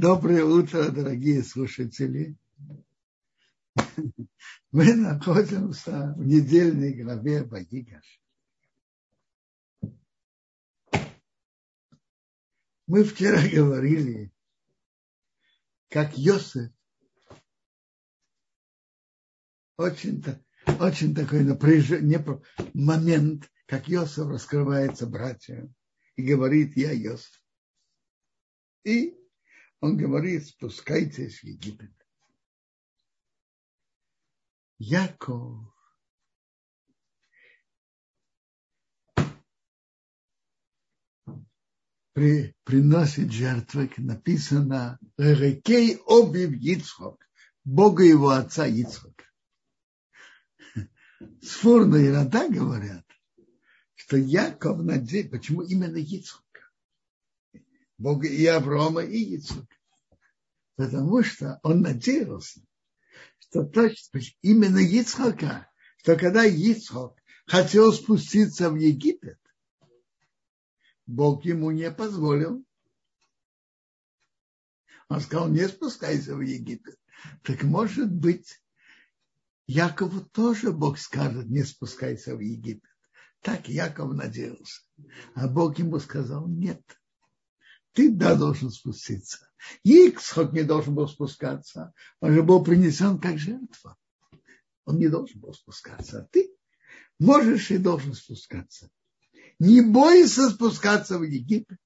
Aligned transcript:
Доброе 0.00 0.44
утро, 0.44 0.92
дорогие 0.92 1.42
слушатели. 1.42 2.36
Мы 4.70 4.94
находимся 4.94 6.14
в 6.16 6.24
недельной 6.24 6.92
главе 6.92 7.42
Багигаш. 7.42 8.22
Мы 12.86 13.02
вчера 13.02 13.40
говорили, 13.52 14.32
как 15.88 16.16
Йосеф 16.16 16.70
очень, 19.78 20.22
очень 20.78 21.12
такой 21.12 21.42
напряженный 21.42 22.24
момент, 22.72 23.50
как 23.66 23.88
Йосеф 23.88 24.28
раскрывается 24.28 25.08
братьям 25.08 25.74
и 26.14 26.22
говорит, 26.22 26.76
я 26.76 26.92
Йосеф. 26.92 27.42
И 28.84 29.17
он 29.80 29.96
говорит, 29.96 30.46
спускайтесь 30.46 31.40
в 31.40 31.44
Египет. 31.44 31.92
Яков 34.78 35.74
при, 42.12 42.54
приносит 42.64 43.32
жертвы, 43.32 43.90
написано 43.96 44.98
«Рекей 45.16 46.00
обив 46.06 46.52
Ицхок», 46.52 47.24
Бога 47.64 48.02
его 48.02 48.30
отца 48.30 48.66
Ицхока. 48.66 49.24
Сфурно 51.42 51.96
и 51.96 52.08
Рада 52.08 52.48
говорят, 52.48 53.04
что 53.94 54.16
Яков 54.16 54.82
надеется, 54.82 55.30
почему 55.30 55.62
именно 55.62 55.96
Ицхок? 55.96 56.47
Бога 57.98 58.28
и 58.28 58.46
Аврома, 58.46 59.02
и 59.02 59.36
Ицхака. 59.36 59.76
Потому 60.76 61.22
что 61.24 61.58
он 61.64 61.80
надеялся, 61.80 62.60
что 63.40 63.64
точно 63.64 64.20
именно 64.40 64.78
Ицхака, 64.78 65.68
что 65.96 66.16
когда 66.16 66.44
Ицхак 66.44 67.20
хотел 67.46 67.92
спуститься 67.92 68.70
в 68.70 68.76
Египет, 68.76 69.38
Бог 71.06 71.44
ему 71.44 71.72
не 71.72 71.90
позволил. 71.90 72.64
Он 75.08 75.20
сказал, 75.20 75.48
не 75.48 75.66
спускайся 75.66 76.36
в 76.36 76.40
Египет. 76.40 76.98
Так 77.42 77.64
может 77.64 78.12
быть, 78.12 78.62
Якову 79.66 80.20
тоже 80.20 80.70
Бог 80.70 80.98
скажет, 80.98 81.46
не 81.46 81.64
спускайся 81.64 82.36
в 82.36 82.40
Египет. 82.40 82.90
Так 83.40 83.68
Яков 83.68 84.12
надеялся. 84.12 84.82
А 85.34 85.48
Бог 85.48 85.78
ему 85.78 85.98
сказал, 85.98 86.46
нет 86.46 86.82
ты 87.98 88.12
да 88.12 88.36
должен 88.36 88.70
спуститься. 88.70 89.50
Иксхок 89.82 90.52
не 90.52 90.62
должен 90.62 90.94
был 90.94 91.08
спускаться. 91.08 91.92
Он 92.20 92.32
же 92.32 92.44
был 92.44 92.62
принесен 92.62 93.18
как 93.18 93.38
жертва. 93.38 93.96
Он 94.84 94.98
не 94.98 95.08
должен 95.08 95.40
был 95.40 95.52
спускаться. 95.52 96.20
А 96.20 96.28
ты 96.30 96.54
можешь 97.18 97.72
и 97.72 97.76
должен 97.76 98.14
спускаться. 98.14 98.88
Не 99.58 99.80
бойся 99.80 100.48
спускаться 100.48 101.18
в 101.18 101.24
Египет, 101.24 101.80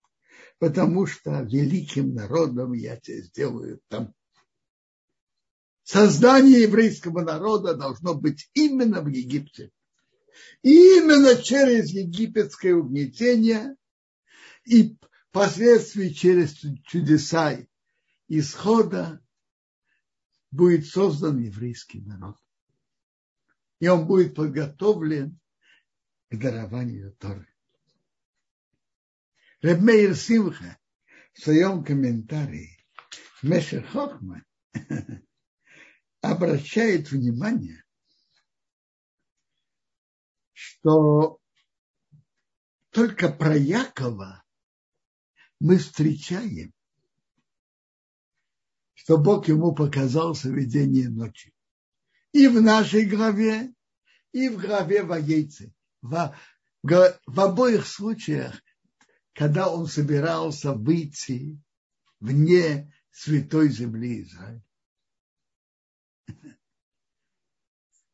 потому 0.58 1.06
что 1.06 1.40
великим 1.40 2.12
народом 2.14 2.74
я 2.74 2.98
тебя 2.98 3.22
сделаю 3.22 3.80
там. 3.88 4.12
Создание 5.82 6.60
еврейского 6.60 7.22
народа 7.22 7.74
должно 7.74 8.12
быть 8.12 8.50
именно 8.52 9.00
в 9.00 9.08
Египте. 9.08 9.70
И 10.60 10.98
именно 10.98 11.36
через 11.36 11.88
египетское 11.88 12.74
угнетение 12.74 13.76
и 14.66 14.98
впоследствии 15.32 16.10
через 16.10 16.54
чудеса 16.84 17.58
исхода 18.28 19.24
будет 20.50 20.86
создан 20.86 21.38
еврейский 21.38 22.02
народ. 22.02 22.36
И 23.80 23.88
он 23.88 24.06
будет 24.06 24.34
подготовлен 24.34 25.40
к 26.30 26.36
дарованию 26.36 27.14
Торы. 27.14 27.48
Ребмейр 29.62 30.14
Симха 30.14 30.78
в 31.32 31.40
своем 31.40 31.82
комментарии 31.82 32.78
Мешер 33.40 33.86
Хохма 33.86 34.44
обращает 36.20 37.10
внимание, 37.10 37.82
что 40.52 41.40
только 42.90 43.30
про 43.30 43.56
Якова 43.56 44.41
мы 45.62 45.78
встречаем, 45.78 46.74
что 48.94 49.16
Бог 49.16 49.46
ему 49.46 49.72
показал 49.72 50.34
соведение 50.34 51.08
ночи. 51.08 51.54
И 52.32 52.48
в 52.48 52.60
нашей 52.60 53.04
главе, 53.04 53.72
и 54.32 54.48
в 54.48 54.58
главе 54.58 55.04
Ваейцы. 55.04 55.72
В, 56.00 56.36
в, 56.82 57.20
в 57.26 57.40
обоих 57.40 57.86
случаях, 57.86 58.60
когда 59.34 59.68
он 59.72 59.86
собирался 59.86 60.72
выйти 60.72 61.60
вне 62.18 62.92
святой 63.12 63.70
земли 63.70 64.22
Израиля. 64.22 64.64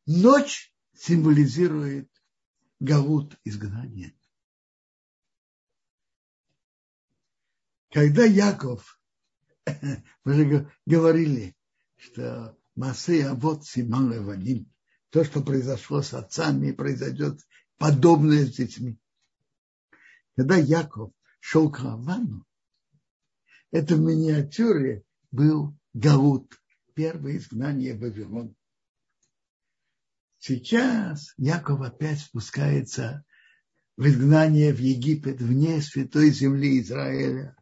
Ночь 0.05 0.71
символизирует 0.93 2.11
галут 2.79 3.39
изгнания. 3.45 4.18
Когда 7.99 8.25
Яков, 8.25 9.01
мы 10.25 10.33
же 10.33 10.71
говорили, 10.87 11.57
что 11.97 12.57
Масея 12.77 13.33
вот 13.33 13.67
Симан 13.67 14.13
Леваним, 14.13 14.73
то, 15.11 15.25
что 15.25 15.43
произошло 15.43 16.01
с 16.01 16.15
отцами, 16.15 16.71
произойдет 16.71 17.41
подобное 17.77 18.47
с 18.47 18.55
детьми. 18.55 19.01
Когда 20.37 20.55
Яков 20.55 21.11
шел 21.41 21.73
к 21.73 21.81
Равану, 21.81 22.47
это 23.73 23.97
в 23.97 24.01
миниатюре 24.01 25.03
был 25.33 25.77
Гаут, 25.93 26.57
первое 26.95 27.39
изгнание 27.39 27.99
Вавилон. 27.99 28.55
Сейчас 30.39 31.35
Яков 31.37 31.81
опять 31.81 32.21
спускается 32.21 33.25
в 33.97 34.07
изгнание 34.07 34.73
в 34.73 34.79
Египет, 34.79 35.41
вне 35.41 35.83
святой 35.83 36.31
земли 36.31 36.81
Израиля. 36.81 37.58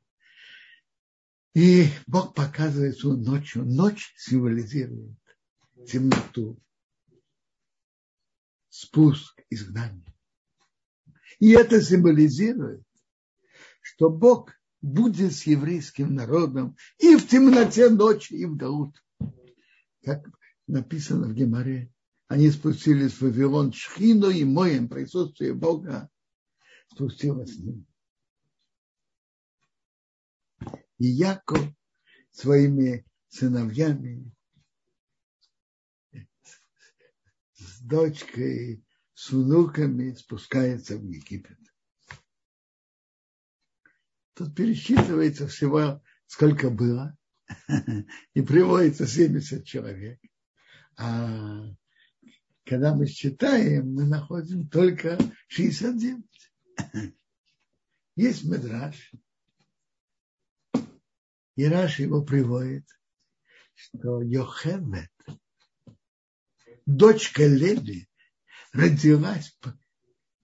И 1.57 1.89
Бог 2.07 2.35
показывает 2.35 2.99
свою 2.99 3.17
ночью. 3.17 3.65
Ночь 3.65 4.13
символизирует 4.19 5.17
темноту, 5.87 6.61
спуск, 8.69 9.41
изгнание. 9.49 10.15
И 11.39 11.53
это 11.53 11.81
символизирует, 11.81 12.85
что 13.81 14.11
Бог 14.11 14.53
будет 14.83 15.33
с 15.33 15.45
еврейским 15.45 16.15
народом 16.15 16.77
и 16.99 17.17
в 17.17 17.27
темноте 17.27 17.89
ночи, 17.89 18.35
и 18.35 18.45
в 18.45 18.55
Гаут. 18.55 19.03
Как 20.05 20.29
написано 20.67 21.27
в 21.27 21.33
Геморе, 21.33 21.91
они 22.29 22.51
спустились 22.51 23.13
в 23.13 23.23
Вавилон 23.23 23.73
Шхину 23.73 24.29
и 24.29 24.45
моем 24.45 24.91
присутствие 24.91 25.55
Бога 25.55 26.11
спустилось 26.93 27.55
с 27.55 27.59
ним. 27.59 27.87
И 30.99 31.07
Яков 31.07 31.61
своими 32.31 33.07
сыновьями, 33.29 34.33
с 37.55 37.81
дочкой, 37.81 38.85
с 39.15 39.31
внуками 39.31 40.13
спускается 40.13 40.97
в 40.97 41.05
Египет. 41.05 41.59
Тут 44.35 44.55
пересчитывается 44.55 45.47
всего, 45.49 46.03
сколько 46.27 46.69
было, 46.69 47.17
и 48.35 48.43
приводится 48.43 49.07
70 49.07 49.65
человек. 49.65 50.21
А 50.99 51.75
когда 52.65 52.95
мы 52.95 53.07
считаем, 53.07 53.95
мы 53.95 54.07
находим 54.07 54.69
только 54.69 55.19
69. 55.49 56.23
Есть 58.17 58.45
медраж, 58.45 59.13
и 61.57 61.65
Раш 61.67 61.99
его 61.99 62.23
приводит, 62.23 62.87
что 63.75 64.23
Йохевет, 64.23 65.11
дочка 66.85 67.47
Леви, 67.47 68.09
родилась 68.73 69.59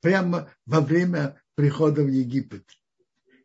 прямо 0.00 0.52
во 0.66 0.80
время 0.80 1.40
прихода 1.54 2.02
в 2.02 2.08
Египет. 2.08 2.68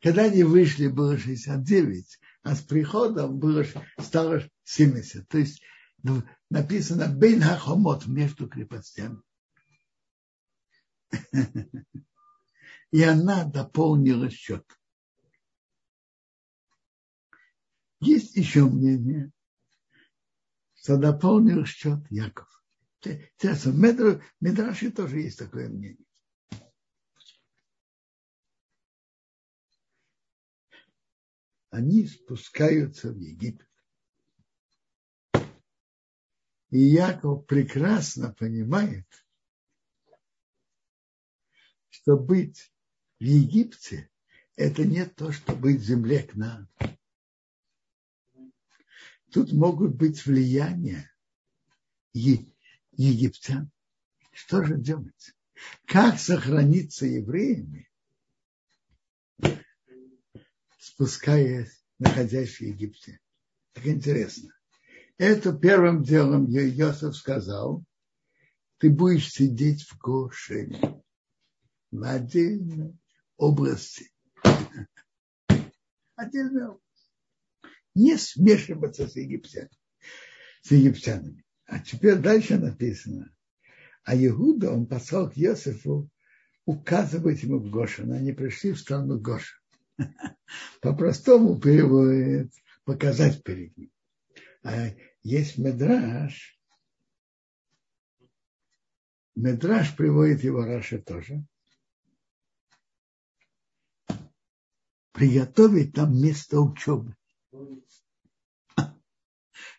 Когда 0.02 0.24
они 0.26 0.44
вышли, 0.44 0.88
было 0.88 1.18
69, 1.18 2.20
а 2.44 2.56
с 2.56 2.62
приходом 2.62 3.38
было, 3.40 3.66
стало 4.00 4.44
70. 4.64 5.28
То 5.28 5.38
есть 5.38 5.62
ну, 6.04 6.24
написано 6.50 7.08
Бейн 7.08 7.42
Хахомот 7.42 8.08
между 8.08 8.48
крепостями. 8.48 9.22
И 12.92 13.04
она 13.04 13.44
дополнила 13.44 14.30
счет. 14.30 14.66
Есть 18.00 18.36
еще 18.36 18.66
мнение, 18.66 19.32
что 20.76 20.98
дополнил 20.98 21.66
счет 21.66 22.00
Яков. 22.10 22.48
Интересно, 23.04 23.72
в 23.72 24.22
Медраше 24.40 24.92
тоже 24.92 25.22
есть 25.22 25.40
такое 25.40 25.70
мнение. 25.70 26.06
Они 31.70 32.08
спускаются 32.08 33.12
в 33.12 33.18
Египет. 33.18 33.68
И 36.70 36.80
Яков 36.80 37.46
прекрасно 37.46 38.34
понимает, 38.34 39.06
что 41.90 42.18
быть 42.18 42.74
в 43.20 43.24
Египте– 43.24 44.10
это 44.56 44.86
не 44.86 45.06
то, 45.06 45.32
что 45.32 45.56
быть 45.56 45.82
в 45.82 45.84
земле 45.84 46.24
к 46.24 46.36
нам. 46.36 46.68
Тут 49.32 49.52
могут 49.52 49.96
быть 49.96 50.26
влияния 50.26 51.12
египтян. 52.14 53.70
Что 54.32 54.64
же 54.64 54.78
делать? 54.78 55.34
Как 55.86 56.20
сохраниться 56.20 57.06
евреями, 57.06 57.90
спускаясь, 60.78 61.84
находясь 62.00 62.56
в 62.56 62.62
Египте? 62.62 63.20
Так 63.74 63.88
интересно. 63.88 64.54
Это 65.18 65.52
первым 65.54 66.04
делом 66.04 66.46
Йосиф 66.46 67.16
сказал, 67.16 67.84
ты 68.78 68.90
будешь 68.92 69.32
сидеть 69.32 69.82
в 69.84 69.98
Гошине, 69.98 71.04
в 71.90 72.04
отдельной 72.04 72.96
области. 73.38 74.12
Отдельная 76.16 76.68
область. 76.70 76.87
Не 77.98 78.16
смешиваться 78.16 79.08
с 79.08 79.16
египтянами. 79.16 79.72
С 80.62 80.70
египтянами. 80.70 81.44
А 81.66 81.80
теперь 81.80 82.18
дальше 82.18 82.60
написано. 82.60 83.34
А 84.04 84.16
Иуда, 84.16 84.72
он 84.72 84.86
послал 84.86 85.32
к 85.32 85.36
Йосифу 85.36 86.08
указывать 86.66 87.42
ему 87.42 87.58
в 87.58 87.72
Гошин. 87.72 88.14
Они 88.14 88.34
пришли 88.34 88.74
в 88.74 88.80
страну 88.80 89.20
Гоша. 89.20 89.56
По-простому 90.82 91.60
переводит 91.60 92.54
показать 92.84 93.42
перед 93.42 93.76
ним. 93.76 93.92
А 94.62 94.90
есть 95.24 95.58
медраж. 95.58 96.56
Медраж 99.34 99.96
приводит 99.96 100.44
его 100.44 100.64
Раша 100.64 101.00
тоже. 101.00 101.44
Приготовить 105.14 105.96
там 105.96 106.16
место 106.22 106.62
учебы. 106.62 107.16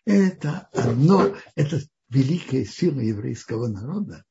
Это 0.09 0.67
одно, 0.73 1.35
это 1.53 1.79
великая 2.09 2.65
сила 2.65 2.99
еврейского 2.99 3.67
народа, 3.67 4.25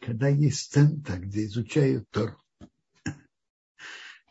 когда 0.00 0.28
есть 0.28 0.72
центр, 0.72 1.20
где 1.20 1.44
изучают 1.44 2.08
Тору. 2.08 2.38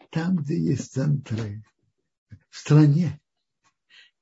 Там, 0.10 0.38
где 0.38 0.60
есть 0.60 0.92
центры 0.92 1.64
в 2.50 2.58
стране, 2.58 3.22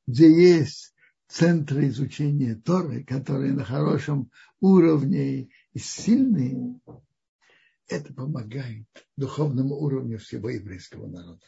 где 0.06 0.30
есть 0.30 0.94
центры 1.30 1.88
изучения 1.88 2.56
Торы, 2.56 3.06
которые 3.06 3.54
на 3.54 3.64
хорошем 3.64 4.30
уровне 4.60 5.44
и 5.72 5.80
сильные, 5.80 6.78
это 7.88 8.14
помогает 8.14 8.86
духовному 9.16 9.76
уровню 9.76 10.18
всего 10.18 10.50
еврейского 10.50 11.08
народа. 11.08 11.46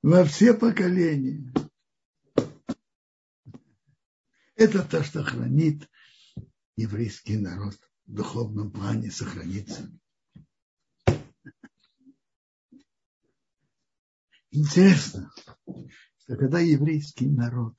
Во 0.00 0.24
все 0.24 0.54
поколения. 0.54 1.52
Это 4.56 4.84
то, 4.84 5.02
что 5.02 5.24
хранит 5.24 5.88
еврейский 6.76 7.38
народ 7.38 7.74
в 8.06 8.12
духовном 8.12 8.70
плане, 8.70 9.10
сохранится. 9.10 9.90
Интересно, 14.50 15.32
что 16.18 16.36
когда 16.36 16.60
еврейский 16.60 17.26
народ 17.26 17.74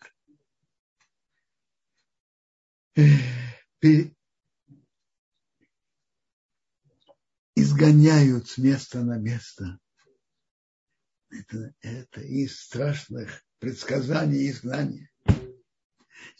э, 2.97 3.01
изгоняют 7.55 8.49
с 8.49 8.57
места 8.57 9.01
на 9.01 9.17
место, 9.17 9.79
это, 11.29 11.73
это 11.79 12.21
из 12.21 12.59
страшных 12.59 13.45
предсказаний 13.59 14.49
изгнания. 14.49 15.09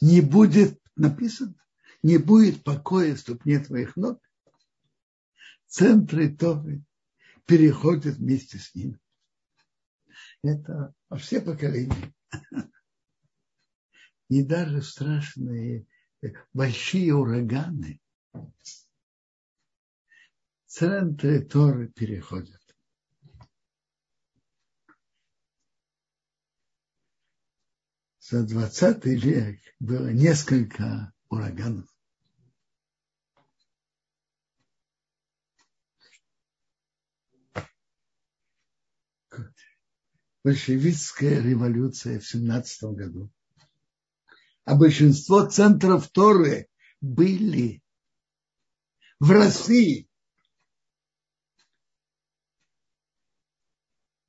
Не 0.01 0.22
будет, 0.22 0.81
написано, 0.95 1.56
не 2.04 2.18
будет 2.18 2.63
покоя 2.63 3.16
ступне 3.16 3.60
твоих 3.60 3.95
ног. 3.95 4.22
Центры 5.68 6.36
Торы 6.36 6.83
переходят 7.45 8.16
вместе 8.16 8.60
с 8.60 8.74
ним. 8.75 9.00
Это 10.44 10.94
во 11.10 11.18
все 11.18 11.42
поколения. 11.42 12.13
И 14.30 14.44
даже 14.44 14.81
страшные 14.81 15.86
большие 16.54 17.13
ураганы 17.13 18.00
центры 20.75 21.39
Торы 21.42 21.88
переходят. 21.88 22.64
За 28.27 28.42
20 28.42 29.06
век 29.06 29.60
было 29.80 30.07
несколько 30.07 31.13
ураганов. 31.30 31.88
большевистская 40.44 41.42
революция 41.42 42.19
в 42.19 42.27
17 42.27 42.95
году. 42.95 43.31
А 44.63 44.75
большинство 44.75 45.45
центров 45.45 46.07
Торы 46.10 46.68
были 47.01 47.83
в 49.19 49.31
России. 49.31 50.07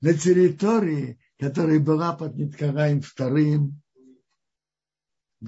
На 0.01 0.13
территории, 0.15 1.19
которая 1.39 1.81
была 1.81 2.15
под 2.15 2.37
Ниткараем 2.37 3.03
вторым 3.03 3.83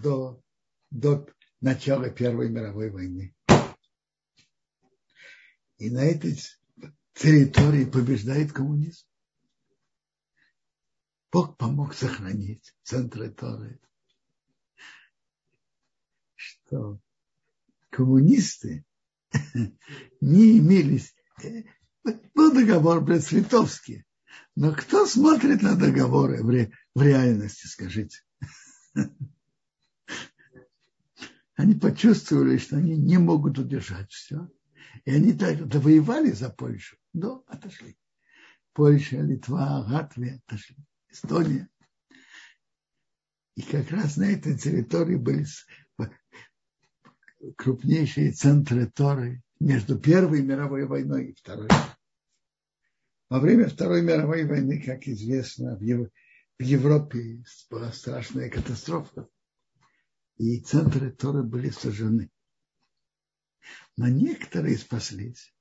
до, 0.00 0.42
до 0.90 1.26
начала 1.60 2.10
Первой 2.10 2.48
мировой 2.48 2.90
войны. 2.90 3.34
И 5.78 5.90
на 5.90 6.04
этой 6.04 6.38
территории 7.14 7.84
побеждает 7.84 8.52
коммунизм. 8.52 9.06
Бог 11.30 11.56
помог 11.56 11.94
сохранить 11.94 12.74
центры 12.82 13.30
Торы. 13.30 13.80
Что 16.34 17.00
коммунисты 17.90 18.84
не 20.20 20.58
имели... 20.58 21.02
Был 22.34 22.52
договор 22.52 23.02
Брест-Литовский. 23.02 24.04
Но 24.54 24.72
кто 24.72 25.06
смотрит 25.06 25.62
на 25.62 25.76
договоры 25.76 26.42
в 26.42 27.02
реальности, 27.02 27.66
скажите? 27.66 28.22
Они 31.58 31.74
почувствовали, 31.74 32.56
что 32.56 32.76
они 32.76 32.96
не 32.96 33.18
могут 33.18 33.58
удержать 33.58 34.12
все. 34.12 34.48
И 35.04 35.10
они 35.10 35.32
так 35.32 35.58
воевали 35.58 36.30
за 36.30 36.50
Польшу, 36.50 36.96
но 37.12 37.42
отошли. 37.48 37.98
Польша, 38.72 39.16
Литва, 39.16 39.80
Латвия 39.80 40.40
отошли. 40.46 40.76
Эстония. 41.10 41.68
И 43.56 43.62
как 43.62 43.90
раз 43.90 44.16
на 44.16 44.30
этой 44.30 44.56
территории 44.56 45.16
были 45.16 45.44
крупнейшие 47.56 48.30
центры 48.30 48.86
Торы 48.86 49.42
между 49.58 49.98
Первой 49.98 50.42
мировой 50.42 50.86
войной 50.86 51.30
и 51.30 51.34
Второй. 51.34 51.68
Во 53.28 53.40
время 53.40 53.68
Второй 53.68 54.02
мировой 54.02 54.44
войны, 54.44 54.80
как 54.80 55.08
известно, 55.08 55.76
в 55.76 56.62
Европе 56.62 57.42
была 57.68 57.90
страшная 57.90 58.48
катастрофа, 58.48 59.28
и 60.38 60.60
центры 60.60 61.10
Торы 61.10 61.42
были 61.42 61.70
сожжены. 61.70 62.30
Но 63.96 64.08
некоторые 64.08 64.78
спаслись. 64.78 65.54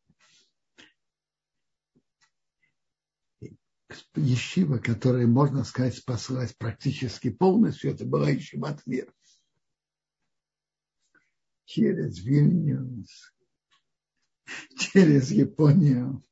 Ешива, 4.15 4.77
которая, 4.77 5.27
можно 5.27 5.63
сказать, 5.63 5.97
спаслась 5.97 6.53
практически 6.53 7.29
полностью, 7.29 7.91
это 7.91 8.05
была 8.05 8.29
Ешива 8.29 8.69
от 8.69 8.85
мира. 8.85 9.11
Через 11.65 12.19
Вильнюс, 12.19 13.33
через 14.77 15.31
Японию. 15.31 16.23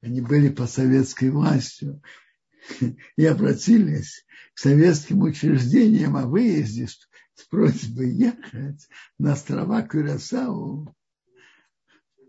Они 0.00 0.20
были 0.20 0.48
по 0.48 0.66
советской 0.66 1.30
властью. 1.30 2.02
и 3.16 3.24
обратились 3.24 4.24
к 4.54 4.58
советским 4.58 5.22
учреждениям 5.22 6.16
о 6.16 6.26
выезде 6.26 6.88
с 6.88 7.08
просьбой 7.48 8.10
ехать 8.10 8.88
на 9.18 9.32
острова 9.32 9.82
Кюрасау 9.82 10.94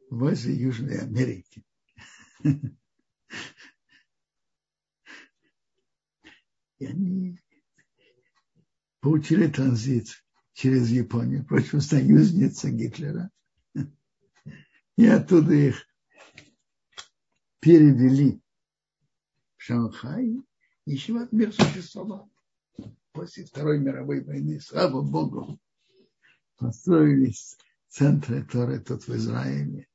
возле 0.09 0.53
Южной 0.55 1.00
Америки. 1.00 1.63
И 6.79 6.85
они 6.85 7.39
получили 9.01 9.47
транзит 9.47 10.23
через 10.53 10.89
Японию, 10.89 11.45
против 11.45 11.83
союзница 11.83 12.71
Гитлера. 12.71 13.29
И 14.97 15.05
оттуда 15.05 15.53
их 15.53 15.85
перевели 17.59 18.41
Шанхай, 19.62 20.41
еще 20.86 21.27
мир 21.32 21.53
существовал. 21.53 22.32
После 23.12 23.46
Второй 23.46 23.77
мировой 23.77 24.24
войны, 24.24 24.60
слава 24.60 25.03
Богу, 25.03 25.60
построились 26.58 27.60
центры 27.88 28.44
Торы 28.44 28.80
тут 28.80 29.08
в 29.08 29.15
Израиле, 29.15 29.88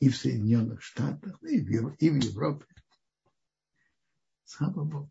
и 0.00 0.08
в 0.08 0.16
Соединенных 0.16 0.80
Штатах, 0.80 1.42
и 1.42 1.60
в, 1.60 1.94
и 1.96 2.08
в 2.08 2.16
Европе. 2.16 2.64
Слава 4.44 4.82
Богу. 4.82 5.10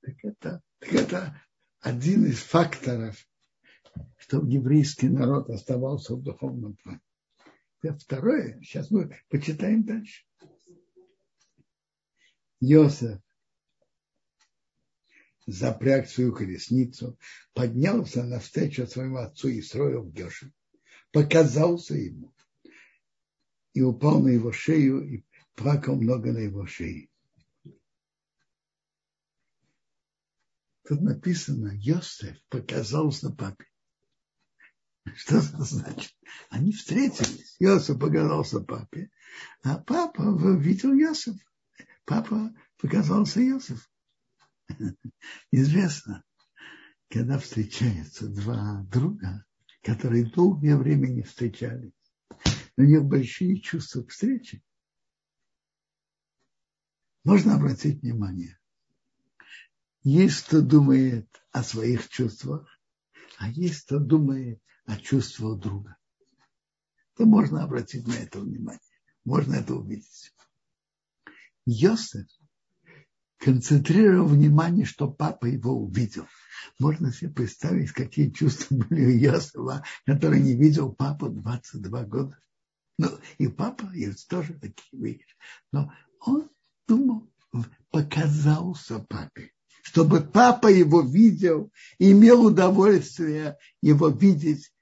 Так 0.00 0.14
это, 0.22 0.62
так 0.78 0.92
это 0.92 1.45
один 1.86 2.26
из 2.26 2.40
факторов, 2.40 3.16
чтобы 4.16 4.50
еврейский 4.50 5.08
народ 5.08 5.48
оставался 5.50 6.16
в 6.16 6.22
духовном 6.22 6.74
плане. 6.74 7.00
Второе, 8.00 8.60
сейчас 8.60 8.90
мы 8.90 9.16
почитаем 9.28 9.84
дальше. 9.84 10.24
Йосеф 12.58 13.20
запряг 15.46 16.08
свою 16.08 16.34
колесницу, 16.34 17.16
поднялся 17.54 18.24
навстречу 18.24 18.88
своему 18.88 19.18
отцу 19.18 19.46
и 19.46 19.62
строил 19.62 20.02
в 20.02 20.12
Гешем, 20.12 20.52
показался 21.12 21.94
ему 21.94 22.34
и 23.74 23.82
упал 23.82 24.20
на 24.20 24.30
его 24.30 24.50
шею 24.50 25.08
и 25.08 25.24
плакал 25.54 25.94
много 25.94 26.32
на 26.32 26.38
его 26.38 26.66
шее. 26.66 27.08
Тут 30.86 31.00
написано, 31.02 31.72
Йосеф 31.74 32.40
показался 32.48 33.30
папе. 33.30 33.66
Что 35.16 35.38
это 35.38 35.64
значит? 35.64 36.16
Они 36.48 36.72
встретились. 36.72 37.56
Йосеф 37.58 37.98
показался 37.98 38.60
папе, 38.60 39.10
а 39.64 39.78
папа 39.78 40.22
видел 40.56 40.92
Йосеф. 40.92 41.36
Папа 42.04 42.54
показался 42.76 43.40
Йосеф. 43.40 43.90
Известно, 45.50 46.22
когда 47.10 47.40
встречаются 47.40 48.28
два 48.28 48.86
друга, 48.88 49.44
которые 49.82 50.30
долгое 50.30 50.76
время 50.76 51.08
не 51.08 51.22
встречались, 51.22 51.92
у 52.76 52.82
них 52.82 53.02
большие 53.04 53.60
чувства 53.60 54.02
к 54.02 54.10
встрече, 54.10 54.62
можно 57.24 57.56
обратить 57.56 58.02
внимание. 58.02 58.56
Есть, 60.08 60.44
кто 60.44 60.60
думает 60.60 61.26
о 61.50 61.64
своих 61.64 62.08
чувствах, 62.08 62.68
а 63.38 63.48
есть, 63.48 63.86
кто 63.86 63.98
думает 63.98 64.62
о 64.84 64.96
чувствах 64.98 65.58
друга. 65.58 65.96
То 67.16 67.26
можно 67.26 67.64
обратить 67.64 68.06
на 68.06 68.12
это 68.12 68.38
внимание. 68.38 68.78
Можно 69.24 69.54
это 69.54 69.74
увидеть. 69.74 70.32
Йосеф 71.64 72.28
концентрировал 73.38 74.28
внимание, 74.28 74.84
что 74.84 75.10
папа 75.10 75.46
его 75.46 75.72
увидел. 75.72 76.28
Можно 76.78 77.12
себе 77.12 77.32
представить, 77.32 77.90
какие 77.90 78.30
чувства 78.30 78.76
были 78.76 79.06
у 79.06 79.18
Йосифа, 79.18 79.82
который 80.04 80.40
не 80.40 80.54
видел 80.54 80.92
папу 80.92 81.30
22 81.30 82.04
года. 82.04 82.38
Ну, 82.96 83.08
и 83.38 83.48
папа, 83.48 83.90
и 83.92 84.12
тоже 84.28 84.54
такие 84.54 85.02
вещи. 85.02 85.34
Но 85.72 85.92
он 86.20 86.48
думал, 86.86 87.28
показался 87.90 89.00
папе, 89.00 89.50
чтобы 89.86 90.20
папа 90.20 90.66
его 90.66 91.00
видел 91.00 91.70
и 91.98 92.10
имел 92.10 92.44
удовольствие 92.44 93.56
его 93.80 94.08
видеть, 94.08 94.72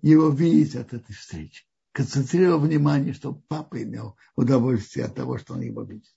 его 0.00 0.30
видеть 0.30 0.74
от 0.74 0.94
этой 0.94 1.14
встречи. 1.14 1.66
Концентрировал 1.92 2.60
внимание, 2.60 3.12
чтобы 3.12 3.42
папа 3.46 3.82
имел 3.82 4.16
удовольствие 4.36 5.04
от 5.04 5.14
того, 5.14 5.36
что 5.36 5.52
он 5.52 5.60
его 5.60 5.82
видит. 5.82 6.10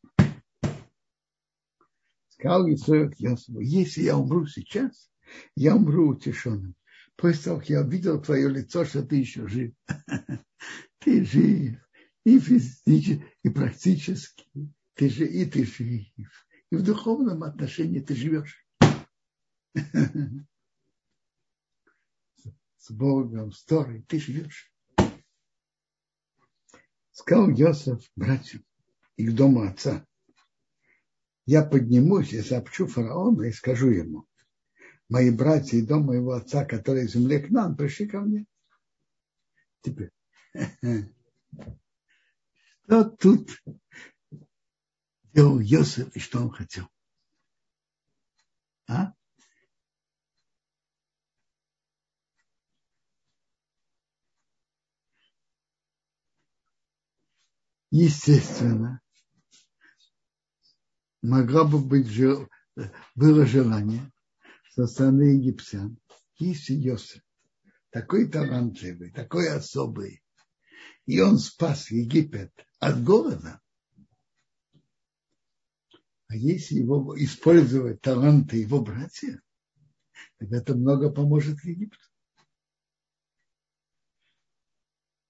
Сказал 2.29 2.69
Исаак 2.69 3.19
Ясову, 3.19 3.59
если 3.59 4.03
я 4.03 4.17
умру 4.17 4.47
сейчас, 4.47 5.09
я 5.57 5.75
умру 5.75 6.11
утешенным. 6.11 6.75
После 7.17 7.43
того, 7.43 7.59
как 7.59 7.69
я 7.69 7.81
увидел 7.81 8.21
твое 8.21 8.47
лицо, 8.47 8.85
что 8.85 9.03
ты 9.03 9.17
еще 9.17 9.45
жив. 9.45 9.73
Ты 10.99 11.25
жив 11.25 11.77
и 12.23 12.39
физически, 12.39 13.25
и 13.43 13.49
практически. 13.49 14.45
Ты 14.93 15.09
же 15.09 15.27
и 15.27 15.43
ты 15.45 15.65
жив. 15.65 16.07
И 16.73 16.75
в 16.75 16.81
духовном 16.81 17.43
отношении 17.43 17.99
ты 17.99 18.15
живешь. 18.15 18.65
С 22.77 22.89
Богом, 22.89 23.51
с 23.51 23.63
Торой 23.63 24.01
ты 24.01 24.19
живешь. 24.19 24.73
Сказал 27.11 27.49
Йосиф 27.51 28.09
братьям 28.15 28.65
и 29.17 29.27
к 29.27 29.35
дому 29.35 29.61
отца 29.61 30.03
я 31.45 31.63
поднимусь 31.63 32.33
и 32.33 32.41
сообщу 32.41 32.87
фараону 32.87 33.43
и 33.43 33.51
скажу 33.51 33.89
ему, 33.91 34.27
мои 35.09 35.29
братья 35.29 35.77
и 35.77 35.85
дом 35.85 36.05
моего 36.05 36.31
отца, 36.31 36.65
которые 36.65 37.05
в 37.05 37.11
земле 37.11 37.39
к 37.39 37.51
нам, 37.51 37.77
пришли 37.77 38.07
ко 38.07 38.21
мне. 38.21 38.47
Теперь, 39.81 40.09
что 42.85 43.03
тут 43.03 43.61
делал 45.33 45.59
Йосиф 45.59 46.15
и 46.15 46.19
что 46.19 46.39
он 46.39 46.51
хотел? 46.51 46.87
А? 48.87 49.13
Естественно, 57.89 59.01
могла 61.21 61.63
бы 61.63 61.79
быть, 61.79 62.07
было 63.15 63.45
желание 63.45 64.11
со 64.71 64.87
стороны 64.87 65.35
египтян, 65.35 65.97
если 66.37 66.73
Йосиф 66.73 67.21
такой 67.91 68.27
талантливый, 68.27 69.11
такой 69.11 69.47
особый, 69.47 70.23
и 71.05 71.19
он 71.21 71.37
спас 71.37 71.91
Египет 71.91 72.51
от 72.79 73.03
голода, 73.03 73.61
а 76.33 76.35
если 76.35 76.77
его 76.77 77.15
использовать 77.23 78.01
таланты 78.01 78.57
его 78.57 78.81
братьев, 78.81 79.39
тогда 80.39 80.57
это 80.57 80.73
много 80.73 81.11
поможет 81.11 81.63
Египту. 81.63 81.99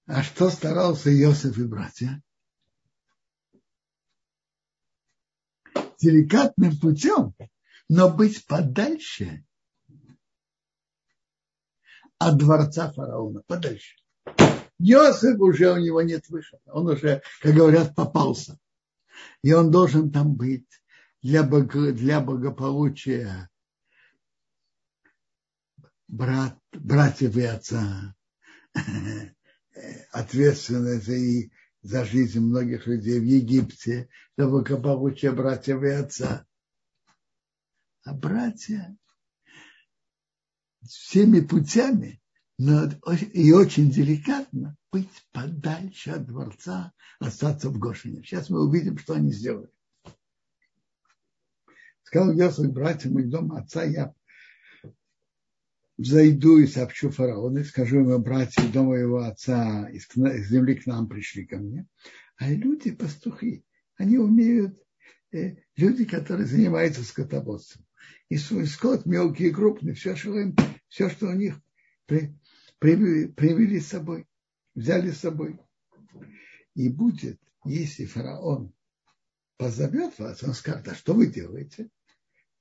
А 0.06 0.22
что 0.22 0.48
старался 0.48 1.14
Иосиф 1.14 1.58
и 1.58 1.64
братья? 1.64 2.22
деликатным 6.00 6.78
путем, 6.78 7.34
но 7.88 8.10
быть 8.10 8.46
подальше 8.46 9.44
от 12.18 12.38
дворца 12.38 12.92
фараона, 12.92 13.42
подальше. 13.46 13.96
Йосиф 14.78 15.38
уже 15.38 15.70
у 15.72 15.76
него 15.76 16.00
нет 16.02 16.28
выхода, 16.28 16.62
он 16.66 16.88
уже, 16.88 17.22
как 17.40 17.54
говорят, 17.54 17.94
попался. 17.94 18.58
И 19.42 19.52
он 19.52 19.70
должен 19.70 20.10
там 20.10 20.34
быть 20.34 20.66
для, 21.24 21.42
для 21.42 22.20
благополучия 22.20 23.48
брат, 26.06 26.58
братьев 26.72 27.36
и 27.36 27.42
отца, 27.44 28.14
ответственность 30.12 31.08
и 31.08 31.50
за 31.80 32.04
жизнь 32.04 32.40
многих 32.40 32.86
людей 32.86 33.20
в 33.20 33.24
Египте, 33.24 34.10
за 34.36 34.46
благополучие 34.48 35.32
братьев 35.32 35.82
и 35.82 35.88
отца. 35.88 36.46
А 38.04 38.12
братья 38.12 38.94
всеми 40.86 41.40
путями, 41.40 42.20
но 42.58 42.90
и 43.32 43.50
очень 43.52 43.90
деликатно 43.90 44.76
быть 44.92 45.26
подальше 45.32 46.10
от 46.10 46.26
дворца, 46.26 46.92
остаться 47.18 47.70
в 47.70 47.78
Гошине. 47.78 48.22
Сейчас 48.22 48.50
мы 48.50 48.62
увидим, 48.62 48.98
что 48.98 49.14
они 49.14 49.32
сделали. 49.32 49.73
Сказал 52.04 52.52
своим 52.52 52.72
братьям 52.72 53.18
из 53.18 53.30
дома 53.30 53.58
отца, 53.58 53.82
я 53.82 54.14
взойду 55.96 56.58
и 56.58 56.66
сообщу 56.66 57.10
фараону, 57.10 57.60
и 57.60 57.64
скажу 57.64 58.00
ему, 58.00 58.18
братья 58.18 58.66
дома 58.68 58.96
его 58.96 59.20
отца 59.20 59.88
из 59.90 60.06
земли 60.48 60.74
к 60.76 60.86
нам 60.86 61.08
пришли 61.08 61.46
ко 61.46 61.56
мне. 61.58 61.86
А 62.36 62.50
люди, 62.50 62.90
пастухи, 62.90 63.64
они 63.96 64.18
умеют, 64.18 64.76
э, 65.32 65.56
люди, 65.76 66.04
которые 66.04 66.46
занимаются 66.46 67.04
скотоводством. 67.04 67.84
И 68.28 68.36
свой 68.36 68.66
скот, 68.66 69.06
мелкий 69.06 69.48
и 69.48 69.52
крупный, 69.52 69.94
все, 69.94 70.16
что, 70.16 70.38
им, 70.38 70.56
все, 70.88 71.08
что 71.08 71.28
у 71.28 71.32
них 71.32 71.60
при, 72.06 72.36
привели, 72.78 73.28
привели 73.28 73.80
с 73.80 73.88
собой, 73.88 74.26
взяли 74.74 75.10
с 75.10 75.20
собой. 75.20 75.58
И 76.74 76.88
будет, 76.88 77.40
если 77.64 78.04
фараон 78.04 78.72
позовет 79.56 80.18
вас, 80.18 80.42
он 80.42 80.54
скажет, 80.54 80.88
а 80.88 80.94
что 80.94 81.14
вы 81.14 81.26
делаете? 81.28 81.88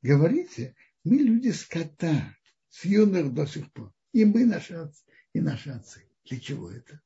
Говорите, 0.03 0.75
мы 1.05 1.15
люди 1.15 1.49
скота, 1.49 2.35
с 2.69 2.83
юных 2.83 3.33
до 3.33 3.45
сих 3.47 3.71
пор. 3.71 3.93
И 4.11 4.25
мы 4.25 4.45
наши 4.45 4.73
отцы, 4.73 5.01
и 5.31 5.39
наши 5.39 5.69
отцы. 5.69 6.05
Для 6.25 6.39
чего 6.41 6.69
это? 6.69 6.99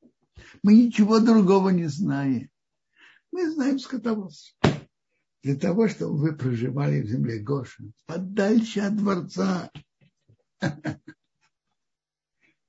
Мы 0.64 0.74
ничего 0.74 1.20
другого 1.20 1.68
не 1.70 1.86
знаем. 1.86 2.50
Мы 3.30 3.50
знаем 3.52 3.78
скотоводство. 3.78 4.58
Для 5.44 5.54
того, 5.54 5.88
чтобы 5.88 6.18
вы 6.18 6.36
проживали 6.36 7.00
в 7.00 7.06
земле 7.06 7.38
Гошин, 7.38 7.94
подальше 8.06 8.80
от 8.80 8.96
дворца. 8.96 9.70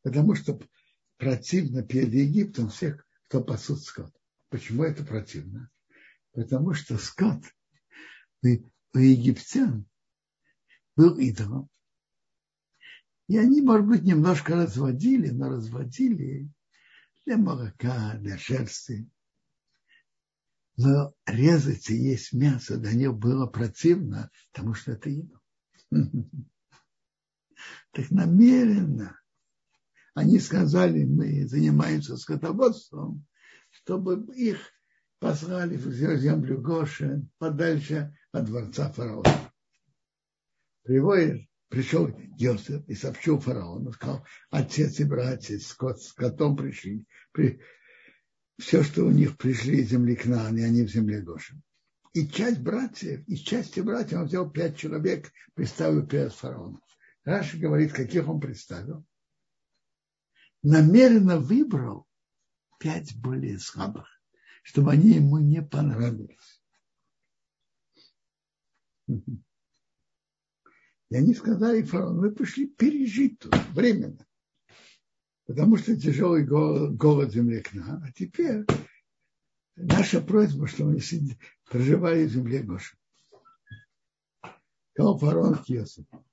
Потому 0.03 0.35
что 0.35 0.59
противно 1.17 1.81
перед 1.81 2.13
Египтом 2.13 2.69
всех, 2.69 3.03
кто 3.27 3.43
пасут 3.43 3.81
скот. 3.81 4.13
Почему 4.49 4.83
это 4.83 5.03
противно? 5.03 5.71
Потому 6.33 6.75
что 6.75 6.99
скот 6.99 7.43
у 8.43 8.97
египтян 8.97 9.88
был 10.99 11.17
идолом. 11.17 11.69
И 13.29 13.37
они, 13.37 13.61
может 13.61 13.87
быть, 13.87 14.03
немножко 14.03 14.55
разводили, 14.55 15.29
но 15.29 15.47
разводили 15.49 16.51
для 17.25 17.37
молока, 17.37 18.15
для 18.17 18.37
шерсти. 18.37 19.09
Но 20.75 21.13
резать 21.25 21.89
и 21.89 21.95
есть 21.95 22.33
мясо 22.33 22.77
для 22.77 22.91
них 22.93 23.13
было 23.13 23.47
противно, 23.47 24.29
потому 24.51 24.73
что 24.73 24.91
это 24.91 25.09
идол. 25.09 25.39
Так 27.91 28.09
намеренно 28.11 29.19
они 30.13 30.39
сказали, 30.39 31.03
мы 31.03 31.45
занимаемся 31.45 32.15
скотоводством, 32.15 33.25
чтобы 33.69 34.33
их 34.33 34.59
послали 35.19 35.75
в 35.75 35.91
землю 35.91 36.61
Гошин 36.61 37.29
подальше 37.37 38.15
от 38.31 38.45
дворца 38.45 38.91
фараона. 38.91 39.48
Приводит, 40.89 41.47
пришел 41.67 42.07
Йосиф 42.39 42.83
и 42.89 42.95
сообщил 42.95 43.39
фараону, 43.39 43.93
сказал, 43.93 44.25
отец 44.49 44.99
и 44.99 45.03
братья 45.03 45.59
с, 45.59 45.71
кот, 45.75 46.01
с 46.01 46.13
котом 46.13 46.57
пришли, 46.57 47.05
при, 47.31 47.61
все, 48.57 48.81
что 48.81 49.05
у 49.05 49.11
них 49.11 49.37
пришли 49.37 49.81
из 49.81 49.91
земли 49.91 50.15
к 50.15 50.25
нам, 50.25 50.57
и 50.57 50.63
они 50.63 50.81
в 50.81 50.89
земле 50.89 51.21
Гошин. 51.21 51.61
И 52.13 52.27
часть 52.27 52.61
братьев, 52.61 53.23
из 53.27 53.41
части 53.41 53.81
братьев 53.81 54.21
он 54.21 54.25
взял 54.25 54.49
пять 54.49 54.77
человек, 54.77 55.31
представил 55.53 56.07
перед 56.07 56.33
фараоном. 56.33 56.81
Раши 57.23 57.59
говорит, 57.59 57.93
каких 57.93 58.27
он 58.27 58.39
представил. 58.39 59.05
Намеренно 60.63 61.37
выбрал 61.37 62.07
пять 62.79 63.15
более 63.15 63.59
слабых, 63.59 64.07
чтобы 64.63 64.93
они 64.93 65.11
ему 65.11 65.37
не 65.37 65.61
понравились. 65.61 66.63
И 71.09 71.15
они 71.15 71.33
сказали 71.33 71.81
фараону, 71.81 72.21
мы 72.21 72.31
пришли 72.31 72.67
пережить 72.67 73.39
тут 73.39 73.55
временно. 73.73 74.25
Потому 75.45 75.77
что 75.77 75.99
тяжелый 75.99 76.45
голод, 76.45 77.33
земли 77.33 77.61
к 77.61 77.73
нам. 77.73 78.03
А 78.03 78.11
теперь 78.11 78.65
наша 79.75 80.21
просьба, 80.21 80.67
чтобы 80.67 80.91
мы 80.93 80.99
проживали 81.65 82.25
в 82.25 82.31
земле 82.31 82.61
Гоша. 82.61 82.95
Сказал 84.93 85.17
фараон 85.17 85.55
к 85.55 85.67
Йосифу. 85.67 86.23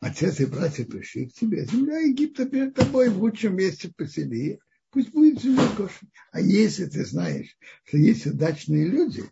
Отец 0.00 0.40
и 0.40 0.46
братья 0.46 0.84
пришли 0.84 1.26
к 1.26 1.34
тебе. 1.34 1.66
Земля 1.66 1.98
Египта 1.98 2.46
перед 2.46 2.74
тобой 2.74 3.10
в 3.10 3.18
лучшем 3.18 3.56
месте 3.56 3.92
посели. 3.94 4.60
Пусть 4.90 5.10
будет 5.10 5.42
земля 5.42 5.68
Гошин. 5.76 6.10
А 6.32 6.40
если 6.40 6.86
ты 6.86 7.04
знаешь, 7.04 7.58
что 7.84 7.98
есть 7.98 8.26
удачные 8.26 8.86
люди 8.86 9.24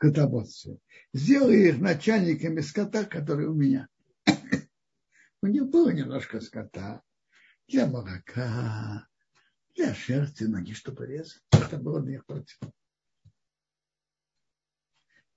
скотоводстве, 0.00 0.78
сделай 1.12 1.68
их 1.68 1.78
начальниками 1.78 2.60
скота, 2.60 3.04
которые 3.04 3.48
у 3.50 3.54
меня. 3.54 3.86
У 5.42 5.46
них 5.46 5.68
было 5.68 5.90
немножко 5.90 6.40
скота 6.40 7.02
для 7.68 7.86
молока, 7.86 9.06
для 9.76 9.94
шерсти, 9.94 10.44
ноги, 10.44 10.72
чтобы 10.72 11.06
резать. 11.06 11.42
Это 11.50 11.76
было 11.76 12.00
для 12.00 12.12
них 12.12 12.24
против. 12.24 12.58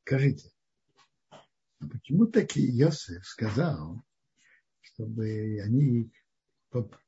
Скажите, 0.05 0.49
а 1.29 1.87
почему 1.89 2.27
таки 2.27 2.61
Йосиф 2.61 3.25
сказал, 3.25 4.01
чтобы 4.81 5.59
они 5.61 6.11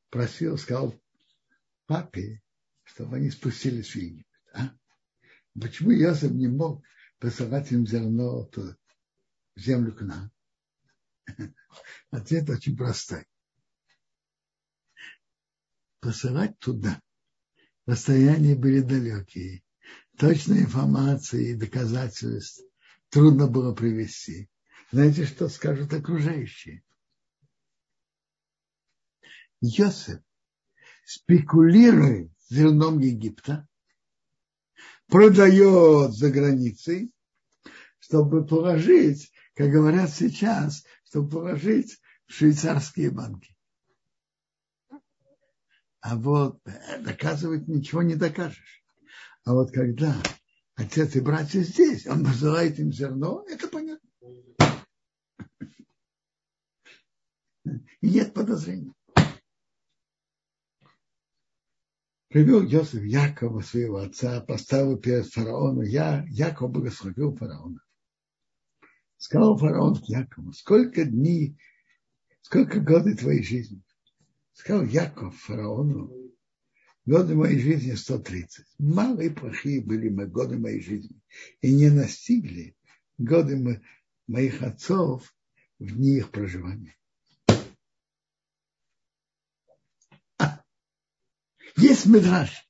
просил, 0.09 0.57
сказал 0.57 0.93
папе, 1.85 2.41
чтобы 2.83 3.15
они 3.15 3.29
спустились 3.29 3.91
в 3.91 3.95
Египет. 3.95 4.27
А? 4.53 4.71
Почему 5.59 5.91
Йосиф 5.91 6.31
не 6.31 6.47
мог 6.47 6.83
посылать 7.19 7.71
им 7.71 7.85
зерно 7.87 8.49
в 8.51 8.75
землю 9.59 9.95
к 9.95 10.01
нам? 10.01 10.31
Ответ 12.11 12.49
очень 12.49 12.77
простой. 12.77 13.25
Посылать 15.99 16.57
туда. 16.59 17.01
Расстояния 17.85 18.55
были 18.55 18.81
далекие. 18.81 19.63
Точной 20.17 20.59
информации 20.59 21.51
и 21.51 21.55
доказательств 21.55 22.63
трудно 23.09 23.47
было 23.47 23.73
привести. 23.73 24.49
Знаете, 24.91 25.25
что 25.25 25.49
скажут 25.49 25.93
окружающие? 25.93 26.83
Йосеф 29.61 30.21
спекулирует 31.05 32.31
зерном 32.49 32.99
Египта, 32.99 33.67
продает 35.07 36.13
за 36.13 36.31
границей, 36.31 37.11
чтобы 37.99 38.45
положить, 38.45 39.31
как 39.55 39.69
говорят 39.69 40.09
сейчас, 40.09 40.83
чтобы 41.05 41.29
положить 41.29 41.99
в 42.27 42.33
швейцарские 42.33 43.11
банки. 43.11 43.55
А 46.01 46.15
вот 46.15 46.61
доказывать 46.99 47.67
ничего 47.67 48.01
не 48.03 48.15
докажешь. 48.15 48.83
А 49.43 49.53
вот 49.53 49.71
когда 49.71 50.15
отец 50.75 51.15
и 51.15 51.19
братья 51.19 51.61
здесь, 51.61 52.05
он 52.07 52.23
посылает 52.23 52.79
им 52.79 52.91
зерно, 52.91 53.43
это 53.47 53.67
понятно. 53.67 54.09
И 57.63 58.09
нет 58.09 58.33
подозрений. 58.33 58.94
Привел 62.35 62.63
Йосиф 62.63 63.01
Якова, 63.05 63.61
своего 63.61 63.99
отца, 63.99 64.41
поставил 64.41 64.97
перед 64.97 65.25
фараоном. 65.25 65.83
Я, 65.83 66.25
Яков 66.29 66.69
благословил 66.69 67.33
фараона. 67.33 67.79
Сказал 69.15 69.57
фараон 69.57 69.97
Якову, 70.03 70.51
сколько 70.51 71.05
дней, 71.05 71.57
сколько 72.41 72.81
годы 72.81 73.15
твоей 73.15 73.41
жизни? 73.41 73.81
Сказал 74.51 74.83
Яков 74.83 75.33
фараону, 75.37 76.11
годы 77.05 77.35
моей 77.35 77.57
жизни 77.57 77.93
130. 77.93 78.65
Малые 78.79 79.31
плохие 79.31 79.79
были 79.81 80.09
мы 80.09 80.27
годы 80.27 80.57
моей 80.57 80.81
жизни. 80.81 81.15
И 81.61 81.73
не 81.73 81.89
настигли 81.89 82.75
годы 83.17 83.81
моих 84.27 84.61
отцов 84.61 85.33
в 85.79 85.85
дни 85.85 86.17
их 86.17 86.31
проживания. 86.31 86.97
Есть 91.77 92.05
Мидраш. 92.05 92.67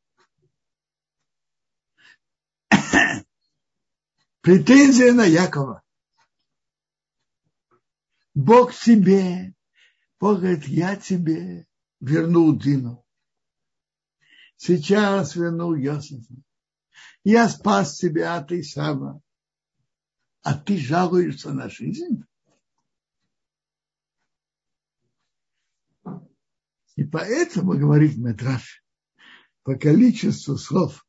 Претензия 4.41 5.13
на 5.13 5.25
Якова. 5.25 5.83
Бог 8.33 8.73
тебе, 8.73 9.53
Бог 10.19 10.39
говорит, 10.39 10.67
я 10.67 10.95
тебе 10.95 11.67
вернул 11.99 12.57
Дину. 12.57 13.05
Сейчас 14.57 15.35
вернул 15.35 15.75
Йосифа. 15.75 16.33
Я 17.23 17.49
спас 17.49 17.97
тебя 17.97 18.35
от 18.35 18.51
Исава. 18.51 19.21
А 20.41 20.57
ты 20.57 20.77
жалуешься 20.77 21.51
на 21.51 21.69
жизнь? 21.69 22.23
И 26.95 27.03
поэтому, 27.03 27.77
говорит 27.77 28.15
Медраш, 28.17 28.84
по 29.65 29.75
количеству 29.75 30.57
слов, 30.57 31.07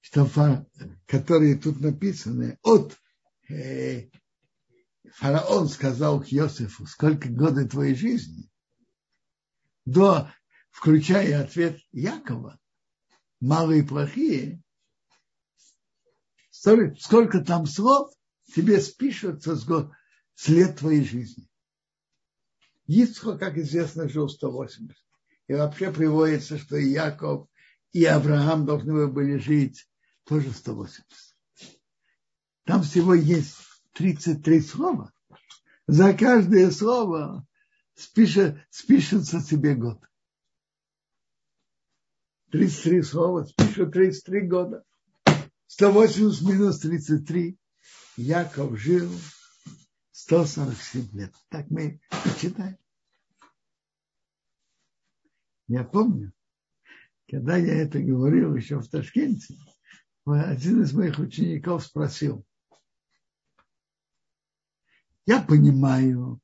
что, 0.00 0.66
которые 1.06 1.56
тут 1.56 1.80
написаны 1.80 2.58
от 2.62 2.98
э, 3.48 4.08
фараон 5.12 5.68
сказал 5.68 6.20
к 6.20 6.26
Иосифу, 6.32 6.84
сколько 6.86 7.28
годы 7.28 7.68
твоей 7.68 7.94
жизни, 7.94 8.50
до, 9.84 10.32
включая 10.70 11.44
ответ 11.44 11.80
Якова, 11.92 12.58
малые 13.38 13.82
и 13.82 13.86
плохие, 13.86 14.60
сколько 16.50 17.44
там 17.44 17.66
слов 17.66 18.12
тебе 18.52 18.80
спишется 18.80 19.54
с, 19.54 19.64
год, 19.64 19.92
с 20.34 20.48
лет 20.48 20.78
твоей 20.78 21.04
жизни. 21.04 21.48
Ицхо, 22.88 23.38
как 23.38 23.58
известно, 23.58 24.08
жил 24.08 24.28
180. 24.28 25.07
И 25.48 25.54
вообще 25.54 25.90
приводится, 25.90 26.58
что 26.58 26.76
и 26.76 26.90
Яков, 26.90 27.48
и 27.92 28.04
Авраам 28.04 28.66
должны 28.66 29.08
были 29.08 29.38
жить 29.38 29.88
тоже 30.24 30.52
180. 30.52 31.04
Там 32.64 32.82
всего 32.82 33.14
есть 33.14 33.56
33 33.94 34.60
слова. 34.60 35.12
За 35.86 36.12
каждое 36.12 36.70
слово 36.70 37.46
спишет, 37.94 38.58
спишется 38.68 39.42
тебе 39.42 39.74
год. 39.74 39.98
33 42.50 43.02
слова, 43.02 43.44
спишут 43.44 43.92
33 43.92 44.40
года. 44.42 44.84
180 45.66 46.42
минус 46.42 46.80
33. 46.80 47.58
Яков 48.18 48.78
жил 48.78 49.10
147 50.12 51.08
лет. 51.12 51.34
Так 51.48 51.70
мы 51.70 52.00
читаем. 52.38 52.76
Я 55.68 55.84
помню, 55.84 56.32
когда 57.30 57.56
я 57.56 57.74
это 57.82 58.00
говорил 58.00 58.56
еще 58.56 58.78
в 58.78 58.88
Ташкенте, 58.88 59.54
один 60.24 60.82
из 60.82 60.92
моих 60.94 61.18
учеников 61.18 61.84
спросил, 61.84 62.44
я 65.26 65.42
понимаю 65.42 66.40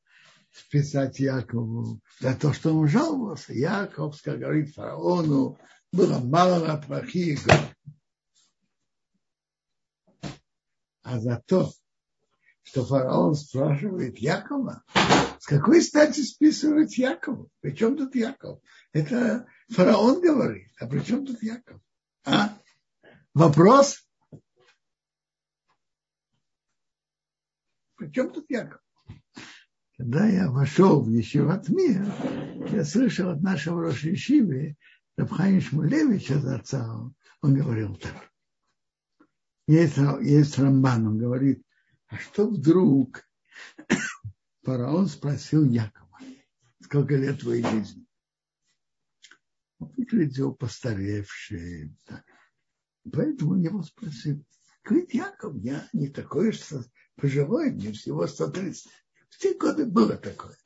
списать 0.53 1.19
Якову 1.19 2.01
за 2.21 2.35
то, 2.35 2.53
что 2.53 2.77
он 2.77 2.87
жаловался. 2.87 3.55
Яков, 3.55 4.21
говорит 4.25 4.75
фараону, 4.75 5.59
было 5.91 6.19
мало 6.19 6.77
плохих 6.77 7.41
А 11.03 11.19
за 11.19 11.43
то, 11.47 11.73
что 12.63 12.85
фараон 12.85 13.35
спрашивает 13.35 14.19
Якова, 14.19 14.83
с 15.44 15.46
какой 15.46 15.83
стати 15.83 16.22
списывать 16.22 16.96
Якова? 16.96 17.46
При 17.61 17.76
чем 17.76 17.98
тут 17.98 18.14
Яков? 18.14 18.62
Это 18.94 19.46
фараон 19.68 20.22
говорит, 20.22 20.72
а 20.80 20.87
при 20.87 21.00
чем 21.00 21.26
тут 21.26 21.42
Яков? 21.42 21.83
А? 22.24 22.59
Вопрос? 23.35 24.09
При 27.96 28.11
чем 28.11 28.33
тут 28.33 28.46
Яков? 28.48 28.80
Когда 29.98 30.26
я 30.26 30.50
вошел 30.50 31.02
в 31.02 31.11
Ешиват 31.11 31.68
Мир, 31.68 32.07
я 32.72 32.83
слышал 32.83 33.28
от 33.28 33.42
нашего 33.42 33.83
Рошишивы, 33.83 34.76
Рабхаим 35.18 35.61
Шмулевича 35.61 36.38
отца, 36.54 36.88
он 37.42 37.54
говорил 37.54 37.96
так. 37.96 38.30
Есть, 39.66 39.98
есть 40.22 40.59
Рамбан, 40.59 41.07
он 41.07 41.18
говорит, 41.18 41.62
а 42.07 42.16
что 42.16 42.48
вдруг 42.48 43.28
фараон 44.64 45.07
спросил 45.07 45.64
Якова, 45.64 46.18
сколько 46.81 47.14
лет 47.16 47.40
твоей 47.40 47.62
жизни? 47.62 48.07
Он 49.79 49.92
выглядел 49.96 50.55
постаревший. 50.55 51.94
Так. 52.05 52.24
Поэтому 53.12 53.53
он 53.53 53.61
его 53.61 53.83
спросил, 53.83 54.42
говорит, 54.83 55.12
Яков, 55.12 55.57
я 55.57 55.87
не 55.92 56.09
такой, 56.09 56.53
что 56.53 56.83
пожилой, 57.16 57.70
мне 57.70 57.92
всего 57.92 58.27
130. 58.27 58.90
В 59.29 59.38
те 59.38 59.55
годы 59.55 59.85
было 59.85 60.16
такое. 60.16 60.57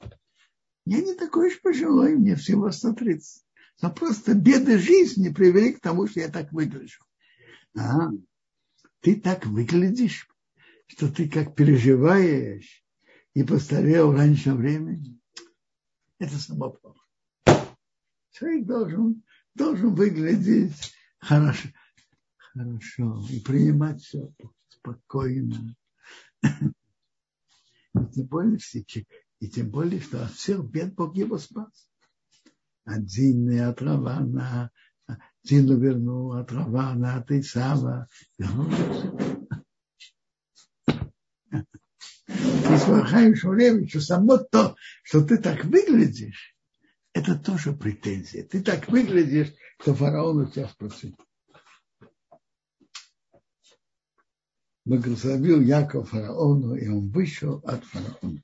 Я 0.85 1.01
не 1.01 1.15
такой 1.15 1.49
уж 1.49 1.61
пожилой, 1.61 2.17
мне 2.17 2.37
всего 2.37 2.71
130. 2.71 3.45
Но 3.83 3.93
просто 3.93 4.35
беды 4.35 4.79
жизни 4.79 5.29
привели 5.29 5.73
к 5.73 5.81
тому, 5.81 6.07
что 6.07 6.21
я 6.21 6.29
так 6.29 6.53
выгляжу. 6.53 7.05
А, 7.77 8.11
ты 9.01 9.21
так 9.21 9.47
выглядишь, 9.47 10.29
что 10.87 11.13
ты 11.13 11.29
как 11.29 11.55
переживаешь 11.55 12.85
и 13.39 13.45
постарел 13.45 14.13
раньше 14.13 14.53
времени. 14.53 15.17
Это 16.19 16.37
само 16.39 16.71
плохо. 16.71 16.99
Человек 18.33 18.67
должен, 18.67 19.23
должен 19.55 19.95
выглядеть 19.95 20.93
хорошо, 21.21 21.69
хорошо 22.37 23.25
и 23.31 23.39
принимать 23.39 24.03
все 24.03 24.35
спокойно. 24.69 25.77
И 26.43 28.07
тем 28.13 28.27
более, 28.27 28.59
и 29.39 29.49
тем 29.49 29.71
более, 29.71 30.01
что 30.01 30.25
от 30.25 30.33
всех 30.33 30.69
бед 30.69 30.97
Бог 30.97 31.15
его 31.15 31.39
спас. 31.39 31.89
От 32.83 33.09
Зины, 33.09 33.61
от 33.61 33.81
Равана, 33.81 34.73
Зину 35.45 35.79
вернул, 35.79 36.33
от 36.33 36.51
Равана, 36.51 37.19
от 37.19 37.31
Исава. 37.31 38.09
Ты 38.37 38.47
время, 42.93 43.89
что 43.89 44.01
само 44.01 44.39
то, 44.39 44.77
что 45.03 45.23
ты 45.23 45.39
так 45.39 45.65
выглядишь, 45.65 46.55
это 47.13 47.37
тоже 47.37 47.73
претензия. 47.73 48.45
Ты 48.45 48.63
так 48.63 48.89
выглядишь, 48.89 49.53
что 49.81 49.95
фараон 49.95 50.39
у 50.39 50.51
тебя 50.51 50.69
спросил. 50.69 51.17
благословил 54.89 55.61
Яков 55.61 56.09
фараону, 56.09 56.75
и 56.75 56.89
он 56.89 57.11
вышел 57.11 57.57
от 57.65 57.85
фараона. 57.85 58.43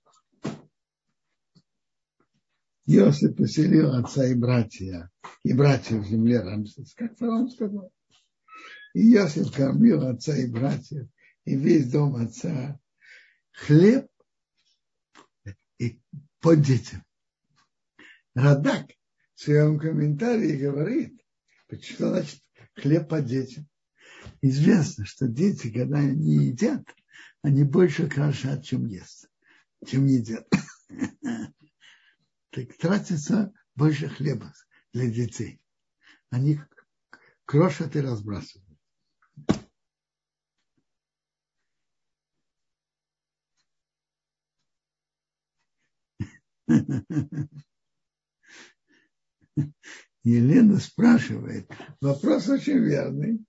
Иосиф 2.86 3.34
поселил 3.34 3.94
отца 3.94 4.26
и 4.26 4.34
братья, 4.34 5.10
и 5.42 5.54
братьев 5.54 6.04
в 6.04 6.06
земле 6.06 6.40
Рамсес, 6.40 6.92
как 6.94 7.16
фараон 7.16 7.48
сказал. 7.48 7.90
И 8.92 9.14
Иосиф 9.14 9.52
кормил 9.52 10.06
отца 10.06 10.36
и 10.36 10.46
братьев, 10.46 11.08
и 11.46 11.56
весь 11.56 11.90
дом 11.90 12.16
отца 12.16 12.78
хлеб 13.52 14.06
и 15.78 16.00
под 16.40 16.62
детям. 16.62 17.04
Радак 18.34 18.90
в 19.34 19.40
своем 19.40 19.78
комментарии 19.78 20.56
говорит, 20.56 21.20
что 21.82 22.10
значит 22.10 22.42
хлеб 22.74 23.08
под 23.08 23.26
детям 23.26 23.68
известно, 24.40 25.04
что 25.04 25.28
дети, 25.28 25.70
когда 25.70 25.98
они 25.98 26.46
едят, 26.46 26.84
они 27.42 27.64
больше 27.64 28.08
крошат, 28.08 28.64
чем 28.64 28.86
ест, 28.86 29.28
чем 29.86 30.06
едят. 30.06 30.48
Так 32.50 32.76
тратится 32.78 33.52
больше 33.74 34.08
хлеба 34.08 34.52
для 34.92 35.10
детей. 35.10 35.60
Они 36.30 36.60
крошат 37.44 37.96
и 37.96 38.00
разбрасывают. 38.00 38.73
Елена 50.24 50.78
спрашивает, 50.78 51.70
вопрос 52.00 52.48
очень 52.48 52.78
верный. 52.78 53.44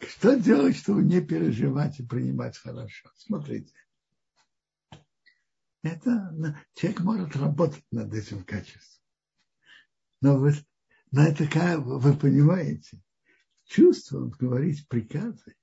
Что 0.00 0.38
делать, 0.38 0.76
чтобы 0.76 1.02
не 1.02 1.20
переживать 1.20 2.00
и 2.00 2.06
принимать 2.06 2.56
хорошо? 2.56 3.10
Смотрите. 3.16 3.74
Это 5.82 6.58
человек 6.74 7.00
может 7.00 7.36
работать 7.36 7.84
над 7.90 8.14
этим 8.14 8.42
качеством. 8.44 9.04
Но 10.22 10.38
вы, 10.38 10.54
но 11.10 11.22
это 11.22 11.46
как 11.46 11.80
вы 11.80 12.16
понимаете, 12.16 13.02
чувство, 13.64 14.26
говорить 14.38 14.88
приказы, 14.88 15.54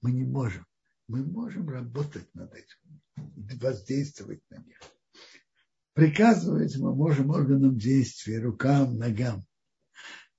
мы 0.00 0.12
не 0.12 0.24
можем. 0.24 0.64
Мы 1.08 1.24
можем 1.24 1.68
работать 1.68 2.32
над 2.34 2.54
этим, 2.54 3.00
воздействовать 3.60 4.42
на 4.50 4.58
них. 4.58 4.78
Приказывать 5.94 6.76
мы 6.78 6.94
можем 6.94 7.30
органам 7.30 7.76
действия, 7.76 8.40
рукам, 8.40 8.96
ногам 8.96 9.46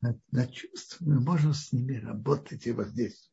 на, 0.03 0.19
на 0.31 0.47
чувства, 0.47 1.05
мы 1.05 1.19
можем 1.21 1.53
с 1.53 1.71
ними 1.71 1.95
работать 1.95 2.67
и 2.67 2.71
воздействовать. 2.71 3.31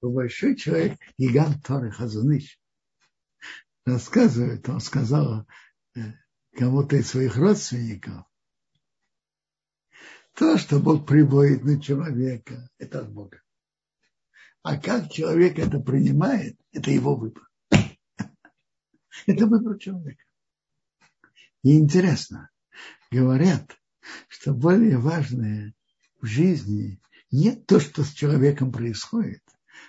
Большой 0.00 0.56
человек, 0.56 0.98
гигант 1.18 1.64
Торы 1.64 1.90
Хазуныш, 1.90 2.60
рассказывает, 3.84 4.68
он 4.68 4.80
сказал 4.80 5.46
э, 5.96 6.00
кому-то 6.58 6.96
из 6.96 7.08
своих 7.08 7.36
родственников, 7.36 8.24
то, 10.34 10.58
что 10.58 10.80
Бог 10.80 11.06
приводит 11.06 11.62
на 11.64 11.80
человека, 11.80 12.68
это 12.78 13.00
от 13.00 13.12
Бога. 13.12 13.40
А 14.62 14.76
как 14.76 15.10
человек 15.10 15.58
это 15.58 15.78
принимает, 15.78 16.58
это 16.72 16.90
его 16.90 17.14
выбор. 17.14 17.48
Это 19.26 19.46
выбор 19.46 19.78
человека. 19.78 20.22
И 21.62 21.76
интересно, 21.76 22.50
говорят, 23.10 23.76
что 24.28 24.54
более 24.54 24.96
важное 24.96 25.74
в 26.20 26.26
жизни 26.26 27.00
не 27.30 27.54
то, 27.54 27.80
что 27.80 28.04
с 28.04 28.12
человеком 28.12 28.72
происходит, 28.72 29.42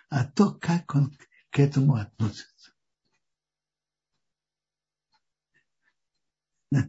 а 0.09 0.25
то, 0.25 0.53
как 0.53 0.95
он 0.95 1.15
к 1.51 1.59
этому 1.59 1.95
относится. 1.95 2.58
То, 6.71 6.79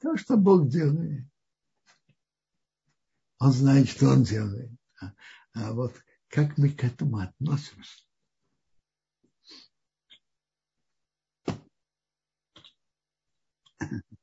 что 0.16 0.36
Бог 0.36 0.68
делает. 0.68 1.26
Он 3.38 3.52
знает, 3.52 3.88
что 3.88 4.08
он 4.08 4.22
делает. 4.22 4.70
А, 5.00 5.12
а 5.52 5.72
вот 5.72 5.94
как 6.28 6.56
мы 6.56 6.70
к 6.70 6.84
этому 6.84 7.18
относимся? 7.18 8.04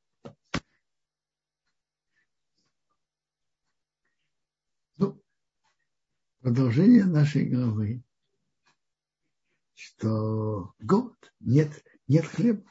продолжение 6.42 7.04
нашей 7.04 7.48
главы, 7.48 8.02
что 9.74 10.74
голод, 10.80 11.32
нет, 11.38 11.84
нет 12.08 12.26
хлеба 12.26 12.64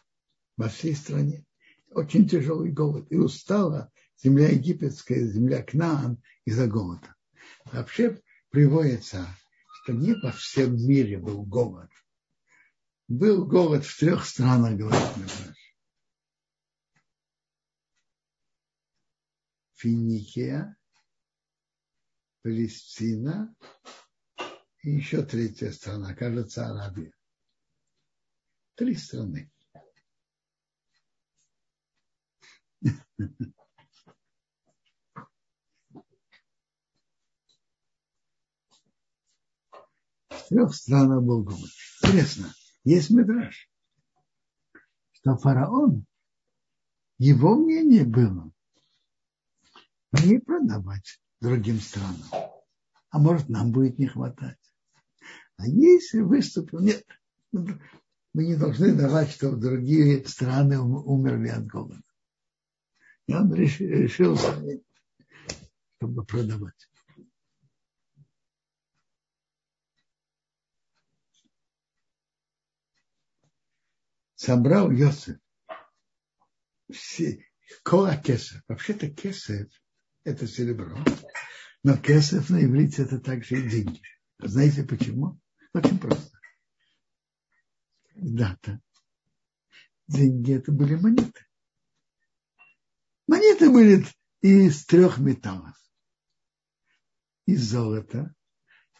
во 0.62 0.69
всей 0.69 0.95
стране. 0.95 1.43
Очень 1.89 2.30
тяжелый 2.30 2.71
голод. 2.71 3.12
И 3.12 3.17
устала 3.17 3.91
земля 4.17 4.50
египетская, 4.50 5.26
земля 5.26 5.63
Кнаан 5.63 6.21
из-за 6.45 6.67
голода. 6.67 7.15
Вообще 7.65 8.21
приводится, 8.52 9.26
что 9.74 9.93
не 9.93 10.13
во 10.13 10.32
всем 10.32 10.76
мире 10.76 11.17
был 11.17 11.43
голод. 11.43 11.89
Был 13.08 13.47
голод 13.47 13.84
в 13.84 14.00
трех 14.00 14.24
странах, 14.24 14.78
говорит. 14.78 15.02
Финикия, 19.74 20.78
Палестина 22.43 23.56
и 24.84 24.91
еще 24.91 25.24
третья 25.24 25.71
страна, 25.71 26.13
кажется, 26.13 26.67
Арабия. 26.67 27.12
Три 28.76 28.95
страны. 28.95 29.52
В 32.82 32.89
трех 40.50 40.74
странах 40.74 41.24
был 41.24 41.44
голод. 41.44 41.70
Интересно, 42.04 42.54
есть 42.84 43.12
мидраж, 43.12 43.70
что 45.12 45.38
фараон, 45.38 46.06
его 47.20 47.56
мнение 47.56 48.04
было 48.04 48.52
не 50.12 50.39
продавать 50.39 51.22
другим 51.39 51.80
странам. 51.80 52.28
А 53.12 53.20
может, 53.20 53.48
нам 53.50 53.72
будет 53.72 54.00
не 54.00 54.08
хватать. 54.08 54.58
А 55.58 55.67
если 55.67 56.22
выступил, 56.22 56.80
нет, 56.80 57.06
мы 57.52 57.80
не 58.34 58.56
должны 58.56 58.96
давать, 58.96 59.30
чтобы 59.32 59.58
другие 59.58 60.26
страны 60.26 60.80
умерли 60.80 61.50
от 61.50 61.67
голода. 61.67 62.02
И 63.32 63.34
он 63.34 63.54
решил, 63.54 64.38
чтобы 65.98 66.26
продавать. 66.26 66.89
Собрал 74.36 74.91
Йосиф 74.91 75.38
все, 76.91 77.46
кола 77.84 78.17
кесов. 78.17 78.62
Вообще-то 78.67 79.10
кесов– 79.10 79.70
это 80.26 80.46
серебро. 80.46 80.98
Но 81.84 81.96
кесов 81.96 82.50
на 82.50 82.62
иврите 82.65 83.04
это 83.04 83.17
также 83.17 83.65
и 83.65 83.70
деньги. 83.70 84.02
Знаете 84.39 84.84
почему? 84.84 85.39
Очень 85.74 86.00
просто. 86.00 86.38
Когда-то 88.13 88.82
деньги 90.08 90.54
это 90.54 90.74
были 90.74 90.96
монеты. 90.96 91.46
Монеты 93.62 93.69
были 93.69 94.06
из 94.41 94.86
трех 94.86 95.19
металлов. 95.19 95.76
Из 97.45 97.62
золота, 97.62 98.34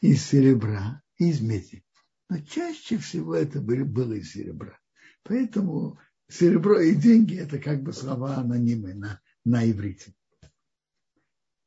из 0.02 0.24
серебра 0.24 1.02
из 1.18 1.42
меди. 1.42 1.84
Но 2.30 2.40
чаще 2.40 2.98
всего 2.98 3.36
это 3.36 3.60
были, 3.60 3.84
было 3.84 4.14
из 4.14 4.32
серебра. 4.34 4.78
Поэтому 5.24 6.00
серебро 6.28 6.80
и 6.80 6.96
деньги 6.96 7.38
это 7.38 7.60
как 7.60 7.82
бы 7.82 7.94
слова 7.94 8.38
анонимы 8.38 8.94
на, 8.94 9.22
на 9.46 9.70
иврите. 9.70 10.14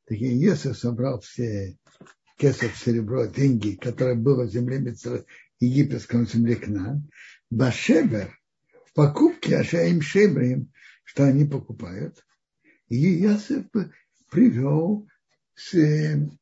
Так 0.07 0.19
и 0.19 0.45
Иосиф 0.45 0.77
собрал 0.77 1.21
все 1.21 1.77
кесов, 2.37 2.77
серебро, 2.77 3.27
деньги, 3.27 3.77
которые 3.77 4.17
было 4.17 4.45
в 4.45 4.51
земле 4.51 4.79
Митсра, 4.79 5.25
египетском 5.61 6.27
земле 6.27 6.57
Кнан, 6.57 7.09
Башебер 7.51 8.37
в 8.87 8.93
покупке 8.93 9.59
Ашаим 9.59 10.01
Шебрим, 10.01 10.73
что 11.05 11.25
они 11.25 11.45
покупают. 11.45 12.25
И 12.89 13.25
Иосиф 13.25 13.67
привел 14.31 15.09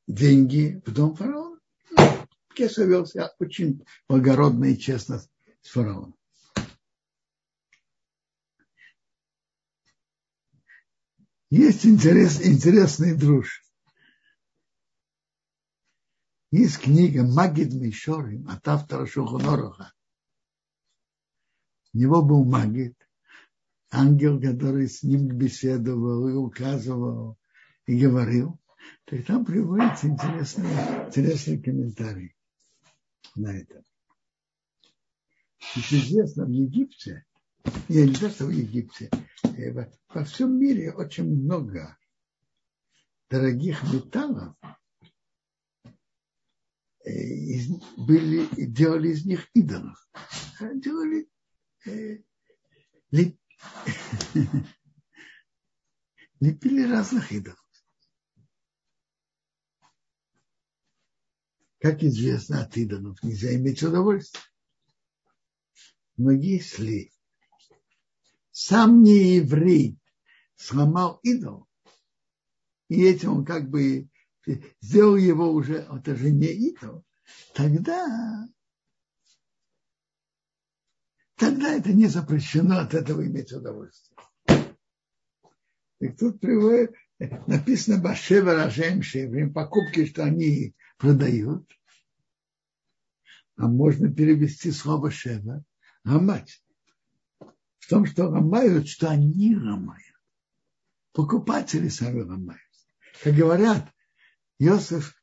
деньги 0.07 0.83
в 0.85 0.93
дом 0.93 1.15
фараона. 1.15 1.61
Кесов 2.55 2.87
вел 2.87 3.07
себя 3.07 3.31
очень 3.39 3.85
благородно 4.09 4.67
и 4.67 4.79
честно 4.79 5.19
с 5.19 5.69
фараоном. 5.69 6.15
Есть 11.51 11.85
интерес, 11.85 12.41
интересный 12.41 13.15
друж. 13.15 13.63
Есть 16.51 16.79
книга 16.81 17.25
Магид 17.25 17.73
Мишорим 17.73 18.49
от 18.49 18.67
автора 18.69 19.07
Шухонороха. 19.07 19.93
У 21.95 21.99
него 21.99 22.23
был 22.23 22.45
Магид, 22.45 22.97
ангел, 23.93 24.41
который 24.41 24.89
с 24.89 25.03
ним 25.03 25.29
беседовал 25.29 26.29
и 26.29 26.33
указывал 26.33 27.39
и 27.87 27.99
говорил. 27.99 28.59
Так 29.05 29.25
там 29.27 29.45
приводится 29.45 30.09
интересный, 30.09 30.71
интересный 31.07 31.63
комментарий 31.63 32.35
на 33.37 33.55
это. 33.55 33.83
Ведь 35.77 35.93
известно, 35.93 36.47
в 36.47 36.51
Египте, 36.51 37.25
я 37.89 38.07
не 38.07 38.15
знаю, 38.15 38.33
что 38.33 38.47
в 38.47 38.51
Египте, 38.51 39.11
во 40.09 40.25
всем 40.25 40.59
мире 40.59 40.93
очень 40.93 41.25
много 41.25 41.97
дорогих 43.31 43.83
металлов, 43.93 44.57
э, 47.05 47.11
были, 47.97 48.49
делали 48.67 49.11
из 49.11 49.25
них 49.25 49.49
идолов. 49.55 49.97
Делали 50.61 51.29
э, 51.87 52.19
леп, 53.11 53.37
лепили 56.41 56.91
разных 56.91 57.31
идолов. 57.33 57.59
Как 61.79 62.03
известно, 62.03 62.63
от 62.63 62.77
идолов 62.77 63.23
нельзя 63.23 63.55
иметь 63.57 63.83
удовольствие. 63.83 64.45
Но 66.17 66.31
если 66.31 67.13
сам 68.53 69.03
не 69.03 69.37
еврей 69.37 69.99
сломал 70.55 71.19
идол, 71.23 71.67
и 72.89 73.03
этим 73.05 73.39
он 73.39 73.45
как 73.45 73.69
бы 73.69 74.09
сделал 74.81 75.17
его 75.17 75.51
уже, 75.51 75.79
это 75.79 76.15
же 76.15 76.31
не 76.31 76.49
идол, 76.49 77.05
тогда, 77.55 78.47
тогда 81.43 81.75
это 81.75 81.93
не 81.93 82.07
запрещено 82.07 82.79
от 82.79 82.95
этого 82.95 83.27
иметь 83.27 83.53
удовольствие. 83.53 84.17
И 85.99 86.09
тут 86.09 86.39
приводит, 86.39 86.95
написано 87.49 88.01
Башева 88.01 88.55
Ражем 88.55 89.03
Шеврим, 89.03 89.53
покупки, 89.53 90.07
что 90.07 90.23
они 90.23 90.77
продают. 90.99 91.69
А 93.57 93.67
можно 93.67 94.13
перевести 94.13 94.71
слово 94.71 95.11
Шева, 95.11 95.65
гамать 96.05 96.63
в 97.81 97.89
том, 97.89 98.07
что 98.07 98.29
ломают, 98.29 98.87
что 98.87 99.11
они 99.11 99.57
ломают. 99.57 100.01
Покупатели 101.13 101.89
сами 101.89 102.21
ломают. 102.21 102.63
Как 103.25 103.35
говорят, 103.35 103.93
Иосиф, 104.61 105.21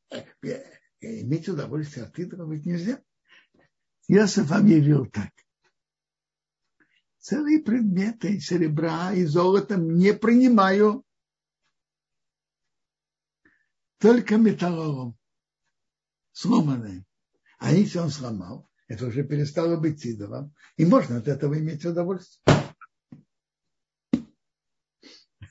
иметь 1.00 1.48
удовольствие 1.48 2.08
от 2.08 2.20
идолов 2.20 2.66
нельзя. 2.66 3.02
Иосиф 4.10 4.52
объявил 4.52 5.06
так. 5.06 5.32
Целые 7.20 7.60
предметы 7.60 8.40
серебра 8.40 9.14
и 9.14 9.26
золота 9.26 9.76
не 9.76 10.14
принимаю. 10.14 11.04
Только 13.98 14.38
металлолом. 14.38 15.18
Сломанный. 16.32 17.06
А 17.58 17.74
если 17.74 18.00
он 18.00 18.10
сломал, 18.10 18.70
это 18.88 19.08
уже 19.08 19.26
перестало 19.26 19.76
быть 19.78 20.06
идолом, 20.06 20.56
и 20.78 20.86
можно 20.86 21.18
от 21.18 21.28
этого 21.28 21.60
иметь 21.60 21.86
удовольствие. 21.86 22.56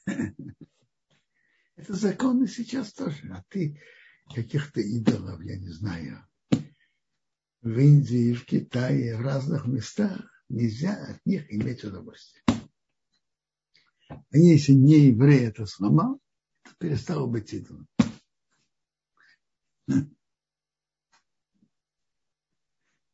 Это 1.76 1.94
законы 1.94 2.48
сейчас 2.48 2.94
тоже. 2.94 3.30
А 3.30 3.44
ты 3.48 3.80
каких-то 4.34 4.80
идолов, 4.80 5.42
я 5.42 5.58
не 5.58 5.68
знаю, 5.68 6.26
в 7.60 7.78
Индии, 7.78 8.32
в 8.32 8.46
Китае, 8.46 9.16
в 9.16 9.20
разных 9.20 9.66
местах, 9.66 10.37
нельзя 10.48 10.94
от 11.06 11.24
них 11.26 11.50
иметь 11.52 11.84
удовольствие. 11.84 12.44
А 14.08 14.16
если 14.36 14.72
не 14.72 15.08
еврей 15.08 15.46
это 15.46 15.66
сломал, 15.66 16.20
то 16.62 16.70
перестал 16.78 17.26
быть 17.26 17.52
идолом. 17.52 17.86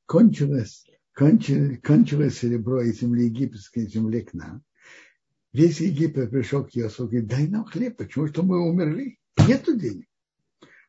Кончилось, 0.07 0.87
кончилось, 1.15 1.81
кончилось 1.83 2.39
серебро 2.39 2.83
из 2.83 3.01
земли 3.01 3.25
египетской 3.25 3.87
земли 3.87 4.23
к 4.23 4.35
нам. 4.35 4.65
Весь 5.53 5.81
Египет 5.81 6.31
пришел 6.31 6.65
к 6.65 6.71
Иосифу 6.77 7.05
и 7.05 7.09
говорит, 7.11 7.29
дай 7.29 7.47
нам 7.47 7.65
хлеб, 7.65 7.97
почему 7.97 8.27
что 8.27 8.43
мы 8.43 8.61
умерли? 8.61 9.21
Нету 9.47 9.79
денег. 9.79 10.09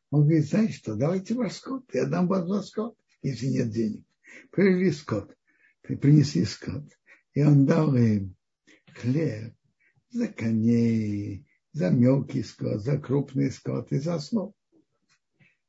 Он 0.10 0.21
говорит, 0.21 0.47
знаете 0.47 0.73
что, 0.73 0.95
давайте 0.95 1.36
ваш 1.36 1.53
скот, 1.53 1.86
я 1.93 2.08
дам 2.08 2.27
вам 2.27 2.47
ваш 2.47 2.65
скот, 2.65 2.97
если 3.21 3.45
нет 3.45 3.69
денег. 3.69 4.03
Привели 4.49 4.91
скот, 4.91 5.36
принесли 5.93 6.45
скот. 6.45 6.83
И 7.33 7.43
он 7.43 7.65
дал 7.65 7.95
им 7.95 8.35
хлеб 8.95 9.53
за 10.09 10.27
коней, 10.27 11.45
за 11.73 11.89
мелкий 11.89 12.43
скот, 12.43 12.81
за 12.81 12.97
крупный 12.97 13.51
скот 13.51 13.91
и 13.91 13.99
за 13.99 14.19
слов. 14.19 14.53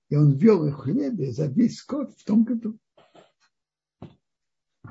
И 0.08 0.16
он 0.16 0.36
вел 0.36 0.66
их 0.66 0.78
в 0.78 0.82
хлебе 0.82 1.32
за 1.32 1.46
весь 1.46 1.78
скот 1.78 2.16
в 2.16 2.24
том 2.24 2.44
году. 2.44 2.78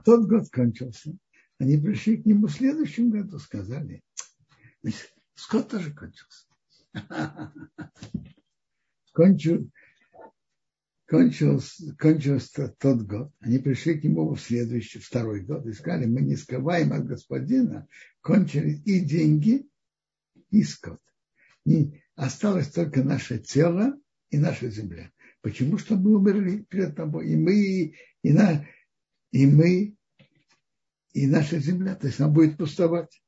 Тот 0.03 0.27
год 0.27 0.49
кончился. 0.51 1.17
Они 1.57 1.77
пришли 1.77 2.17
к 2.17 2.25
нему 2.25 2.47
в 2.47 2.51
следующем 2.51 3.11
году, 3.11 3.39
сказали, 3.39 4.03
скот 5.35 5.69
тоже 5.69 5.93
кончился. 5.93 6.47
Кончил, 9.13 9.71
кончился, 11.07 11.95
кончился 11.97 12.73
тот 12.79 13.01
год. 13.03 13.31
Они 13.39 13.59
пришли 13.59 13.99
к 13.99 14.03
нему 14.03 14.33
в 14.33 14.41
следующий, 14.41 14.99
второй 14.99 15.41
год 15.41 15.65
и 15.65 15.73
сказали, 15.73 16.05
мы 16.05 16.21
не 16.21 16.35
скрываем 16.35 16.93
от 16.93 17.05
господина, 17.05 17.87
кончились 18.21 18.81
и 18.85 18.99
деньги, 18.99 19.67
и 20.51 20.63
скот. 20.63 20.99
И 21.65 22.01
осталось 22.15 22.69
только 22.69 23.03
наше 23.03 23.39
тело 23.39 23.97
и 24.29 24.37
наша 24.37 24.69
земля. 24.69 25.11
Почему? 25.41 25.77
Что 25.77 25.95
мы 25.95 26.15
умерли 26.15 26.65
перед 26.69 26.95
тобой. 26.95 27.29
И 27.29 27.35
мы, 27.35 27.95
и, 28.23 28.33
на, 28.33 28.65
и 29.31 29.45
мы 29.45 29.95
и 31.13 31.27
наша 31.27 31.59
земля, 31.59 31.95
то 31.95 32.07
есть 32.07 32.19
она 32.19 32.29
будет 32.29 32.57
пустовать. 32.57 33.21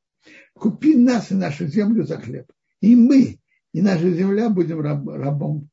Купи 0.54 0.96
нас 0.96 1.32
и 1.32 1.36
нашу 1.36 1.68
землю 1.68 2.04
за 2.04 2.18
хлеб. 2.18 2.52
И 2.82 2.96
мы, 2.96 3.40
и 3.72 3.82
наша 3.82 4.12
земля 4.12 4.50
будем 4.50 4.82
раб, 4.82 5.08
рабом, 5.08 5.70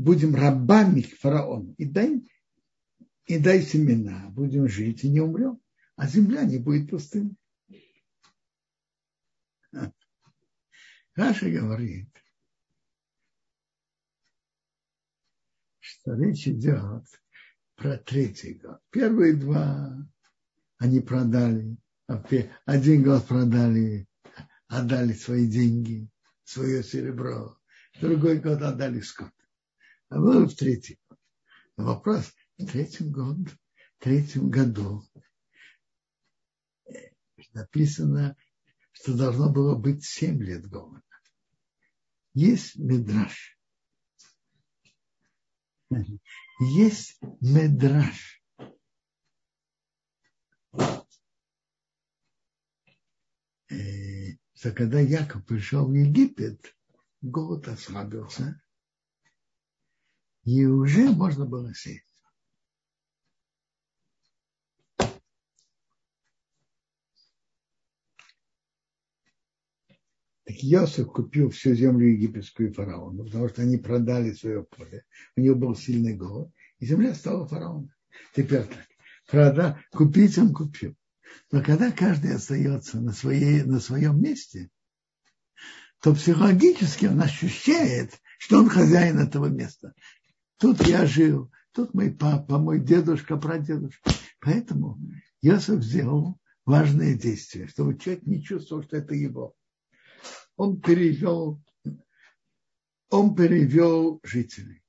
будем 0.00 0.34
рабами 0.34 1.02
фараону. 1.02 1.74
И 1.76 1.84
дай, 1.84 2.26
и 3.26 3.38
дай 3.38 3.62
семена, 3.62 4.30
будем 4.30 4.68
жить 4.68 5.04
и 5.04 5.10
не 5.10 5.20
умрем. 5.20 5.60
А 5.96 6.06
земля 6.06 6.44
не 6.44 6.58
будет 6.58 6.90
пустынной. 6.90 7.36
Раша 11.14 11.50
говорит, 11.50 12.08
что 15.80 16.14
речь 16.14 16.48
идет 16.48 17.04
про 17.74 17.98
третий 17.98 18.54
год. 18.54 18.80
Первые 18.90 19.34
два 19.34 19.94
они 20.78 21.00
продали, 21.00 21.76
а 22.06 22.24
один 22.64 23.02
год 23.02 23.26
продали, 23.26 24.08
отдали 24.68 25.12
свои 25.12 25.46
деньги, 25.46 26.08
свое 26.44 26.82
серебро, 26.82 27.58
другой 28.00 28.38
год 28.40 28.62
отдали 28.62 29.00
скот. 29.00 29.32
А 30.10 30.18
был 30.18 30.46
в 30.46 30.54
третий 30.54 30.98
год. 31.08 31.18
Вопрос, 31.76 32.32
в 32.58 32.66
третьем 32.66 33.10
году, 33.10 33.46
в 33.46 34.02
третьем 34.02 34.50
году 34.50 35.02
написано, 37.54 38.36
что 38.92 39.16
должно 39.16 39.50
было 39.50 39.74
быть 39.74 40.04
семь 40.04 40.42
лет 40.42 40.68
голода. 40.68 41.02
Есть 42.34 42.76
медраж. 42.76 43.58
Есть 46.60 47.18
медраж 47.40 48.40
что 54.60 54.72
когда 54.72 55.00
Яков 55.00 55.46
пришел 55.46 55.86
в 55.86 55.94
Египет, 55.94 56.76
голод 57.22 57.66
ослабился, 57.68 58.60
и 60.44 60.64
уже 60.64 61.10
можно 61.10 61.46
было 61.46 61.74
сесть. 61.74 62.04
Так 70.44 70.64
Йосиф 70.64 71.06
купил 71.12 71.50
всю 71.50 71.74
землю 71.74 72.08
египетскую 72.08 72.72
фараону, 72.72 73.24
потому 73.24 73.48
что 73.48 73.62
они 73.62 73.76
продали 73.76 74.32
свое 74.32 74.64
поле. 74.64 75.04
У 75.36 75.40
него 75.40 75.54
был 75.54 75.76
сильный 75.76 76.16
голод, 76.16 76.50
и 76.80 76.86
земля 76.86 77.14
стала 77.14 77.46
фараоном. 77.46 77.92
Теперь 78.34 78.64
так 78.64 78.88
прода, 79.28 79.80
купить 79.92 80.36
он 80.38 80.52
купил. 80.52 80.96
Но 81.52 81.62
когда 81.62 81.92
каждый 81.92 82.34
остается 82.34 83.00
на, 83.00 83.12
своей, 83.12 83.62
на 83.62 83.78
своем 83.78 84.20
месте, 84.20 84.70
то 86.00 86.14
психологически 86.14 87.06
он 87.06 87.20
ощущает, 87.20 88.20
что 88.38 88.58
он 88.58 88.68
хозяин 88.68 89.18
этого 89.18 89.46
места. 89.46 89.94
Тут 90.60 90.86
я 90.86 91.06
жил, 91.06 91.50
тут 91.72 91.94
мой 91.94 92.10
папа, 92.10 92.58
мой 92.58 92.80
дедушка, 92.80 93.38
прадедушка. 93.38 94.10
Поэтому 94.40 94.98
Йосиф 95.40 95.82
сделал 95.82 96.38
важное 96.66 97.14
действие, 97.14 97.66
чтобы 97.66 97.98
человек 97.98 98.26
не 98.26 98.42
чувствовал, 98.42 98.82
что 98.82 98.98
это 98.98 99.14
его. 99.14 99.54
Он 100.56 100.78
перевел, 100.78 101.62
он 103.08 103.34
перевел 103.34 104.20
жителей. 104.22 104.82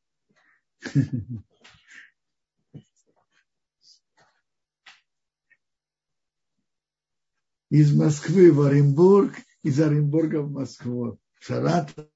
из 7.69 7.95
Москвы 7.95 8.51
в 8.51 8.61
Оренбург, 8.61 9.35
из 9.63 9.79
Оренбурга 9.79 10.41
в 10.41 10.51
Москву, 10.51 11.17
Саратов. 11.39 12.09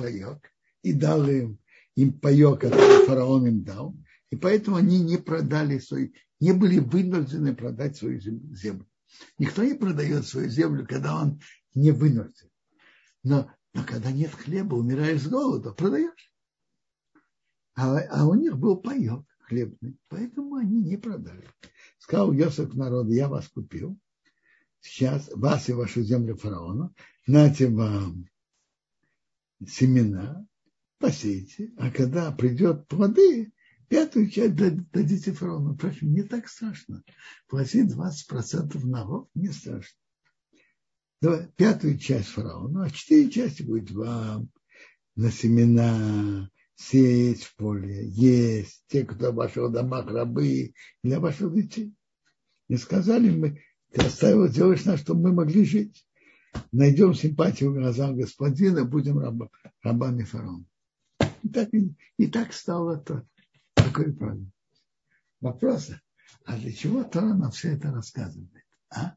Паек 0.00 0.52
и 0.82 0.92
дал 0.92 1.28
им, 1.28 1.58
им 1.94 2.18
паек, 2.18 2.60
который 2.60 3.06
фараон 3.06 3.46
им 3.46 3.62
дал. 3.62 3.94
И 4.30 4.36
поэтому 4.36 4.76
они 4.76 5.00
не 5.00 5.18
продали 5.18 5.78
свой, 5.78 6.14
не 6.40 6.52
были 6.52 6.78
вынуждены 6.78 7.54
продать 7.54 7.96
свою 7.96 8.20
землю. 8.20 8.88
Никто 9.38 9.62
не 9.64 9.74
продает 9.74 10.26
свою 10.26 10.48
землю, 10.48 10.86
когда 10.86 11.20
он 11.20 11.40
не 11.74 11.90
вынужден. 11.90 12.48
Но, 13.22 13.50
но 13.74 13.84
когда 13.84 14.10
нет 14.10 14.30
хлеба, 14.32 14.76
умираешь 14.76 15.22
с 15.22 15.28
голода, 15.28 15.72
продаешь. 15.72 16.32
А, 17.74 17.98
а 17.98 18.26
у 18.26 18.34
них 18.34 18.56
был 18.56 18.76
паек 18.76 19.24
хлебный, 19.50 19.98
поэтому 20.08 20.54
они 20.54 20.80
не 20.80 20.96
продали. 20.96 21.48
Сказал 21.98 22.32
Йосиф 22.32 22.74
народу, 22.74 23.10
я 23.10 23.28
вас 23.28 23.48
купил, 23.48 23.98
сейчас 24.80 25.28
вас 25.34 25.68
и 25.68 25.72
вашу 25.72 26.02
землю 26.02 26.36
фараона, 26.36 26.94
нате 27.26 27.68
вам 27.68 28.28
семена, 29.66 30.46
посейте, 30.98 31.72
а 31.76 31.90
когда 31.90 32.30
придет 32.30 32.86
плоды, 32.86 33.52
пятую 33.88 34.30
часть 34.30 34.54
дадите 34.54 35.32
фараону. 35.32 35.74
Впрочем, 35.74 36.12
не 36.12 36.22
так 36.22 36.48
страшно. 36.48 37.02
Платить 37.48 37.92
20% 37.92 38.78
налог 38.86 39.28
не 39.34 39.48
страшно 39.48 39.98
пятую 41.56 41.98
часть 41.98 42.28
фараону, 42.28 42.82
а 42.82 42.90
четыре 42.90 43.30
части 43.30 43.62
будет 43.62 43.90
вам 43.90 44.50
на 45.16 45.30
семена, 45.30 46.50
сеять 46.80 47.42
в 47.42 47.56
поле, 47.56 48.08
есть, 48.08 48.84
те, 48.88 49.04
кто 49.04 49.32
в 49.32 49.34
ваших 49.34 49.70
домах 49.70 50.06
рабы, 50.06 50.72
для 51.02 51.20
ваших 51.20 51.54
детей. 51.54 51.94
И 52.68 52.76
сказали 52.76 53.30
мы, 53.30 53.62
ты 53.92 54.06
оставил 54.06 54.48
делаешь 54.48 54.84
нас, 54.84 55.00
чтобы 55.00 55.28
мы 55.28 55.32
могли 55.34 55.64
жить. 55.64 56.06
Найдем 56.72 57.14
симпатию 57.14 57.70
в 57.70 57.74
глазах 57.74 58.16
господина, 58.16 58.84
будем 58.84 59.18
раб, 59.18 59.50
рабами 59.82 60.24
фараона. 60.24 60.64
И 61.42 61.48
так, 61.48 61.68
и 62.16 62.26
так 62.26 62.52
стало 62.52 62.96
то. 62.96 63.26
Такой 63.74 64.12
правильно. 64.14 64.50
Вопрос, 65.40 65.90
а 66.44 66.56
для 66.56 66.72
чего 66.72 67.04
Тора 67.04 67.34
нам 67.34 67.50
все 67.50 67.74
это 67.74 67.92
рассказывает? 67.92 68.50
А? 68.90 69.14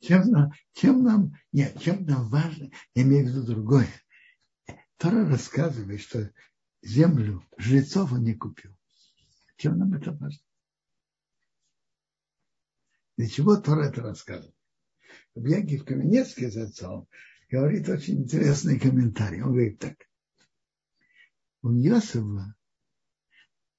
Чем, 0.00 0.52
чем 0.72 1.02
нам, 1.02 1.34
нет, 1.52 1.80
чем 1.80 2.04
нам 2.04 2.28
важно, 2.28 2.70
я 2.94 3.02
имею 3.02 3.26
в 3.26 3.28
виду 3.28 3.42
другое. 3.44 3.88
Тора 4.98 5.28
рассказывает, 5.28 6.00
что 6.00 6.32
землю 6.82 7.46
жрецов 7.58 8.12
он 8.12 8.22
не 8.24 8.34
купил. 8.34 8.76
Чем 9.56 9.78
нам 9.78 9.94
это 9.94 10.12
важно? 10.12 10.40
Для 13.16 13.28
чего 13.28 13.56
Тора 13.56 13.84
это 13.84 14.02
рассказывает? 14.02 14.54
Яков 15.34 15.86
Каменецкий 15.86 16.50
за 16.50 16.64
отцом 16.64 17.08
говорит 17.50 17.88
очень 17.88 18.22
интересный 18.22 18.78
комментарий. 18.78 19.42
Он 19.42 19.52
говорит 19.52 19.78
так. 19.78 19.96
У 21.62 21.72
Йосифа 21.72 22.54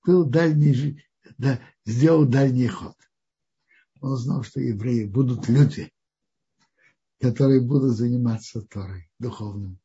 был 0.06 0.26
дальний, 0.26 1.04
да, 1.38 1.60
сделал 1.86 2.26
дальний 2.26 2.68
ход. 2.68 2.96
Он 4.02 4.16
знал, 4.18 4.44
что 4.44 4.60
евреи 4.60 5.06
будут 5.06 5.50
люди, 5.50 5.92
которые 7.20 7.62
будут 7.62 7.96
заниматься 7.96 8.62
Торой 8.62 9.10
духовным. 9.20 9.80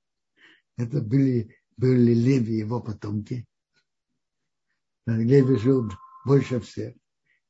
Это 0.76 1.00
были, 1.00 1.56
были 1.76 2.14
Леви, 2.14 2.56
его 2.56 2.80
потомки. 2.80 3.46
Леви 5.06 5.56
жил 5.56 5.90
больше 6.24 6.60
всех. 6.60 6.94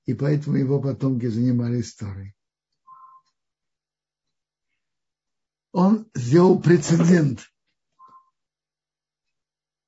И 0.05 0.14
поэтому 0.14 0.57
его 0.57 0.81
потомки 0.81 1.27
занимались 1.27 1.95
Торой. 1.95 2.35
Он 5.73 6.11
сделал 6.14 6.61
прецедент, 6.61 7.41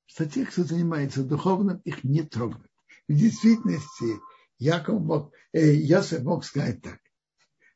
что 0.05 0.25
те, 0.25 0.45
кто 0.45 0.63
занимается 0.63 1.23
духовным, 1.23 1.77
их 1.79 2.03
не 2.03 2.23
трогают. 2.23 2.71
В 3.07 3.13
действительности 3.13 4.19
Яков 4.57 5.01
мог, 5.01 5.33
э, 5.51 5.75
Йосиф 5.75 6.23
мог 6.23 6.43
сказать 6.43 6.81
так. 6.81 6.99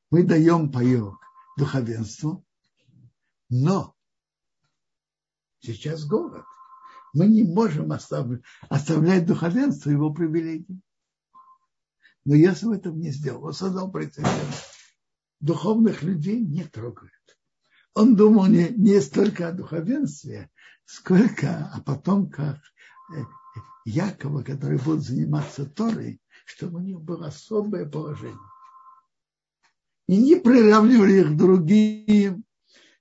Мы 0.10 0.24
даем 0.24 0.72
паек 0.72 1.20
духовенству, 1.57 2.43
но 3.49 3.95
сейчас 5.60 6.05
голод. 6.05 6.45
Мы 7.14 7.28
не 7.28 7.43
можем 7.43 7.91
оставлять, 7.91 8.41
оставлять 8.70 9.26
духовенство 9.26 9.89
его 9.89 10.14
привилегии. 10.14 10.80
Но 12.26 12.36
Йосиф 12.36 12.72
этого 12.72 12.95
не 12.95 13.12
сделал. 13.12 13.45
Он 13.45 13.53
создал 13.53 13.91
прецедент. 13.91 14.55
Духовных 15.39 16.03
людей 16.03 16.39
не 16.39 16.64
трогают. 16.64 17.14
Он 17.95 18.16
думал 18.16 18.45
не, 18.45 18.70
не 18.70 18.99
столько 19.01 19.47
о 19.47 19.53
духовенстве, 19.53 20.49
сколько 20.86 21.72
о 21.74 21.82
потомках 21.82 22.57
э, 23.12 23.22
Якова, 23.86 24.43
которые 24.43 24.80
будут 24.80 25.03
заниматься 25.03 25.66
Торой, 25.66 26.22
чтобы 26.45 26.80
у 26.80 26.82
них 26.82 27.01
было 27.01 27.28
особое 27.28 27.89
положение. 27.89 28.38
И 30.07 30.18
не 30.18 30.36
приравнивали 30.36 31.22
их 31.22 31.38
другим, 31.38 32.43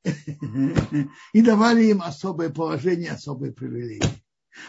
и 0.04 1.42
давали 1.42 1.86
им 1.86 2.02
особое 2.02 2.50
положение, 2.50 3.12
особые 3.12 3.52
привилегии. 3.52 4.02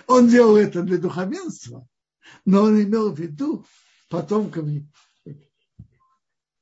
Он 0.08 0.28
делал 0.28 0.58
это 0.58 0.84
для 0.84 0.98
духовенства, 0.98 1.88
но 2.46 2.64
он 2.64 2.82
имел 2.82 3.12
в 3.12 3.20
виду 3.20 3.66
потомков 4.10 4.66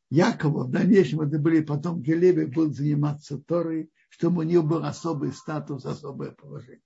Якова, 0.09 0.63
в 0.63 0.71
дальнейшем 0.71 1.21
это 1.21 1.37
были 1.37 1.61
потомки 1.61 2.11
Леви, 2.11 2.45
будут 2.45 2.77
заниматься 2.77 3.37
Торой, 3.39 3.91
чтобы 4.09 4.39
у 4.39 4.43
них 4.43 4.63
был 4.63 4.85
особый 4.85 5.33
статус, 5.33 5.85
особое 5.85 6.31
положение. 6.31 6.81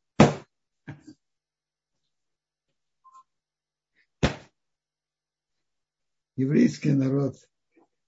Еврейский 6.36 6.94
народ 6.94 7.36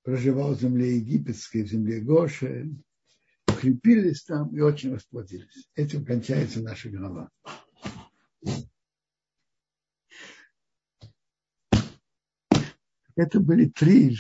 проживал 0.01 0.55
в 0.55 0.59
земле 0.59 0.95
египетской, 0.95 1.63
в 1.63 1.67
земле 1.67 2.01
Гоша, 2.01 2.65
укрепились 3.63 4.23
там 4.23 4.55
и 4.55 4.59
очень 4.59 4.93
расплодились. 4.93 5.69
Этим 5.75 6.05
кончается 6.05 6.61
наша 6.61 6.89
глава. 6.89 7.29
Это 13.15 13.39
были 13.39 13.69
три, 13.69 14.17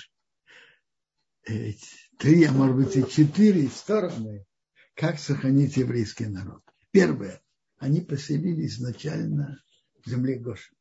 э, 1.47 1.71
три, 2.19 2.43
а 2.43 2.51
может 2.51 2.75
быть 2.75 2.95
и 2.95 3.09
четыре 3.09 3.67
стороны, 3.67 4.45
как 4.93 5.17
сохранить 5.17 5.77
еврейский 5.77 6.27
народ. 6.27 6.61
Первое. 6.91 7.41
Они 7.77 8.01
поселились 8.01 8.75
изначально 8.75 9.61
в 10.05 10.09
земле 10.09 10.37
Гоши. 10.37 10.73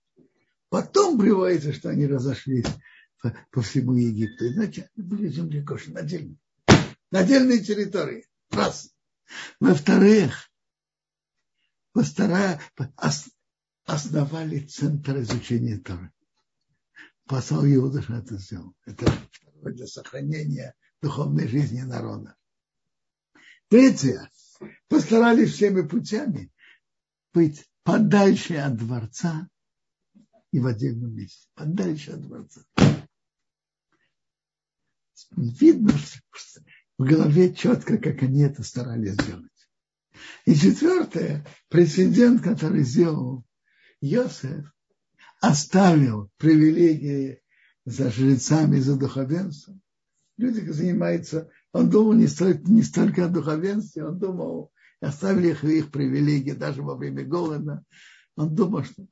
Потом 0.69 1.19
приводится, 1.19 1.73
что 1.73 1.89
они 1.89 2.07
разошлись 2.07 2.67
по, 3.23 3.35
по 3.51 3.63
всему 3.63 3.95
Египту. 3.95 4.47
Изначально 4.47 4.91
были 4.95 5.29
в 5.29 5.35
земле 5.35 5.63
Гоши, 5.63 5.91
на 5.91 6.01
отдельной, 6.01 6.39
на 7.11 7.21
отдельной 7.21 7.61
территории. 7.61 8.27
Раз. 8.53 8.95
Во-вторых, 9.61 10.51
постара, 11.93 12.61
основали 13.87 14.61
центр 14.61 15.21
изучения 15.21 15.79
Торы. 15.79 16.13
Послал 17.25 17.65
Иуда, 17.65 18.03
что 18.03 18.15
это 18.15 18.37
сделал. 18.37 18.75
Это 18.85 19.11
для 19.63 19.87
сохранения 19.87 20.75
духовной 21.01 21.49
жизни 21.49 21.81
народа. 21.81 22.37
Третье. 23.69 24.31
Постарались 24.89 25.55
всеми 25.55 25.83
путями 25.83 26.53
быть 27.33 27.67
подальше 27.85 28.57
от 28.57 28.77
дворца 28.77 29.49
и 30.51 30.61
в 30.61 30.67
отдельном 30.67 31.15
месте. 31.15 31.49
Подальше 31.55 32.13
от 32.13 32.21
дворца. 32.21 32.63
Видно, 35.37 35.95
в 37.03 37.05
голове 37.05 37.53
четко, 37.53 37.99
как 37.99 38.23
они 38.23 38.43
это 38.43 38.63
старались 38.63 39.15
сделать. 39.15 39.51
И 40.47 40.55
четвертое, 40.55 41.45
прецедент, 41.69 42.43
который 42.43 42.85
сделал 42.85 43.45
Йосеф, 44.01 44.73
оставил 45.41 46.31
привилегии 46.37 47.43
за 47.85 48.13
жрецами, 48.13 48.79
за 48.79 48.97
духовенством. 48.97 49.81
Люди 50.37 50.61
занимаются, 50.71 51.51
он 51.73 51.91
думал 51.91 52.13
не 52.13 52.29
столько, 52.29 52.63
не 52.71 52.83
столько 52.83 53.25
о 53.25 53.29
духовенстве, 53.29 54.07
он 54.07 54.21
думал, 54.21 54.73
оставили 55.01 55.51
их, 55.51 55.65
их 55.65 55.91
привилегии 55.91 56.53
даже 56.53 56.83
во 56.83 56.95
время 56.95 57.25
голода. 57.25 57.83
Он 58.37 58.55
думал, 58.55 58.85
что 58.85 59.05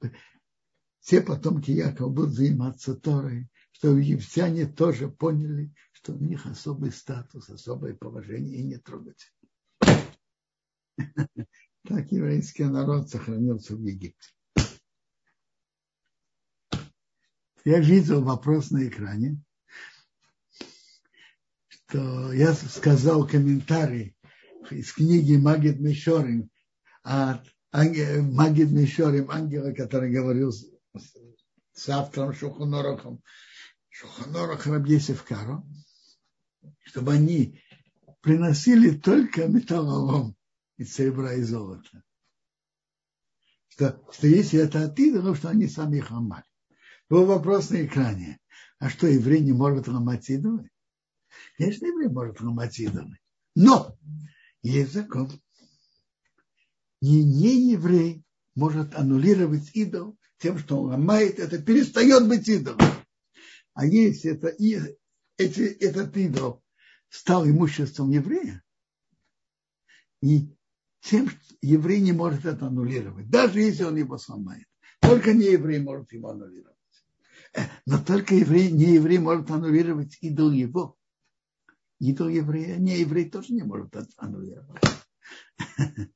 все 1.01 1.21
потомки 1.21 1.73
Якова 1.73 2.09
будут 2.09 2.35
заниматься 2.35 2.95
Торой, 2.95 3.49
чтобы 3.73 4.01
египтяне 4.01 4.67
тоже 4.67 5.09
поняли, 5.09 5.73
что 6.03 6.15
у 6.15 6.19
них 6.19 6.47
особый 6.47 6.93
статус, 6.93 7.51
особое 7.51 7.95
положение 7.95 8.59
и 8.59 8.63
не 8.63 8.79
трогать. 8.79 9.33
Так 11.89 12.13
еврейский 12.13 12.65
народ 12.65 13.09
сохранился 13.09 13.75
в 13.75 13.81
Египте. 13.81 14.29
Я 17.65 17.81
видел 17.81 18.23
вопрос 18.23 18.71
на 18.71 18.87
экране, 18.87 19.43
что 21.69 22.35
я 22.35 22.53
сказал 22.53 23.27
комментарий 23.27 24.15
из 24.71 24.93
книги 24.93 25.37
Магид 25.37 25.81
Мишорим 25.81 26.51
от 27.03 27.47
Магид 27.73 28.71
Мишорим, 28.71 29.31
ангела, 29.31 29.73
который 29.73 30.13
говорил 30.13 30.53
с 30.53 31.89
автором 31.89 32.35
Шухонорохом, 32.35 33.23
Шухонорох 33.89 34.67
Рабьесев 34.67 35.25
Каро, 35.25 35.65
чтобы 36.85 37.13
они 37.13 37.61
приносили 38.21 38.97
только 38.97 39.47
металлолом 39.47 40.37
из 40.77 40.95
серебра 40.95 41.35
и 41.35 41.43
золота. 41.43 42.03
Что, 43.69 44.05
что 44.13 44.27
если 44.27 44.61
это 44.61 44.85
от 44.85 44.99
идолов, 44.99 45.39
что 45.39 45.49
они 45.49 45.67
сами 45.67 45.99
их 45.99 46.11
ломали. 46.11 46.45
Был 47.09 47.27
вопрос 47.27 47.71
на 47.71 47.85
экране. 47.85 48.39
А 48.79 48.89
что, 48.89 49.07
еврей 49.07 49.41
не 49.41 49.53
может 49.53 49.89
ломать 49.89 50.29
идолы? 50.31 50.71
Конечно, 51.57 51.87
еврей 51.87 52.09
может 52.09 52.41
ломать 52.41 52.79
идолы. 52.79 53.19
Но 53.55 53.97
есть 54.63 54.93
закон. 54.93 55.31
И 57.01 57.25
не 57.25 57.73
еврей 57.73 58.23
может 58.55 58.95
аннулировать 58.95 59.71
идол 59.75 60.19
тем, 60.39 60.59
что 60.59 60.83
он 60.83 60.91
ломает, 60.91 61.39
это 61.39 61.63
перестает 61.63 62.27
быть 62.27 62.49
идолом. 62.49 62.81
А 63.75 63.87
если 63.87 64.33
это, 64.33 64.49
эти, 65.37 65.61
этот 65.63 66.17
идол 66.17 66.63
стал 67.11 67.47
имуществом 67.47 68.11
еврея, 68.11 68.63
и 70.23 70.55
тем 71.01 71.29
еврей 71.61 72.01
не 72.01 72.13
может 72.13 72.47
это 72.47 72.67
аннулировать, 72.67 73.29
даже 73.29 73.61
если 73.61 73.85
он 73.85 73.97
его 73.97 74.17
сломает. 74.17 74.67
Только 75.01 75.33
не 75.33 75.47
еврей 75.47 75.81
может 75.81 76.13
его 76.13 76.31
аннулировать. 76.31 76.77
Э, 77.55 77.63
но 77.87 78.03
только 78.03 78.35
еврей, 78.35 78.71
не 78.71 78.95
еврей 78.95 79.19
может 79.19 79.51
аннулировать 79.51 80.19
идол 80.21 80.53
его. 80.53 80.97
Идол 81.99 82.29
еврея, 82.29 82.77
не 82.77 82.99
еврей 82.99 83.29
тоже 83.31 83.53
не 83.53 83.63
может 83.63 83.95
аннулировать. 84.17 84.83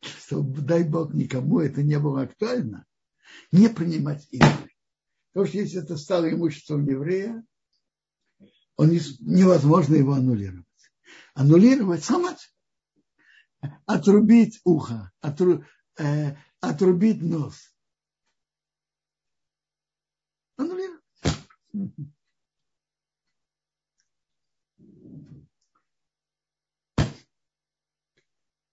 Что, 0.00 0.42
дай 0.42 0.84
Бог, 0.84 1.14
никому 1.14 1.60
это 1.60 1.82
не 1.82 1.98
было 1.98 2.22
актуально, 2.22 2.86
не 3.50 3.68
принимать 3.68 4.26
идолы. 4.30 4.70
Потому 5.32 5.48
что 5.48 5.58
если 5.58 5.82
это 5.82 5.96
стало 5.96 6.30
имуществом 6.30 6.84
еврея, 6.86 7.44
он 8.82 8.88
не, 8.88 9.00
невозможно 9.20 9.94
его 9.94 10.14
аннулировать. 10.14 10.66
Аннулировать, 11.34 12.04
сломать. 12.04 12.52
отрубить 13.86 14.60
ухо, 14.64 15.12
отру, 15.20 15.64
э, 15.98 16.34
отрубить 16.60 17.22
нос. 17.22 17.72
Аннулировать. 20.56 21.00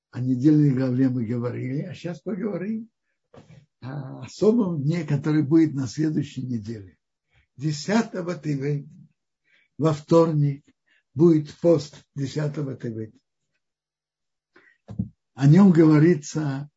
О 0.10 0.20
недельной 0.22 0.72
главе 0.72 1.10
мы 1.10 1.24
говорили, 1.24 1.84
а 1.84 1.93
сейчас 1.93 2.20
поговорим 2.20 2.89
о 3.82 4.24
особом 4.24 4.82
дне, 4.82 5.05
который 5.05 5.43
будет 5.43 5.76
на 5.76 5.86
следующей 5.86 6.41
неделе. 6.41 6.97
10 7.57 8.12
Тывет, 8.41 8.88
во 9.80 9.93
вторник, 9.93 10.63
будет 11.15 11.55
пост 11.55 12.03
10 12.15 12.80
Тывет. 12.80 13.15
О 15.34 15.47
нем 15.47 15.71
говорится 15.71 16.69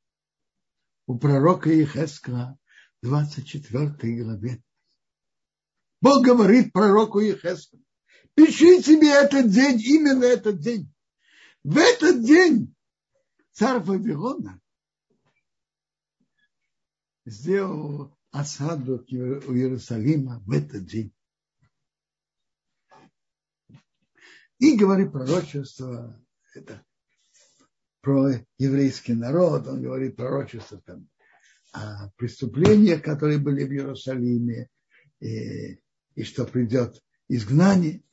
у 1.06 1.18
пророка 1.18 1.68
Ехескла 1.68 2.56
24 3.02 4.22
главе. 4.22 4.62
Бог 6.00 6.24
говорит 6.24 6.72
пророку 6.72 7.18
Ехескла, 7.18 7.80
пиши 8.34 8.80
себе 8.80 9.10
этот 9.10 9.50
день, 9.50 9.80
именно 9.80 10.24
этот 10.24 10.60
день. 10.60 10.92
В 11.64 11.76
этот 11.76 12.24
день 12.24 12.72
царь 13.50 13.80
Вавилона 13.80 14.60
сделал 17.26 18.16
осаду 18.30 19.04
у 19.08 19.54
Иерусалима 19.54 20.40
в 20.46 20.52
этот 20.52 20.86
день. 20.86 21.12
И 24.62 24.76
говорит 24.76 25.10
пророчество, 25.10 26.24
это 26.54 26.86
про 28.00 28.30
еврейский 28.58 29.12
народ, 29.12 29.66
он 29.66 29.82
говорит 29.82 30.14
пророчество 30.14 30.80
там, 30.82 31.08
о 31.72 32.10
преступлениях, 32.10 33.02
которые 33.02 33.38
были 33.38 33.64
в 33.64 33.72
Иерусалиме, 33.72 34.68
и, 35.18 35.82
и 36.14 36.22
что 36.22 36.44
придет 36.44 37.02
изгнание. 37.26 38.04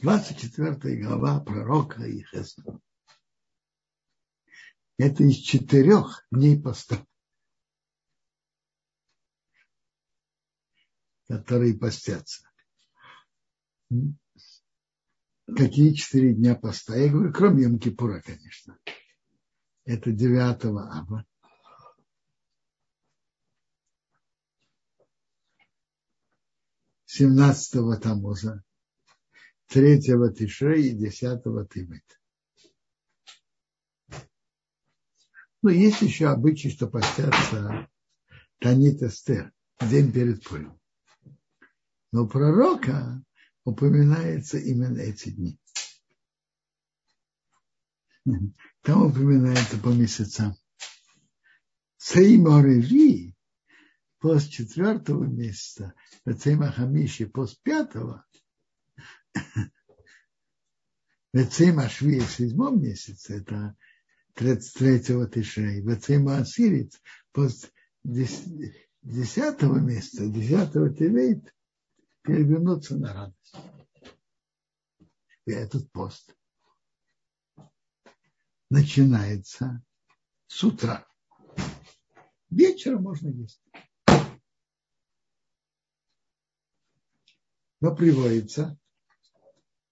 24 0.00 0.96
глава 0.96 1.38
пророка 1.38 2.02
Ехесна. 2.02 2.80
Это 4.98 5.22
из 5.22 5.36
четырех 5.36 6.26
дней 6.32 6.60
поста, 6.60 7.06
которые 11.28 11.78
постятся. 11.78 12.44
Какие 15.46 15.92
четыре 15.92 16.34
дня 16.34 16.54
поста? 16.54 16.96
Я 16.96 17.10
говорю, 17.10 17.32
кроме 17.32 17.64
Йом-Кипура, 17.64 18.20
конечно. 18.20 18.78
Это 19.84 20.10
9 20.10 20.64
ава. 20.64 21.26
Семнадцатого 27.04 27.96
Тамуза, 27.96 28.64
третьего 29.68 30.34
Тишре 30.34 30.88
и 30.88 30.96
десятого 30.96 31.64
Тимет. 31.64 32.02
Ну, 35.62 35.68
есть 35.68 36.02
еще 36.02 36.26
обычай, 36.26 36.70
что 36.70 36.88
постятся 36.88 37.88
Танит 38.58 39.00
Эстер, 39.02 39.52
день 39.80 40.10
перед 40.10 40.42
Пурим. 40.42 40.76
Но 42.10 42.26
пророка 42.26 43.22
упоминается 43.64 44.58
именно 44.58 45.00
эти 45.00 45.30
дни. 45.30 45.58
Там 48.82 49.06
упоминается 49.06 49.78
по 49.78 49.88
месяцам. 49.88 50.54
Сейма 51.96 52.62
Реви, 52.62 53.34
пост 54.18 54.50
четвертого 54.50 55.24
месяца, 55.24 55.94
Сейма 56.38 56.70
Хамиши, 56.70 57.26
пост 57.26 57.60
пятого, 57.62 58.24
Вецейма 61.32 61.88
Шви 61.88 62.20
в 62.20 62.30
седьмом 62.30 62.80
месяце, 62.80 63.38
это 63.38 63.76
33-го 64.36 65.26
Тишей, 65.26 65.80
Вецейма 65.80 66.38
Асирит, 66.38 67.00
пост 67.32 67.72
десятого 68.04 69.78
месяца, 69.78 70.28
десятого 70.28 70.94
Тивейт, 70.94 71.52
перевернуться 72.24 72.96
на 72.96 73.12
радость. 73.12 73.54
И 75.46 75.52
этот 75.52 75.90
пост 75.92 76.34
начинается 78.70 79.84
с 80.46 80.64
утра. 80.64 81.06
Вечером 82.48 83.02
можно 83.02 83.28
есть. 83.28 83.62
Но 87.80 87.94
приводится, 87.94 88.78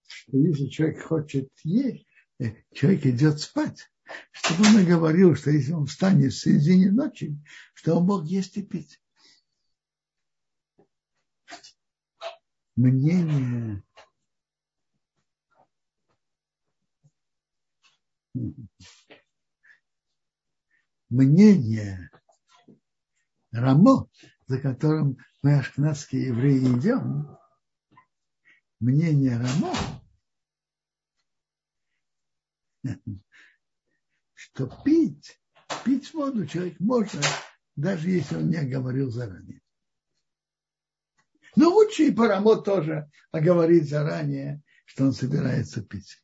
что 0.07 0.39
если 0.39 0.69
человек 0.69 1.03
хочет 1.03 1.51
есть, 1.63 2.07
э, 2.39 2.55
человек 2.73 3.05
идет 3.05 3.41
спать, 3.41 3.91
чтобы 4.31 4.65
он 4.67 4.87
говорил, 4.87 5.37
что 5.37 5.51
если 5.51 5.73
он 5.73 5.85
встанет 5.85 6.33
в 6.33 6.41
середине 6.41 6.91
ночи, 6.91 7.39
что 7.75 7.97
он 7.97 8.07
мог 8.07 8.25
есть 8.25 8.57
и 8.57 8.63
пить. 8.63 9.02
Мнение 12.77 13.83
мнение 21.13 22.11
Рамо, 23.51 24.09
за 24.47 24.59
которым 24.59 25.19
мы, 25.43 25.59
ашкнадские 25.59 26.29
евреи, 26.29 26.61
идем, 26.79 27.37
мнение 28.81 29.37
Рамо, 29.37 29.75
что 34.33 34.67
пить, 34.85 35.39
пить 35.85 36.13
воду 36.15 36.47
человек 36.47 36.81
может, 36.81 37.23
даже 37.77 38.09
если 38.09 38.37
он 38.37 38.49
не 38.49 38.63
говорил 38.63 39.11
заранее. 39.11 39.62
Но 41.57 41.69
лучше 41.69 42.05
и 42.05 42.11
Парамот 42.13 42.65
тоже 42.65 43.11
оговорить 43.31 43.89
заранее, 43.89 44.63
что 44.85 45.05
он 45.05 45.13
собирается 45.13 45.83
пить. 45.83 46.23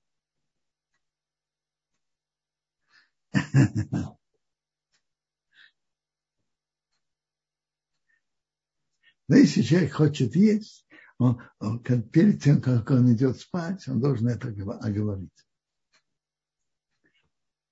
Но 9.29 9.37
если 9.37 9.61
человек 9.61 9.93
хочет 9.93 10.35
есть, 10.35 10.87
он, 11.19 11.43
он, 11.59 11.81
перед 11.81 12.43
тем, 12.43 12.63
как 12.63 12.91
он 12.91 13.13
идет 13.13 13.39
спать, 13.39 13.87
он 13.87 14.01
должен 14.01 14.29
это 14.29 14.49
оговорить. 14.49 15.31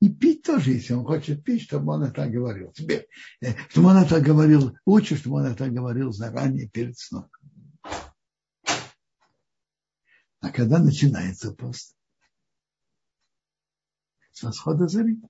И 0.00 0.10
пить 0.10 0.42
тоже, 0.42 0.72
если 0.72 0.92
он 0.92 1.04
хочет 1.04 1.42
пить, 1.42 1.62
чтобы 1.62 1.94
он 1.94 2.02
это 2.02 2.28
говорил. 2.28 2.70
Тебе, 2.72 3.06
э, 3.40 3.54
чтобы 3.70 3.88
он 3.88 3.96
это 3.96 4.20
говорил, 4.20 4.76
лучше, 4.84 5.16
чтобы 5.16 5.36
он 5.36 5.46
это 5.46 5.70
говорил 5.70 6.12
заранее 6.12 6.68
перед 6.68 6.98
сном. 6.98 7.30
А 10.46 10.52
когда 10.52 10.78
начинается 10.78 11.50
пост? 11.50 11.96
С 14.30 14.44
восхода 14.44 14.86
зари. 14.86 15.20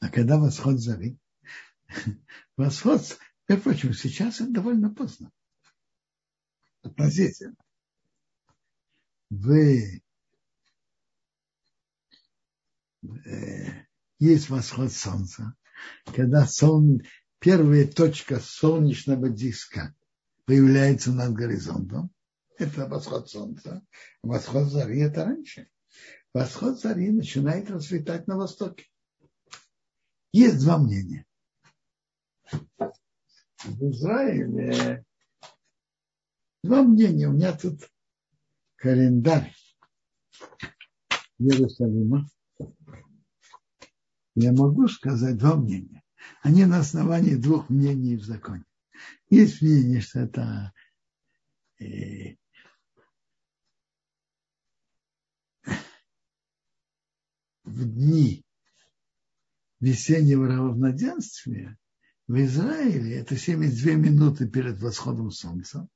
А 0.00 0.08
когда 0.08 0.40
восход 0.40 0.80
зари? 0.80 1.16
Восход, 2.56 3.00
между 3.46 3.62
прочим, 3.62 3.94
сейчас 3.94 4.40
это 4.40 4.50
довольно 4.50 4.92
поздно. 4.92 5.30
Относительно. 6.82 7.54
Вы 9.28 10.02
э, 13.04 13.84
есть 14.18 14.50
восход 14.50 14.90
солнца, 14.90 15.54
когда 16.06 16.44
сон, 16.44 17.02
первая 17.38 17.86
точка 17.86 18.40
солнечного 18.40 19.28
диска 19.28 19.94
появляется 20.44 21.12
над 21.12 21.34
горизонтом, 21.34 22.10
это 22.60 22.86
восход 22.86 23.28
солнца. 23.28 23.84
Восход 24.22 24.68
зари 24.68 25.00
это 25.00 25.24
раньше. 25.24 25.68
Восход 26.32 26.78
зари 26.78 27.10
начинает 27.10 27.70
расцветать 27.70 28.26
на 28.26 28.36
востоке. 28.36 28.86
Есть 30.32 30.60
два 30.60 30.78
мнения. 30.78 31.26
В 33.64 33.90
Израиле 33.90 35.04
два 36.62 36.82
мнения. 36.82 37.28
У 37.28 37.32
меня 37.32 37.56
тут 37.56 37.90
календарь 38.76 39.54
Иерусалима. 41.38 42.26
Я 44.34 44.52
могу 44.52 44.88
сказать 44.88 45.36
два 45.36 45.56
мнения. 45.56 46.02
Они 46.42 46.64
на 46.64 46.78
основании 46.78 47.34
двух 47.34 47.68
мнений 47.68 48.16
в 48.16 48.24
законе. 48.24 48.64
Есть 49.28 49.62
мнение, 49.62 50.00
что 50.00 50.20
это 50.20 50.72
в 57.70 57.84
дни 57.84 58.44
весеннего 59.80 60.46
равноденствия 60.46 61.78
в 62.26 62.36
Израиле 62.44 63.16
это 63.16 63.36
72 63.36 63.92
минуты 63.94 64.48
перед 64.48 64.80
восходом 64.80 65.30
солнца. 65.30 65.88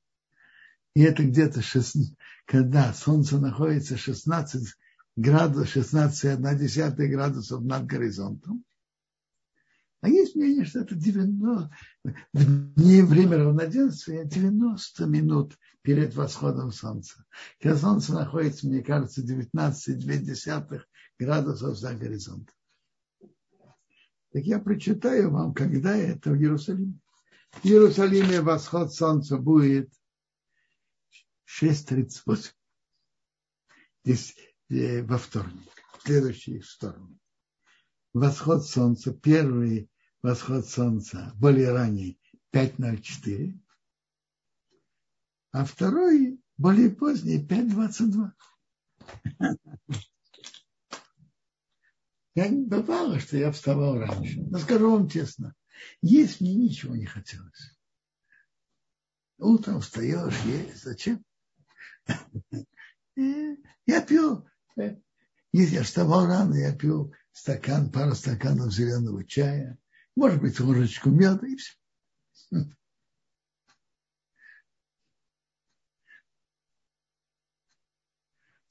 И 0.95 1.01
это 1.01 1.23
где-то, 1.23 1.61
16, 1.61 2.15
когда 2.45 2.93
солнце 2.93 3.37
находится 3.37 3.97
16 3.97 4.63
градусов, 5.15 5.75
16,1 5.75 7.07
градусов 7.07 7.63
над 7.63 7.85
горизонтом. 7.85 8.63
А 10.01 10.09
есть 10.09 10.35
мнение, 10.35 10.65
что 10.65 10.81
это 10.81 10.93
90, 10.93 11.71
не 12.33 13.01
время 13.01 13.37
равноденствия, 13.37 14.21
а 14.21 14.25
90 14.25 15.05
минут 15.05 15.57
перед 15.81 16.13
восходом 16.15 16.71
солнца. 16.71 17.25
Когда 17.61 17.77
солнце 17.77 18.13
находится, 18.13 18.67
мне 18.67 18.83
кажется, 18.83 19.21
19,2 19.21 20.81
градусов 21.17 21.77
за 21.77 21.93
горизонтом. 21.93 22.53
Так 24.31 24.43
я 24.43 24.59
прочитаю 24.59 25.31
вам, 25.31 25.53
когда 25.53 25.95
это 25.95 26.31
в 26.31 26.35
Иерусалиме. 26.35 26.99
В 27.51 27.65
Иерусалиме 27.65 28.41
восход 28.41 28.93
солнца 28.93 29.37
будет 29.37 29.89
6.38. 31.61 32.51
Здесь 34.03 34.35
э, 34.69 35.01
во 35.03 35.17
вторник, 35.17 35.71
в 35.99 36.03
следующую 36.03 36.61
сторону. 36.63 37.17
Восход 38.13 38.65
солнца, 38.65 39.13
первый 39.13 39.89
восход 40.21 40.67
солнца, 40.67 41.31
более 41.35 41.71
ранний, 41.71 42.19
5.04, 42.53 43.57
а 45.51 45.65
второй 45.65 46.39
более 46.57 46.89
поздний, 46.89 47.45
5.22. 47.45 48.31
Я 52.35 52.49
не 52.49 52.65
бывало, 52.65 53.17
что 53.19 53.37
я 53.37 53.51
вставал 53.51 53.97
раньше. 53.97 54.41
Но 54.41 54.59
скажу 54.59 54.91
вам 54.91 55.09
честно, 55.09 55.55
есть 56.01 56.41
мне 56.41 56.53
ничего 56.53 56.93
не 56.95 57.05
хотелось. 57.05 57.77
Утром 59.37 59.79
встаешь, 59.79 60.37
есть, 60.43 60.83
зачем? 60.83 61.23
Я 63.15 64.01
пью, 64.01 64.45
если 65.53 65.75
я 65.75 65.83
вставал 65.83 66.25
рано, 66.27 66.55
я 66.55 66.75
пью 66.75 67.13
стакан, 67.31 67.89
пару 67.89 68.13
стаканов 68.15 68.73
зеленого 68.73 69.25
чая, 69.25 69.77
может 70.15 70.41
быть, 70.41 70.59
ложечку 70.59 71.09
меда 71.09 71.47
и 71.47 71.55
все. 71.55 71.73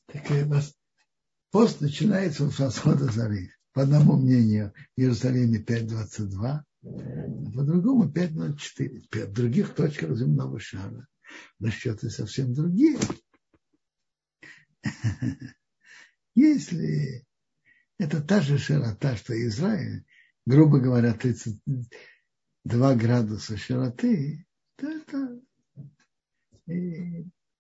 Так 0.06 0.22
пост 1.50 1.80
начинается 1.80 2.50
с 2.50 2.58
восхода 2.58 3.10
зари 3.10 3.53
по 3.74 3.82
одному 3.82 4.16
мнению, 4.16 4.72
в 4.96 5.00
Иерусалиме 5.00 5.58
5.22, 5.58 6.46
а 6.46 6.64
по 6.84 7.62
другому 7.62 8.08
5.04. 8.08 9.26
В 9.26 9.32
других 9.32 9.74
точках 9.74 10.16
земного 10.16 10.60
шара 10.60 11.08
расчеты 11.58 12.08
совсем 12.08 12.54
другие. 12.54 12.98
Если 16.36 17.26
это 17.98 18.22
та 18.22 18.40
же 18.40 18.58
широта, 18.58 19.16
что 19.16 19.34
Израиль, 19.48 20.04
грубо 20.46 20.78
говоря, 20.78 21.12
32 21.12 22.94
градуса 22.94 23.56
широты, 23.56 24.46
то 24.76 24.86
это 24.88 25.40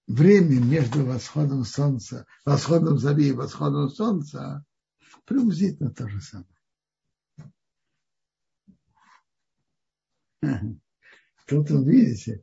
время 0.06 0.60
между 0.60 1.04
восходом 1.04 1.64
солнца, 1.64 2.24
восходом 2.44 2.98
зари 2.98 3.30
и 3.30 3.32
восходом 3.32 3.90
солнца 3.90 4.64
приблизительно 5.24 5.90
то 5.90 6.08
же 6.08 6.20
самое. 6.20 6.48
Тут 11.46 11.70
вы 11.70 11.84
видите, 11.84 12.42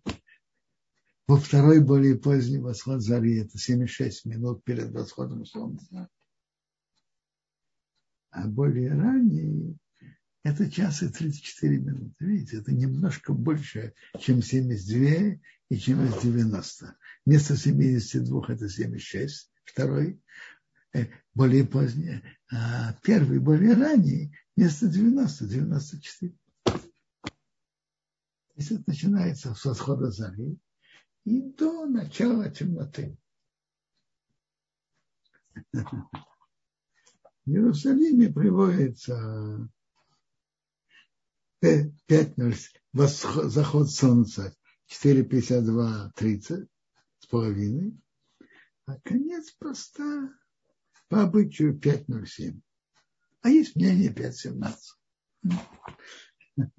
во 1.28 1.38
второй 1.38 1.80
более 1.80 2.18
поздний 2.18 2.60
восход 2.60 3.02
зари, 3.02 3.38
это 3.40 3.58
76 3.58 4.26
минут 4.26 4.64
перед 4.64 4.92
восходом 4.92 5.46
солнца. 5.46 6.10
А 8.32 8.48
более 8.48 8.94
ранний 8.94 9.78
это 10.44 10.70
час 10.70 11.04
и 11.04 11.10
34 11.10 11.78
минуты. 11.78 12.16
Видите, 12.20 12.58
это 12.58 12.72
немножко 12.72 13.34
больше, 13.34 13.94
чем 14.20 14.42
72 14.42 15.40
и 15.70 15.78
чем 15.78 16.08
90. 16.22 16.98
Вместо 17.26 17.56
72 17.56 18.46
это 18.48 18.68
76, 18.68 19.52
второй. 19.64 20.20
Э, 21.32 21.38
более 21.38 21.66
позднее, 21.66 22.24
а 22.52 22.94
первый 23.04 23.40
более 23.40 23.74
ранний, 23.74 24.36
вместо 24.56 24.88
90, 24.88 25.46
94. 25.48 26.34
То 26.66 26.82
есть 28.56 28.72
это 28.72 28.84
начинается 28.88 29.54
с 29.56 29.66
восхода 29.66 30.12
зари 30.12 30.58
и 31.24 31.42
до 31.42 31.86
начала 31.86 32.50
темноты. 32.50 33.18
В 35.72 35.90
Иерусалиме 37.46 38.32
приводится 38.32 39.70
5.0, 41.64 43.50
заход 43.50 43.90
солнца 43.90 44.56
4.52.30 44.90 46.68
с 47.20 47.26
половиной, 47.28 47.98
а 48.86 49.00
конец 49.02 49.52
поста 49.52 50.30
по 51.12 51.22
обычаю 51.24 51.78
5.07. 51.78 52.62
А 53.42 53.50
есть 53.50 53.76
мнение 53.76 54.14
5.17. 54.14 55.52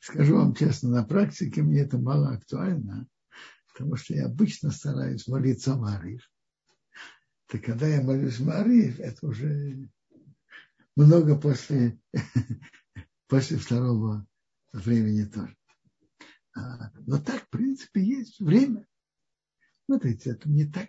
Скажу 0.00 0.36
вам 0.36 0.54
честно, 0.54 0.88
на 0.88 1.04
практике 1.04 1.62
мне 1.62 1.80
это 1.80 1.98
мало 1.98 2.30
актуально, 2.30 3.06
потому 3.70 3.96
что 3.96 4.14
я 4.14 4.24
обычно 4.24 4.70
стараюсь 4.70 5.28
молиться 5.28 5.76
Марив. 5.76 6.22
Так 7.46 7.62
когда 7.62 7.86
я 7.86 8.00
молюсь 8.00 8.40
Марив, 8.40 9.00
это 9.00 9.26
уже 9.26 9.90
много 10.96 11.38
после, 11.38 12.00
после 13.28 13.58
второго 13.58 14.26
времени 14.72 15.24
тоже. 15.26 15.54
А, 16.56 16.90
но 17.06 17.18
так, 17.18 17.42
в 17.42 17.50
принципе, 17.50 18.02
есть 18.02 18.40
время. 18.40 18.86
Смотрите, 19.84 20.30
это 20.30 20.48
не 20.48 20.64
так 20.64 20.88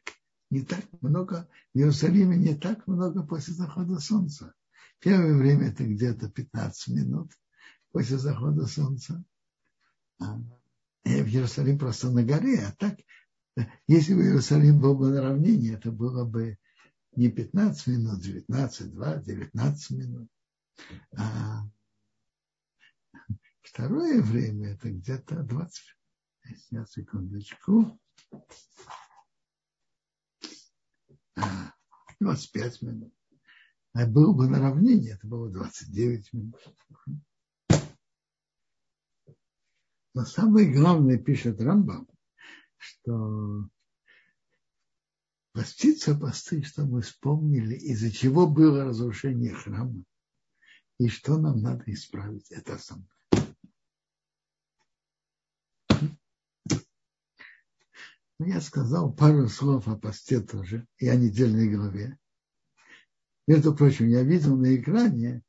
не 0.55 0.61
так 0.61 0.85
много, 1.01 1.49
в 1.73 1.77
Иерусалиме 1.77 2.37
не 2.37 2.55
так 2.55 2.87
много 2.87 3.23
после 3.23 3.53
захода 3.53 3.99
солнца. 3.99 4.53
Первое 4.99 5.35
время 5.35 5.67
это 5.67 5.83
где-то 5.83 6.29
15 6.29 6.95
минут 6.95 7.31
после 7.91 8.17
захода 8.17 8.65
солнца. 8.65 9.21
А 10.21 10.37
в 11.03 11.07
Иерусалим 11.07 11.77
просто 11.77 12.09
на 12.09 12.23
горе, 12.23 12.61
а 12.61 12.71
так, 12.71 12.97
если 13.85 14.13
бы 14.13 14.21
Иерусалим 14.23 14.79
был 14.79 14.95
бы 14.95 15.09
на 15.09 15.21
равнине, 15.21 15.73
это 15.73 15.91
было 15.91 16.23
бы 16.23 16.57
не 17.17 17.29
15 17.29 17.87
минут, 17.87 18.21
19, 18.21 18.91
2, 18.91 19.15
19 19.17 19.89
минут. 19.91 20.29
А 21.17 21.63
второе 23.61 24.21
время 24.21 24.69
это 24.69 24.89
где-то 24.89 25.43
20. 25.43 25.83
Сейчас, 26.45 26.93
секундочку. 26.93 27.99
25 32.19 32.81
минут. 32.81 33.13
А 33.93 34.05
был 34.05 34.33
бы 34.33 34.47
на 34.49 34.59
равнине, 34.59 35.11
это 35.11 35.25
было 35.25 35.49
29 35.49 36.33
минут. 36.33 36.75
Но 40.13 40.23
самое 40.23 40.71
главное, 40.71 41.17
пишет 41.17 41.61
Рамбам, 41.61 42.07
что 42.77 43.69
поститься 45.53 46.15
посты, 46.15 46.63
что 46.63 46.85
мы 46.85 47.01
вспомнили, 47.01 47.75
из-за 47.75 48.11
чего 48.11 48.47
было 48.47 48.85
разрушение 48.85 49.53
храма, 49.53 50.03
и 50.99 51.07
что 51.07 51.37
нам 51.37 51.61
надо 51.61 51.83
исправить. 51.87 52.51
Это 52.51 52.75
основное. 52.75 53.14
Я 58.39 58.59
сказал 58.59 59.13
пару 59.13 59.47
слов 59.47 59.87
о 59.87 59.95
посте 59.95 60.41
тоже 60.41 60.85
и 60.97 61.07
о 61.07 61.15
недельной 61.15 61.69
главе. 61.73 62.17
Между 63.47 63.75
прочим, 63.75 64.07
я 64.07 64.23
видел 64.23 64.57
на 64.57 64.75
экране, 64.75 65.43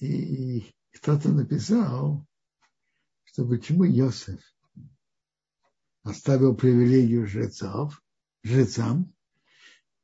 и 0.00 0.64
кто-то 0.92 1.30
написал, 1.30 2.26
что 3.24 3.46
почему 3.46 3.84
Йосеф 3.84 4.40
оставил 6.02 6.56
привилегию 6.56 7.26
жрецов, 7.26 8.02
жрецам, 8.42 9.12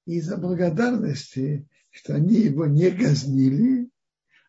из-за 0.07 0.37
благодарности, 0.37 1.67
что 1.91 2.15
они 2.15 2.41
его 2.41 2.67
не 2.67 2.91
казнили, 2.91 3.91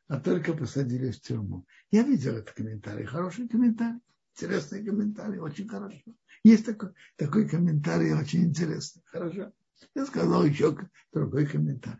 а 0.07 0.19
только 0.19 0.53
посадили 0.53 1.11
в 1.11 1.21
тюрьму. 1.21 1.65
Я 1.91 2.03
видел 2.03 2.35
этот 2.35 2.51
комментарий, 2.51 3.05
хороший 3.05 3.47
комментарий, 3.47 4.01
интересный 4.35 4.83
комментарий, 4.83 5.39
очень 5.39 5.67
хорошо. 5.67 6.13
Есть 6.45 6.67
такой, 6.67 6.91
такой 7.15 7.49
комментарий 7.49 8.13
очень 8.13 8.43
интересный. 8.43 9.01
Хорошо. 9.07 9.51
Я 9.95 10.05
сказал 10.05 10.45
еще 10.45 10.77
другой 11.11 11.47
комментарий. 11.47 11.97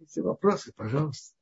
Если 0.00 0.22
вопросы, 0.22 0.72
пожалуйста. 0.74 1.36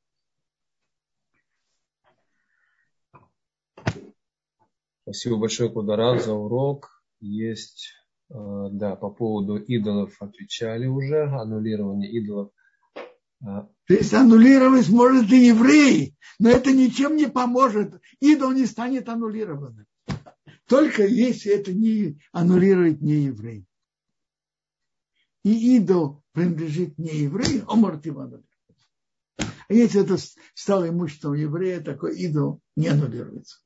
Спасибо 5.01 5.37
большое, 5.37 5.71
Кударан, 5.71 6.19
за 6.19 6.33
урок. 6.33 7.03
Есть, 7.19 7.93
э, 8.29 8.35
да, 8.73 8.95
по 8.95 9.09
поводу 9.09 9.57
идолов 9.57 10.21
отвечали 10.21 10.85
уже, 10.85 11.23
аннулирование 11.23 12.11
идолов. 12.11 12.51
А, 13.43 13.63
То 13.87 13.95
есть 13.95 14.13
аннулировать 14.13 14.87
может 14.89 15.31
и 15.31 15.47
еврей, 15.47 16.15
но 16.37 16.51
это 16.51 16.71
ничем 16.73 17.15
не 17.15 17.25
поможет. 17.25 17.99
Идол 18.19 18.51
не 18.51 18.67
станет 18.67 19.09
аннулированным. 19.09 19.86
Только 20.67 21.05
если 21.05 21.53
это 21.53 21.73
не 21.73 22.19
аннулирует 22.31 23.01
не 23.01 23.23
еврей. 23.23 23.65
И 25.43 25.77
идол 25.77 26.23
принадлежит 26.33 26.97
не 26.97 27.15
еврею, 27.15 27.65
его 28.05 28.21
аннулировать. 28.21 28.47
А 29.69 29.73
если 29.73 30.03
это 30.03 30.17
стало 30.53 30.89
имуществом 30.89 31.33
еврея, 31.33 31.81
такой 31.81 32.17
идол 32.19 32.61
не 32.75 32.87
аннулируется. 32.87 33.59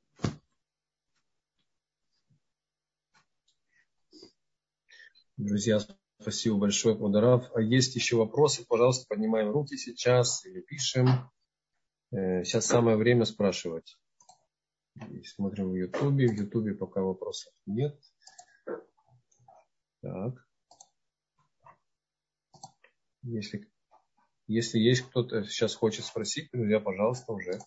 Друзья, 5.37 5.79
спасибо 6.19 6.57
большое, 6.57 6.95
Кударав. 6.95 7.49
А 7.55 7.61
есть 7.61 7.95
еще 7.95 8.17
вопросы? 8.17 8.63
Пожалуйста, 8.67 9.07
поднимаем 9.07 9.49
руки 9.49 9.75
сейчас 9.75 10.45
или 10.45 10.61
пишем. 10.61 11.31
Э, 12.11 12.43
сейчас 12.43 12.67
самое 12.67 12.95
время 12.95 13.25
спрашивать. 13.25 13.97
И 14.95 15.23
смотрим 15.23 15.71
в 15.71 15.75
Ютубе. 15.75 16.27
В 16.27 16.33
Ютубе 16.33 16.73
пока 16.73 17.01
вопросов 17.01 17.53
нет. 17.65 17.99
Так. 20.01 20.47
Если, 23.23 23.71
если 24.47 24.79
есть 24.79 25.01
кто-то 25.01 25.43
сейчас 25.43 25.75
хочет 25.75 26.05
спросить, 26.05 26.49
друзья, 26.51 26.79
пожалуйста, 26.79 27.31
уже. 27.33 27.59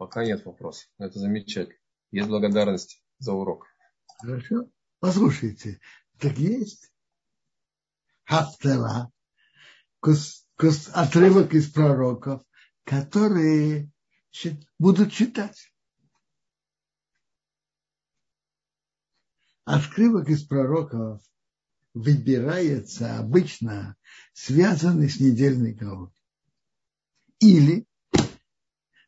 Пока 0.00 0.24
нет 0.24 0.46
вопросов. 0.46 0.88
Это 0.96 1.18
замечательно. 1.18 1.78
Есть 2.10 2.28
благодарность 2.30 3.04
за 3.18 3.34
урок. 3.34 3.66
Хорошо. 4.18 4.70
Послушайте, 4.98 5.78
так 6.18 6.38
есть 6.38 6.89
Хафтела, 8.30 9.10
отрывок 10.92 11.52
из 11.52 11.68
пророков, 11.72 12.44
которые 12.84 13.90
будут 14.78 15.12
читать. 15.12 15.74
Отрывок 19.64 20.28
из 20.28 20.44
пророков 20.44 21.20
выбирается 21.92 23.18
обычно 23.18 23.96
связанный 24.32 25.10
с 25.10 25.18
недельной 25.18 25.72
главой. 25.72 26.12
Или 27.40 27.84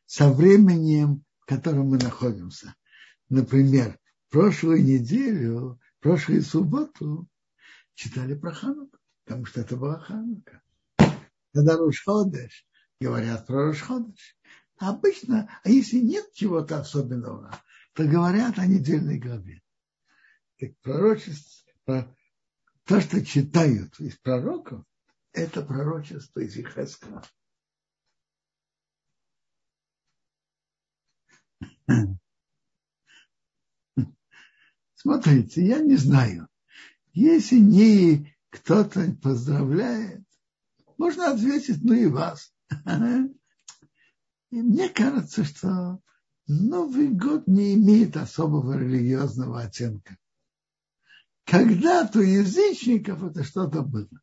со 0.05 0.33
временем, 0.33 1.23
в 1.39 1.45
котором 1.45 1.91
мы 1.91 1.97
находимся. 1.97 2.75
Например, 3.29 3.97
прошлую 4.27 4.83
неделю, 4.83 5.79
прошлую 6.01 6.41
субботу 6.41 7.25
читали 7.93 8.35
про 8.35 8.51
Хануку, 8.51 8.97
потому 9.23 9.45
что 9.45 9.61
это 9.61 9.75
была 9.77 9.99
Ханука. 9.99 10.61
Когда 11.53 11.77
Рушходыш, 11.77 12.65
говорят 12.99 13.45
про 13.45 13.67
Рушходыш. 13.67 14.37
Обычно, 14.77 15.49
а 15.63 15.69
если 15.69 15.97
нет 15.97 16.33
чего-то 16.33 16.79
особенного, 16.79 17.57
то 17.93 18.05
говорят 18.05 18.57
о 18.57 18.65
недельной 18.65 19.19
главе. 19.19 19.61
Так 20.59 20.77
пророчество, 20.81 22.15
то, 22.85 22.99
что 23.01 23.23
читают 23.25 23.99
из 23.99 24.17
пророков, 24.17 24.83
это 25.31 25.61
пророчество 25.61 26.39
из 26.39 26.57
Ихескала. 26.57 27.23
Смотрите, 34.95 35.65
я 35.65 35.79
не 35.79 35.97
знаю. 35.97 36.47
Если 37.13 37.57
не 37.57 38.32
кто-то 38.53 39.15
поздравляет, 39.21 40.23
можно 40.97 41.31
ответить, 41.31 41.83
ну 41.83 41.93
и 41.93 42.05
вас. 42.05 42.53
И 44.51 44.61
мне 44.61 44.89
кажется, 44.89 45.43
что 45.43 45.99
Новый 46.47 47.07
год 47.07 47.47
не 47.47 47.73
имеет 47.73 48.15
особого 48.15 48.77
религиозного 48.77 49.61
оттенка. 49.61 50.17
Когда-то 51.45 52.19
язычников 52.21 53.23
это 53.23 53.43
что-то 53.43 53.81
было. 53.81 54.21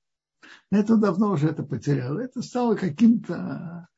Это 0.71 0.97
давно 0.97 1.33
уже 1.33 1.49
это 1.49 1.65
потеряло. 1.65 2.21
Это 2.21 2.43
стало 2.43 2.77
каким-то 2.77 3.89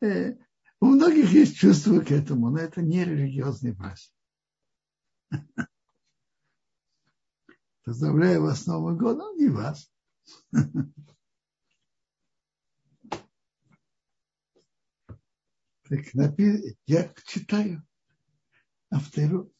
э, 0.00 0.36
у 0.80 0.86
многих 0.86 1.30
есть 1.30 1.56
чувство 1.56 2.00
к 2.00 2.10
этому, 2.10 2.48
но 2.50 2.58
это 2.58 2.80
не 2.80 3.04
религиозный 3.04 3.76
праздник. 3.76 4.14
Поздравляю 7.84 8.42
вас 8.42 8.62
с 8.62 8.66
Новым 8.66 8.96
годом 8.96 9.36
и 9.38 9.48
вас. 9.48 9.90
Так 15.88 16.14
напи... 16.14 16.76
я 16.86 17.12
читаю 17.26 17.82
автору. 18.90 19.52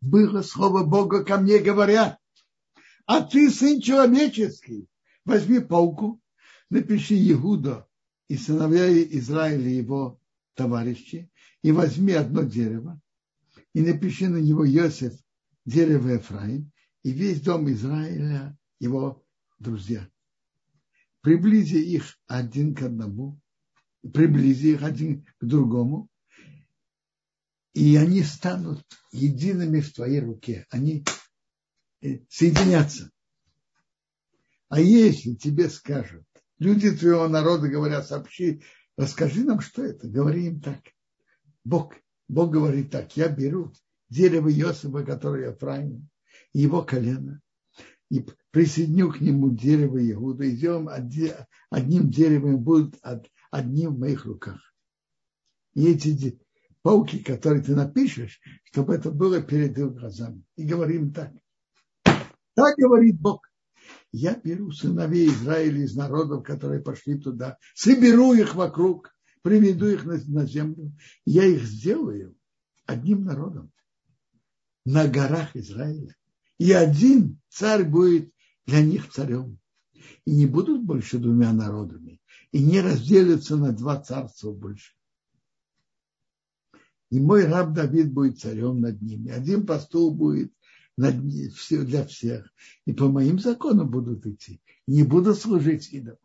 Было 0.00 0.42
слово 0.42 0.84
Бога 0.84 1.24
ко 1.24 1.38
мне, 1.38 1.58
говорят, 1.58 2.18
а 3.06 3.22
ты 3.22 3.50
сын 3.50 3.80
человеческий, 3.80 4.88
возьми 5.24 5.58
пауку, 5.58 6.20
напиши 6.70 7.14
Иуда, 7.32 7.88
и 8.28 8.36
сыновья 8.36 8.88
Израиля 9.18 9.68
его 9.68 10.20
товарищи, 10.54 11.30
и 11.62 11.72
возьми 11.72 12.12
одно 12.12 12.42
дерево, 12.42 13.00
и 13.74 13.80
напиши 13.80 14.28
на 14.28 14.38
него 14.38 14.64
Йосиф, 14.64 15.21
дерево 15.64 16.08
Ефраим, 16.08 16.72
и 17.02 17.12
весь 17.12 17.40
дом 17.40 17.70
Израиля 17.70 18.56
его 18.78 19.24
друзья. 19.58 20.08
Приблизи 21.20 21.76
их 21.76 22.18
один 22.26 22.74
к 22.74 22.82
одному, 22.82 23.40
приблизи 24.02 24.74
их 24.74 24.82
один 24.82 25.24
к 25.38 25.44
другому, 25.44 26.08
и 27.74 27.96
они 27.96 28.22
станут 28.22 28.84
едиными 29.12 29.80
в 29.80 29.92
твоей 29.92 30.20
руке. 30.20 30.66
Они 30.70 31.04
э, 32.02 32.18
соединятся. 32.28 33.10
А 34.68 34.80
если 34.80 35.34
тебе 35.34 35.70
скажут, 35.70 36.24
Люди 36.62 36.92
твоего 36.92 37.26
народа 37.26 37.66
говорят, 37.66 38.06
сообщи, 38.06 38.62
расскажи 38.96 39.42
нам, 39.42 39.58
что 39.58 39.82
это. 39.82 40.06
Говори 40.06 40.46
им 40.46 40.60
так. 40.60 40.78
Бог, 41.64 41.92
Бог 42.28 42.52
говорит 42.52 42.92
так, 42.92 43.16
я 43.16 43.26
беру 43.26 43.72
дерево 44.12 44.52
Иосифа, 44.52 45.04
которое 45.04 45.50
Ефраим, 45.50 46.08
его 46.52 46.82
колено, 46.82 47.40
и 48.10 48.26
присоединю 48.50 49.10
к 49.10 49.20
нему 49.20 49.50
дерево 49.50 49.98
Иуда, 50.12 50.44
и 50.44 50.50
сделаем 50.50 50.88
одним 51.70 52.10
деревом, 52.10 52.58
будут 52.58 53.00
одним 53.50 53.94
в 53.94 53.98
моих 53.98 54.26
руках. 54.26 54.60
И 55.74 55.90
эти 55.90 56.38
пауки, 56.82 57.18
которые 57.18 57.62
ты 57.62 57.74
напишешь, 57.74 58.40
чтобы 58.64 58.94
это 58.94 59.10
было 59.10 59.40
перед 59.40 59.78
их 59.78 59.94
глазами. 59.94 60.44
И 60.56 60.64
говорим 60.64 61.12
так. 61.12 61.32
Так 62.54 62.76
говорит 62.76 63.18
Бог 63.18 63.40
я 64.12 64.34
беру 64.34 64.70
сыновей 64.70 65.28
Израиля 65.28 65.82
из 65.82 65.96
народов, 65.96 66.44
которые 66.44 66.82
пошли 66.82 67.18
туда, 67.18 67.56
соберу 67.74 68.34
их 68.34 68.54
вокруг, 68.54 69.10
приведу 69.42 69.86
их 69.86 70.04
на 70.04 70.44
землю, 70.46 70.92
я 71.24 71.44
их 71.44 71.62
сделаю 71.64 72.36
одним 72.86 73.24
народом 73.24 73.72
на 74.84 75.06
горах 75.08 75.54
Израиля. 75.56 76.16
И 76.58 76.72
один 76.72 77.40
царь 77.48 77.84
будет 77.84 78.32
для 78.66 78.82
них 78.82 79.10
царем. 79.10 79.58
И 80.24 80.32
не 80.32 80.46
будут 80.46 80.84
больше 80.84 81.18
двумя 81.18 81.52
народами. 81.52 82.20
И 82.52 82.62
не 82.62 82.80
разделятся 82.80 83.56
на 83.56 83.72
два 83.72 84.00
царства 84.00 84.52
больше. 84.52 84.94
И 87.10 87.20
мой 87.20 87.44
раб 87.44 87.72
Давид 87.72 88.12
будет 88.12 88.40
царем 88.40 88.80
над 88.80 89.02
ними. 89.02 89.30
Один 89.30 89.66
пастух 89.66 90.14
будет 90.14 90.52
для 90.96 92.06
всех. 92.06 92.52
И 92.86 92.92
по 92.92 93.08
моим 93.08 93.38
законам 93.38 93.90
будут 93.90 94.26
идти. 94.26 94.60
Не 94.86 95.02
буду 95.02 95.34
служить 95.34 95.92
идолам. 95.92 96.18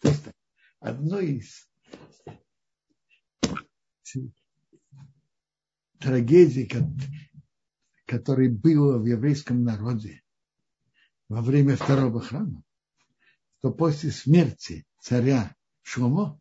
То 0.00 0.08
есть 0.08 0.24
одно 0.80 1.20
из 1.20 1.68
трагедий, 5.98 6.70
которое 8.06 8.50
было 8.50 8.98
в 8.98 9.06
еврейском 9.06 9.64
народе 9.64 10.22
во 11.28 11.40
время 11.40 11.76
второго 11.76 12.20
храма, 12.20 12.62
то 13.60 13.70
после 13.72 14.10
смерти 14.10 14.86
царя 15.00 15.54
Шломо 15.82 16.40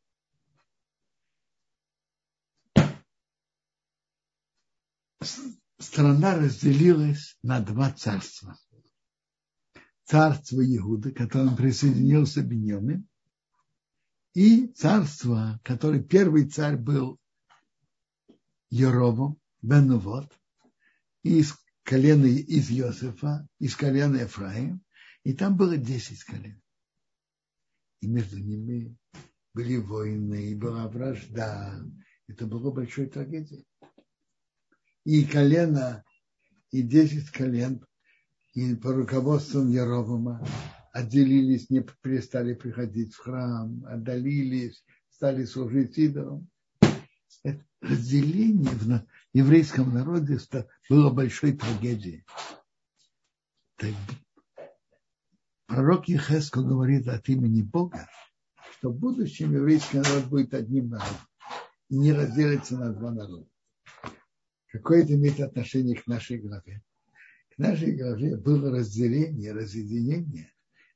страна 5.80 6.36
разделилась 6.36 7.38
на 7.44 7.60
два 7.62 7.92
царства. 7.92 8.58
Царство 10.06 10.62
Иуды, 10.62 11.12
к 11.12 11.18
которому 11.18 11.56
присоединился 11.56 12.42
Беньямин, 12.42 13.08
и 14.34 14.68
царство, 14.68 15.60
который 15.64 16.04
первый 16.04 16.50
царь 16.50 16.76
был 16.76 17.20
Еровом, 18.70 19.40
Бенувот, 19.62 20.38
из 21.24 21.56
колена 21.84 22.26
из 22.26 22.70
Иосифа, 22.72 23.48
из 23.60 23.76
колена 23.76 24.18
Ефраим, 24.18 24.84
и 25.24 25.34
там 25.34 25.56
было 25.58 25.78
десять 25.78 26.24
колен. 26.24 26.62
И 28.02 28.08
между 28.08 28.38
ними 28.38 28.98
были 29.54 29.78
войны, 29.78 30.52
и 30.52 30.56
была 30.56 30.88
вражда. 30.88 31.82
Это 32.28 32.46
было 32.46 32.72
большой 32.72 33.08
трагедией. 33.08 33.66
И 35.06 35.26
колено, 35.26 36.04
и 36.72 36.82
десять 36.82 37.30
колен, 37.30 37.86
и 38.54 38.76
по 38.76 38.94
руководству 38.94 39.66
Яровома 39.68 40.46
отделились, 40.92 41.70
не 41.70 41.82
перестали 42.02 42.54
приходить 42.54 43.14
в 43.14 43.20
храм, 43.20 43.84
отдалились, 43.86 44.84
стали 45.10 45.46
служить 45.46 45.98
идолам. 45.98 46.50
Это 47.44 47.66
разделение 47.82 48.70
в 48.70 48.88
еврейском 49.34 49.94
народе 49.94 50.40
было 50.90 51.10
большой 51.10 51.54
трагедией. 51.54 52.26
Пророк 55.66 56.08
Ехеско 56.08 56.62
говорит 56.62 57.08
от 57.08 57.28
имени 57.30 57.62
Бога, 57.62 58.08
что 58.78 58.90
в 58.90 58.98
будущем 58.98 59.54
еврейский 59.54 59.98
народ 59.98 60.26
будет 60.26 60.54
одним 60.54 60.90
народом 60.90 61.18
и 61.90 61.98
не 61.98 62.14
разделится 62.14 62.78
на 62.78 62.94
два 62.94 63.12
народа. 63.12 63.48
Какое 64.68 65.04
это 65.04 65.14
имеет 65.16 65.40
отношение 65.40 65.96
к 65.96 66.08
нашей 66.08 66.38
главе? 66.38 66.84
К 67.56 67.58
нашей 67.58 67.96
главе 67.96 68.38
было 68.38 68.72
разделение, 68.72 69.52
разъединение 69.52 70.52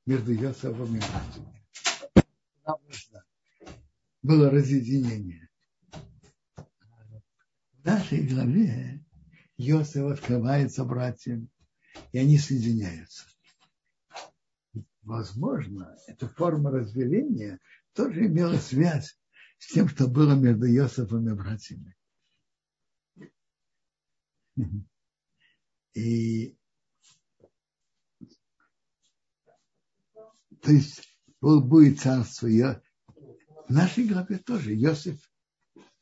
между 0.05 0.31
Йосифом 0.31 0.95
и 0.95 0.99
братьями. 0.99 1.65
Было 4.21 4.49
разъединение. 4.49 5.46
Нашей 8.09 8.25
главе 8.25 9.03
Йосиф 9.57 10.05
открывается 10.05 10.85
братьям, 10.85 11.49
и 12.13 12.19
они 12.19 12.37
соединяются 12.37 13.25
возможно, 15.07 15.97
эта 16.07 16.27
форма 16.27 16.69
разделения 16.69 17.59
тоже 17.93 18.27
имела 18.27 18.57
связь 18.57 19.17
с 19.57 19.73
тем, 19.73 19.87
что 19.87 20.07
было 20.07 20.35
между 20.35 20.65
Йосифом 20.65 21.27
и 21.27 21.33
братьями. 21.33 21.95
И 25.93 26.57
то 30.61 30.71
есть 30.71 31.17
будет 31.39 31.99
царство. 31.99 32.47
В 32.47 33.69
нашей 33.69 34.07
главе 34.07 34.37
тоже 34.39 34.73
Йосиф, 34.73 35.19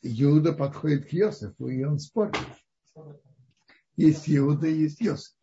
Иуда 0.06 0.54
подходит 0.54 1.10
к 1.10 1.14
Йосифу, 1.14 1.68
и 1.68 1.84
он 1.84 2.00
спорит. 2.00 2.38
Есть 3.98 4.30
Иуда, 4.30 4.68
есть 4.68 5.02
Йосиф. 5.02 5.34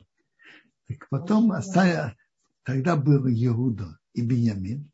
Так 0.88 1.08
потом 1.08 1.52
оставя, 1.52 2.16
Тогда 2.64 2.96
был 2.96 3.26
Иуда 3.26 3.98
и 4.12 4.22
Беньямин, 4.22 4.90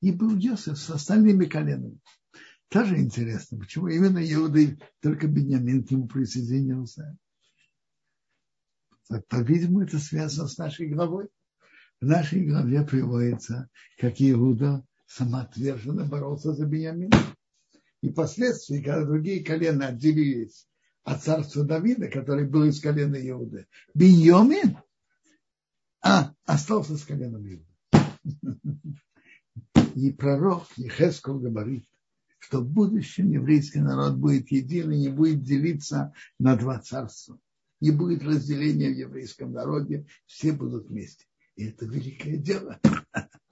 и 0.00 0.10
был 0.10 0.36
Йосиф 0.36 0.78
с 0.78 0.88
остальными 0.88 1.44
коленами. 1.44 1.98
Тоже 2.68 2.98
интересно, 2.98 3.58
почему 3.58 3.88
именно 3.88 4.18
Иуда 4.32 4.58
и 4.58 4.78
только 5.00 5.28
Беньямин 5.28 5.84
к 5.84 5.90
нему 5.90 6.08
присоединился. 6.08 7.16
По-видимому, 9.28 9.82
это 9.82 9.98
связано 9.98 10.48
с 10.48 10.56
нашей 10.58 10.88
главой. 10.88 11.28
В 12.00 12.06
нашей 12.06 12.44
главе 12.44 12.84
приводится, 12.84 13.68
как 13.98 14.14
Иуда 14.18 14.84
самоотверженно 15.06 16.06
боролся 16.06 16.54
за 16.54 16.66
Беньямин. 16.66 17.10
И 18.02 18.10
впоследствии, 18.10 18.82
когда 18.82 19.04
другие 19.04 19.42
колена 19.44 19.88
отделились 19.88 20.68
от 21.04 21.22
царства 21.22 21.64
Давида, 21.64 22.08
который 22.08 22.46
был 22.46 22.64
из 22.64 22.80
колена 22.80 23.16
Иуды, 23.16 23.66
Беньямин 23.94 24.78
а, 26.02 26.32
остался 26.44 26.96
с 26.96 27.04
коленом 27.04 27.44
Иуда. 27.46 27.64
И 29.94 30.12
пророк 30.12 30.66
Ехесков 30.76 31.40
говорит, 31.40 31.88
что 32.38 32.60
в 32.60 32.68
будущем 32.68 33.30
еврейский 33.30 33.80
народ 33.80 34.16
будет 34.16 34.50
единый, 34.50 34.98
не 34.98 35.08
будет 35.08 35.42
делиться 35.42 36.12
на 36.38 36.54
два 36.56 36.78
царства. 36.78 37.38
Не 37.80 37.90
будет 37.90 38.22
разделения 38.22 38.90
в 38.90 38.96
еврейском 38.96 39.52
народе, 39.52 40.06
все 40.26 40.52
будут 40.52 40.88
вместе. 40.88 41.26
И 41.56 41.66
это 41.66 41.86
великое 41.86 42.36
дело. 42.36 42.78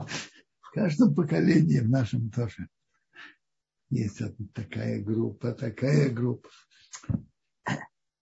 В 0.61 0.71
каждом 0.73 1.15
поколении, 1.15 1.79
в 1.79 1.89
нашем 1.89 2.31
тоже, 2.31 2.69
есть 3.95 4.21
такая 4.53 5.03
группа, 5.03 5.53
такая 5.53 6.11
группа. 6.11 6.49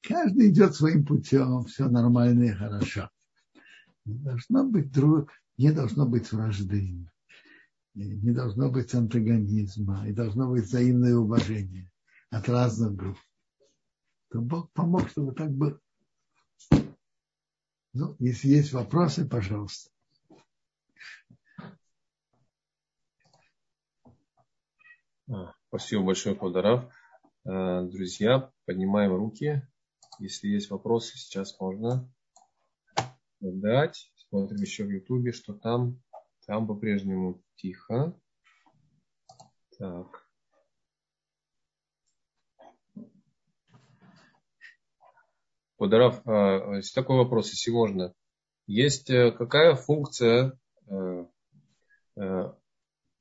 Каждый 0.03 0.51
идет 0.51 0.75
своим 0.75 1.05
путем, 1.07 1.65
все 1.65 1.89
нормально 1.89 2.45
и 2.45 2.53
хорошо. 2.53 3.09
Не 4.05 4.19
должно 4.19 4.65
быть 4.65 4.91
друг, 4.91 5.31
не 5.57 5.73
должно 5.73 6.07
быть 6.07 6.31
вражды, 6.33 7.09
не 7.95 8.33
должно 8.33 8.71
быть 8.71 8.95
антагонизма, 8.95 10.09
и 10.09 10.13
должно 10.13 10.51
быть 10.51 10.65
взаимное 10.65 11.17
уважение 11.17 11.91
от 12.31 12.49
разных 12.49 12.95
групп. 12.95 13.19
То 14.31 14.41
Бог 14.41 14.73
помог, 14.73 15.09
чтобы 15.09 15.35
так 15.35 15.51
было. 15.53 15.79
Ну, 17.93 18.17
если 18.19 18.49
есть 18.49 18.73
вопросы, 18.73 19.29
пожалуйста. 19.29 19.91
А, 25.29 25.55
спасибо 25.73 26.05
большое, 26.05 26.35
Квадарав. 26.35 26.85
Э, 27.47 27.83
друзья, 27.87 28.53
поднимаем 28.67 29.15
руки. 29.15 29.67
Если 30.19 30.49
есть 30.49 30.69
вопросы, 30.69 31.17
сейчас 31.17 31.59
можно 31.59 32.13
дать. 33.41 34.13
Смотрим 34.29 34.59
еще 34.59 34.85
в 34.85 34.91
Ютубе, 34.91 35.33
что 35.33 35.55
там. 35.55 35.99
Там 36.47 36.67
по-прежнему 36.67 37.43
тихо. 37.57 38.15
Так. 39.79 40.29
А, 45.81 46.75
есть 46.75 46.95
такой 46.95 47.17
вопрос, 47.17 47.49
если 47.49 47.71
можно. 47.71 48.13
Есть 48.67 49.09
э, 49.09 49.33
какая 49.33 49.75
функция, 49.75 50.53
э, 50.91 51.25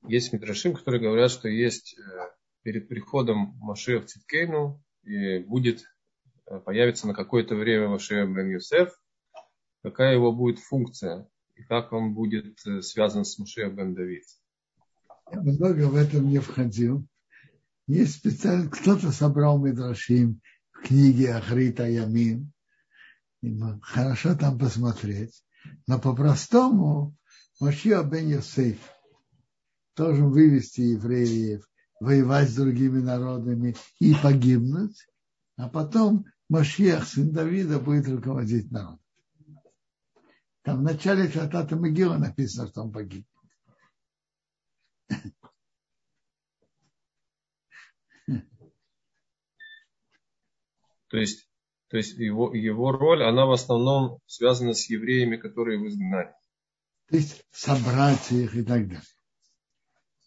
есть 0.03 0.33
митрашим, 0.33 0.75
которые 0.75 1.01
говорят, 1.01 1.31
что 1.31 1.47
есть 1.47 1.95
перед 2.63 2.87
приходом 2.87 3.57
Машея 3.59 3.99
в 4.01 4.05
Циткейну 4.05 4.81
будет, 5.47 5.83
появится 6.65 7.07
на 7.07 7.13
какое-то 7.13 7.55
время 7.55 7.87
Машея 7.87 8.25
бен 8.25 8.49
Юсеф, 8.49 8.91
какая 9.83 10.13
его 10.13 10.31
будет 10.31 10.59
функция 10.59 11.27
и 11.55 11.63
как 11.63 11.91
он 11.93 12.13
будет 12.13 12.57
э, 12.65 12.81
связан 12.81 13.25
с 13.25 13.37
Мушея 13.37 13.69
бен 13.69 13.93
Давид. 13.93 14.23
Я 15.31 15.41
много 15.41 15.87
в 15.87 15.95
этом 15.95 16.29
не 16.29 16.39
входил. 16.39 17.07
Есть 17.87 18.15
специально, 18.15 18.69
кто-то 18.69 19.11
собрал 19.11 19.59
Мидрашим 19.59 20.41
в 20.71 20.81
книге 20.81 21.33
Ахрита 21.33 21.87
Ямин. 21.87 22.51
Хорошо 23.81 24.35
там 24.35 24.59
посмотреть. 24.59 25.43
Но 25.87 25.99
по-простому 25.99 27.15
Машиа 27.59 28.03
бен 28.03 28.27
Йосеф 28.27 28.77
должен 29.95 30.31
вывести 30.31 30.81
евреев, 30.81 31.63
воевать 32.01 32.49
с 32.49 32.55
другими 32.55 32.99
народами 32.99 33.75
и 33.99 34.15
погибнуть, 34.15 35.07
а 35.55 35.69
потом 35.69 36.25
Машиах, 36.49 37.07
сын 37.07 37.31
Давида, 37.31 37.79
будет 37.79 38.07
руководить 38.07 38.71
народом. 38.71 38.99
Там 40.63 40.79
в 40.79 40.81
начале 40.81 41.29
Шатата 41.29 41.75
Могила 41.75 42.17
написано, 42.17 42.67
что 42.67 42.81
он 42.81 42.91
погиб. 42.91 43.25
То 51.07 51.17
есть, 51.17 51.47
то 51.89 51.97
есть 51.97 52.17
его, 52.17 52.55
его 52.55 52.91
роль, 52.91 53.23
она 53.23 53.45
в 53.45 53.51
основном 53.51 54.19
связана 54.25 54.73
с 54.73 54.89
евреями, 54.89 55.37
которые 55.37 55.77
в 55.77 55.87
изгнании. 55.87 56.33
То 57.09 57.17
есть 57.17 57.45
собрать 57.51 58.31
их 58.31 58.55
и 58.55 58.63
так 58.63 58.87
далее. 58.87 59.03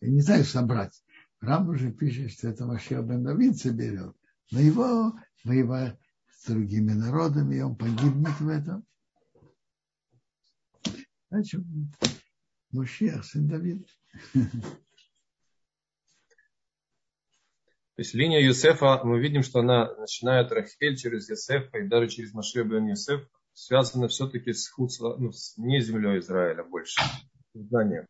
Я 0.01 0.11
не 0.11 0.21
знаю, 0.21 0.45
собрать. 0.45 1.04
Рам 1.45 1.69
уже 1.69 1.93
пишет, 1.93 2.33
что 2.33 2.49
это 2.49 2.65
Машия 2.67 3.03
бен 3.03 3.23
Давид 3.23 3.59
соберет. 3.59 4.17
Но 4.51 4.61
его 4.61 5.13
воевать 5.45 5.99
с 6.29 6.47
другими 6.47 6.93
народами, 6.93 7.57
и 7.57 7.61
он 7.61 7.77
погибнет 7.77 8.41
в 8.41 8.49
этом. 8.49 8.85
Значит, 11.31 11.63
Мушех, 12.71 13.25
сын 13.25 13.49
Давид. 13.49 13.87
То 17.95 18.01
есть 18.01 18.15
линия 18.15 18.41
Юсефа, 18.41 19.01
мы 19.05 19.21
видим, 19.21 19.43
что 19.43 19.61
она 19.61 19.95
начинает 19.95 20.51
Рахель 20.51 20.97
через 20.97 21.29
Юсефа 21.29 21.79
и 21.79 21.87
даже 21.87 22.09
через 22.09 22.33
Машея 22.33 22.65
бен 22.65 22.87
Юсеф, 22.87 23.21
связана 23.53 24.09
все-таки 24.09 24.53
с, 24.53 24.69
худ, 24.69 24.91
ну, 25.01 25.31
с 25.31 25.57
не 25.57 25.81
землей 25.81 26.19
Израиля 26.19 26.65
больше. 26.65 27.01
Знание. 27.55 28.09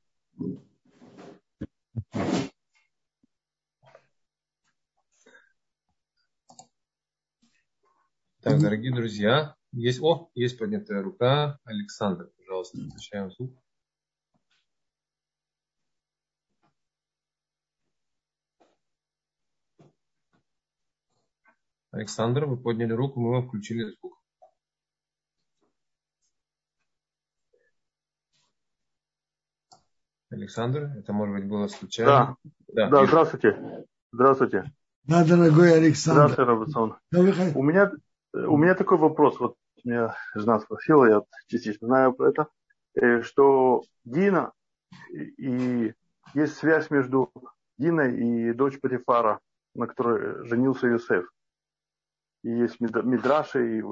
Так, 8.45 8.61
дорогие 8.61 8.93
друзья, 8.93 9.57
есть, 9.73 10.03
о, 10.03 10.29
есть 10.35 10.59
поднятая 10.59 11.03
рука. 11.03 11.59
Александр, 11.65 12.31
пожалуйста, 12.37 12.77
включаем 12.77 13.31
звук. 13.31 13.59
Александр, 21.91 22.45
вы 22.45 22.59
подняли 22.59 22.93
руку, 22.93 23.19
мы 23.19 23.31
вам 23.31 23.49
включили 23.49 23.85
звук. 23.85 24.21
Александр, 30.29 30.93
это 30.99 31.15
может 31.15 31.35
быть 31.35 31.49
было 31.49 31.67
случайно? 31.69 32.37
Да, 32.69 32.89
да, 32.89 32.91
да 32.91 33.07
здравствуйте. 33.07 33.87
Здравствуйте. 34.13 34.71
Да, 35.05 35.25
дорогой 35.25 35.75
Александр. 35.75 36.33
Здравствуйте, 36.33 36.51
Робинсон. 36.51 36.97
У 37.55 37.63
меня, 37.63 37.91
у 38.35 38.57
меня 38.57 38.75
такой 38.75 38.99
вопрос. 38.99 39.39
Вот 39.41 39.57
меня 39.85 40.15
жена 40.35 40.61
спросила, 40.61 41.05
я 41.05 41.23
частично 41.47 41.87
знаю 41.87 42.13
про 42.13 42.31
это, 42.31 42.49
э, 42.95 43.23
что 43.23 43.83
Дина 44.05 44.53
и 45.11 45.93
есть 46.35 46.57
связь 46.57 46.91
между 46.91 47.31
Диной 47.79 48.17
и 48.17 48.53
дочь 48.53 48.81
Патифара, 48.81 49.41
на 49.75 49.87
которой 49.87 50.47
женился 50.47 50.87
Юсеф 50.87 51.27
и 52.45 52.51
есть 52.51 52.79
Мидраши, 52.79 53.79
и, 53.79 53.83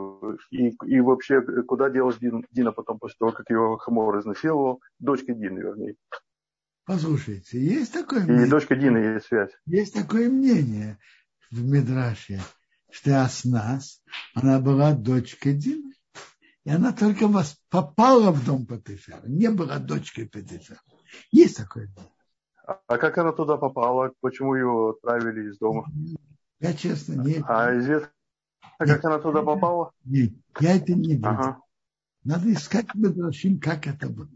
и, 0.50 0.76
и 0.84 1.00
вообще, 1.00 1.40
куда 1.62 1.88
делась 1.88 2.18
Дин, 2.18 2.46
Дина 2.50 2.70
потом, 2.70 2.98
после 2.98 3.16
того, 3.18 3.32
как 3.32 3.48
его 3.48 3.78
Хамор 3.78 4.20
изнасиловал, 4.20 4.82
дочка 4.98 5.32
Дины, 5.32 5.58
вернее. 5.60 5.96
Послушайте, 6.84 7.58
есть 7.58 7.94
такое 7.94 8.24
мнение. 8.24 8.46
И 8.46 8.50
дочка 8.50 8.76
Дины 8.76 8.98
есть 8.98 9.26
связь. 9.26 9.52
Есть 9.64 9.94
такое 9.94 10.28
мнение 10.28 10.98
в 11.50 11.64
Мидраше, 11.64 12.40
что 12.92 13.22
Аснас, 13.22 14.02
она 14.34 14.60
была 14.60 14.92
дочкой 14.92 15.54
Дины. 15.54 15.94
И 16.64 16.70
она 16.70 16.92
только 16.92 17.26
вас 17.26 17.58
попала 17.70 18.30
в 18.30 18.44
дом 18.44 18.66
Патифера, 18.66 19.22
не 19.24 19.50
была 19.50 19.78
дочкой 19.78 20.28
Патифера. 20.28 20.80
Есть 21.32 21.56
такое 21.56 21.86
мнение. 21.86 22.12
А 22.64 22.98
как 22.98 23.18
она 23.18 23.32
туда 23.32 23.56
попала? 23.56 24.12
Почему 24.20 24.54
ее 24.54 24.90
отправили 24.90 25.50
из 25.50 25.58
дома? 25.58 25.90
Я 26.60 26.74
честно 26.74 27.14
не... 27.14 27.42
А 27.48 27.76
известно, 27.76 28.12
а 28.78 28.86
как 28.86 29.04
она 29.04 29.18
туда 29.18 29.42
попала? 29.42 29.90
Нет, 30.04 30.34
я 30.60 30.76
это 30.76 30.94
не 30.94 31.14
видел. 31.14 31.28
Ага. 31.28 31.58
Надо 32.22 32.52
искать 32.52 32.94
Медрашим, 32.94 33.58
как 33.58 33.88
это 33.88 34.08
было. 34.08 34.30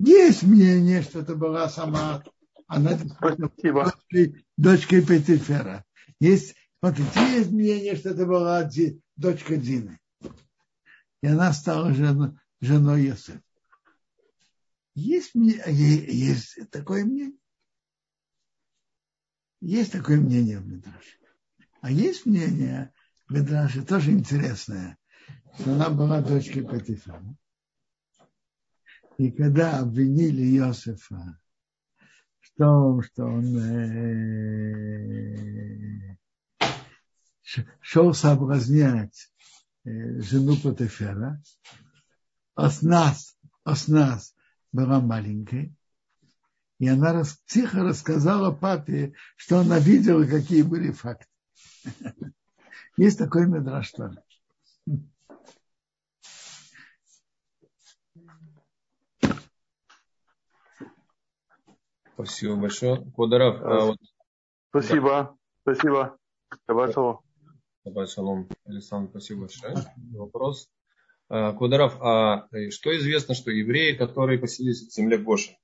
Есть 0.00 0.42
мнение, 0.42 1.02
что 1.02 1.20
это 1.20 1.36
была 1.36 1.68
сама 1.68 2.24
она 2.66 2.98
Спасибо. 2.98 3.84
дочкой, 3.84 4.46
дочкой 4.56 5.06
Петифера. 5.06 5.84
Есть, 6.24 6.56
смотрите, 6.78 7.10
есть 7.36 7.50
мнение, 7.50 7.96
что 7.96 8.08
это 8.08 8.24
была 8.24 8.66
дочка 9.16 9.56
Дины. 9.58 10.00
И 11.22 11.26
она 11.26 11.52
стала 11.52 11.92
жен, 11.92 12.40
женой 12.62 13.02
Йосефа. 13.02 13.42
Есть, 14.94 15.32
есть 15.34 16.70
такое 16.70 17.04
мнение. 17.04 17.38
Есть 19.60 19.92
такое 19.92 20.16
мнение 20.16 20.60
в 20.60 20.66
Медраше. 20.66 21.18
А 21.82 21.90
есть 21.90 22.24
мнение 22.24 22.94
в 23.28 23.34
Медраше, 23.34 23.84
тоже 23.84 24.12
интересное, 24.12 24.96
что 25.58 25.74
она 25.74 25.90
была 25.90 26.22
дочкой 26.22 26.66
Патифара. 26.66 27.36
И 29.18 29.30
когда 29.30 29.78
обвинили 29.78 30.56
Иосифа 30.56 31.38
в 32.40 32.54
том, 32.56 33.02
что 33.02 33.24
он 33.24 33.44
шел 37.80 38.14
соблазнять 38.14 39.30
э, 39.84 40.20
жену 40.20 40.56
Патифера, 40.56 41.42
Оснас, 42.54 43.36
Оснас 43.64 44.34
была 44.72 45.00
маленькой, 45.00 45.74
и 46.78 46.88
она 46.88 47.12
рас, 47.12 47.38
тихо 47.46 47.82
рассказала 47.82 48.50
папе, 48.50 49.14
что 49.36 49.60
она 49.60 49.78
видела, 49.78 50.24
какие 50.24 50.62
были 50.62 50.90
факты. 50.90 51.26
Есть 52.96 53.18
такой 53.18 53.46
медраж 53.46 53.90
тоже. 53.92 54.22
Спасибо 62.14 62.56
большое. 62.56 63.04
Квадаров. 63.12 63.60
А, 63.62 63.86
вот, 63.86 63.98
спасибо. 64.70 65.36
Да. 65.64 65.74
Спасибо. 65.74 66.18
Шаббат 67.84 68.10
шалом. 68.10 68.48
Александр, 68.64 69.10
спасибо 69.10 69.40
большое. 69.40 69.74
Вопрос. 70.12 70.70
А, 71.28 71.52
Квадаров, 71.52 72.00
а 72.00 72.48
что 72.70 72.96
известно, 72.96 73.34
что 73.34 73.50
евреи, 73.50 73.94
которые 73.94 74.38
поселились 74.38 74.88
в 74.88 74.92
земле 74.92 75.18
Гоши, 75.18 75.56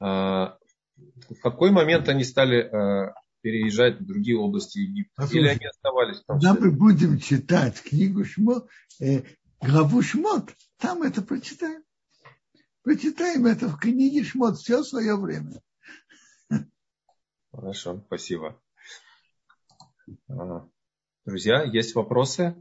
а, 0.00 0.56
в 0.96 1.40
какой 1.42 1.70
момент 1.70 2.08
они 2.08 2.24
стали 2.24 2.70
переезжать 3.42 4.00
в 4.00 4.06
другие 4.06 4.38
области 4.38 4.78
Египта? 4.78 5.12
Послушайте, 5.16 5.38
Или 5.38 5.56
они 5.56 5.66
оставались 5.66 6.22
там? 6.26 6.40
Когда 6.40 6.54
мы 6.54 6.72
будем 6.72 7.20
читать 7.20 7.80
книгу 7.80 8.24
Шмот, 8.24 8.68
э, 9.00 9.22
главу 9.60 10.02
Шмот, 10.02 10.50
там 10.78 11.02
это 11.02 11.22
прочитаем. 11.22 11.84
Прочитаем 12.82 13.46
это 13.46 13.68
в 13.68 13.78
книге 13.78 14.24
Шмот 14.24 14.56
все 14.56 14.82
свое 14.82 15.16
время. 15.16 15.60
Хорошо, 17.52 18.02
спасибо. 18.06 18.60
А, 20.28 20.66
друзья, 21.26 21.64
есть 21.64 21.94
вопросы? 21.94 22.54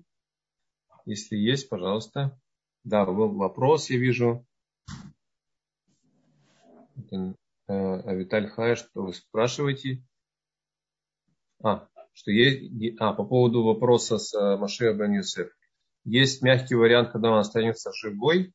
Если 1.05 1.37
есть, 1.37 1.69
пожалуйста. 1.69 2.37
Да, 2.83 3.05
был 3.05 3.29
вопрос, 3.35 3.89
я 3.89 3.97
вижу. 3.97 4.45
Это, 6.97 7.35
э, 7.67 7.99
Авиталь 8.01 8.49
Хай, 8.49 8.75
что 8.75 9.03
вы 9.03 9.13
спрашиваете? 9.13 10.03
А, 11.63 11.87
что 12.13 12.31
есть, 12.31 12.99
а, 12.99 13.13
по 13.13 13.23
поводу 13.23 13.63
вопроса 13.63 14.17
с 14.17 14.33
э, 14.33 14.57
Машея 14.57 14.93
бен 14.93 15.13
Юсеф. 15.13 15.49
Есть 16.03 16.41
мягкий 16.41 16.75
вариант, 16.75 17.11
когда 17.11 17.31
он 17.31 17.39
останется 17.39 17.91
живой, 17.93 18.53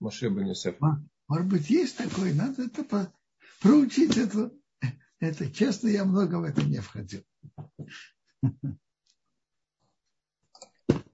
Машея 0.00 0.30
бен 0.30 0.48
Юсеф. 0.48 0.76
Может 1.28 1.46
быть, 1.46 1.70
есть 1.70 1.96
такой, 1.96 2.34
надо 2.34 2.64
это 2.64 2.82
по, 2.82 3.12
проучить. 3.60 4.16
Это, 4.16 4.50
это, 5.20 5.50
честно, 5.50 5.88
я 5.88 6.04
много 6.04 6.36
в 6.36 6.44
этом 6.44 6.68
не 6.68 6.80
входил. 6.80 7.22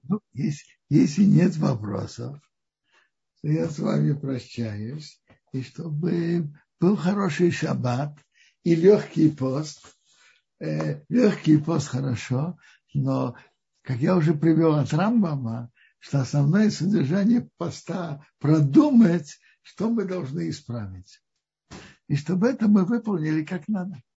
Ну, 0.09 0.19
если, 0.33 0.73
если 0.89 1.23
нет 1.23 1.55
вопросов, 1.55 2.37
то 3.41 3.47
я 3.47 3.69
с 3.69 3.79
вами 3.79 4.11
прощаюсь. 4.11 5.21
И 5.53 5.61
чтобы 5.61 6.51
был 6.81 6.97
хороший 6.97 7.51
шаббат 7.51 8.19
и 8.63 8.75
легкий 8.75 9.29
пост– 9.29 9.81
э, 10.59 11.01
легкий 11.09 11.57
пост 11.57 11.87
хорошо, 11.87 12.57
но, 12.93 13.35
как 13.81 13.97
я 13.97 14.15
уже 14.15 14.33
привел 14.33 14.75
от 14.75 14.93
Рамбама, 14.93 15.71
что 15.99 16.21
основное 16.21 16.69
содержание 16.69 17.49
поста 17.57 18.25
продумать, 18.39 19.39
что 19.61 19.89
мы 19.89 20.05
должны 20.05 20.49
исправить. 20.49 21.21
И 22.07 22.15
чтобы 22.15 22.47
это 22.47 22.67
мы 22.67 22.85
выполнили 22.85 23.43
как 23.43 23.67
надо. 23.67 24.01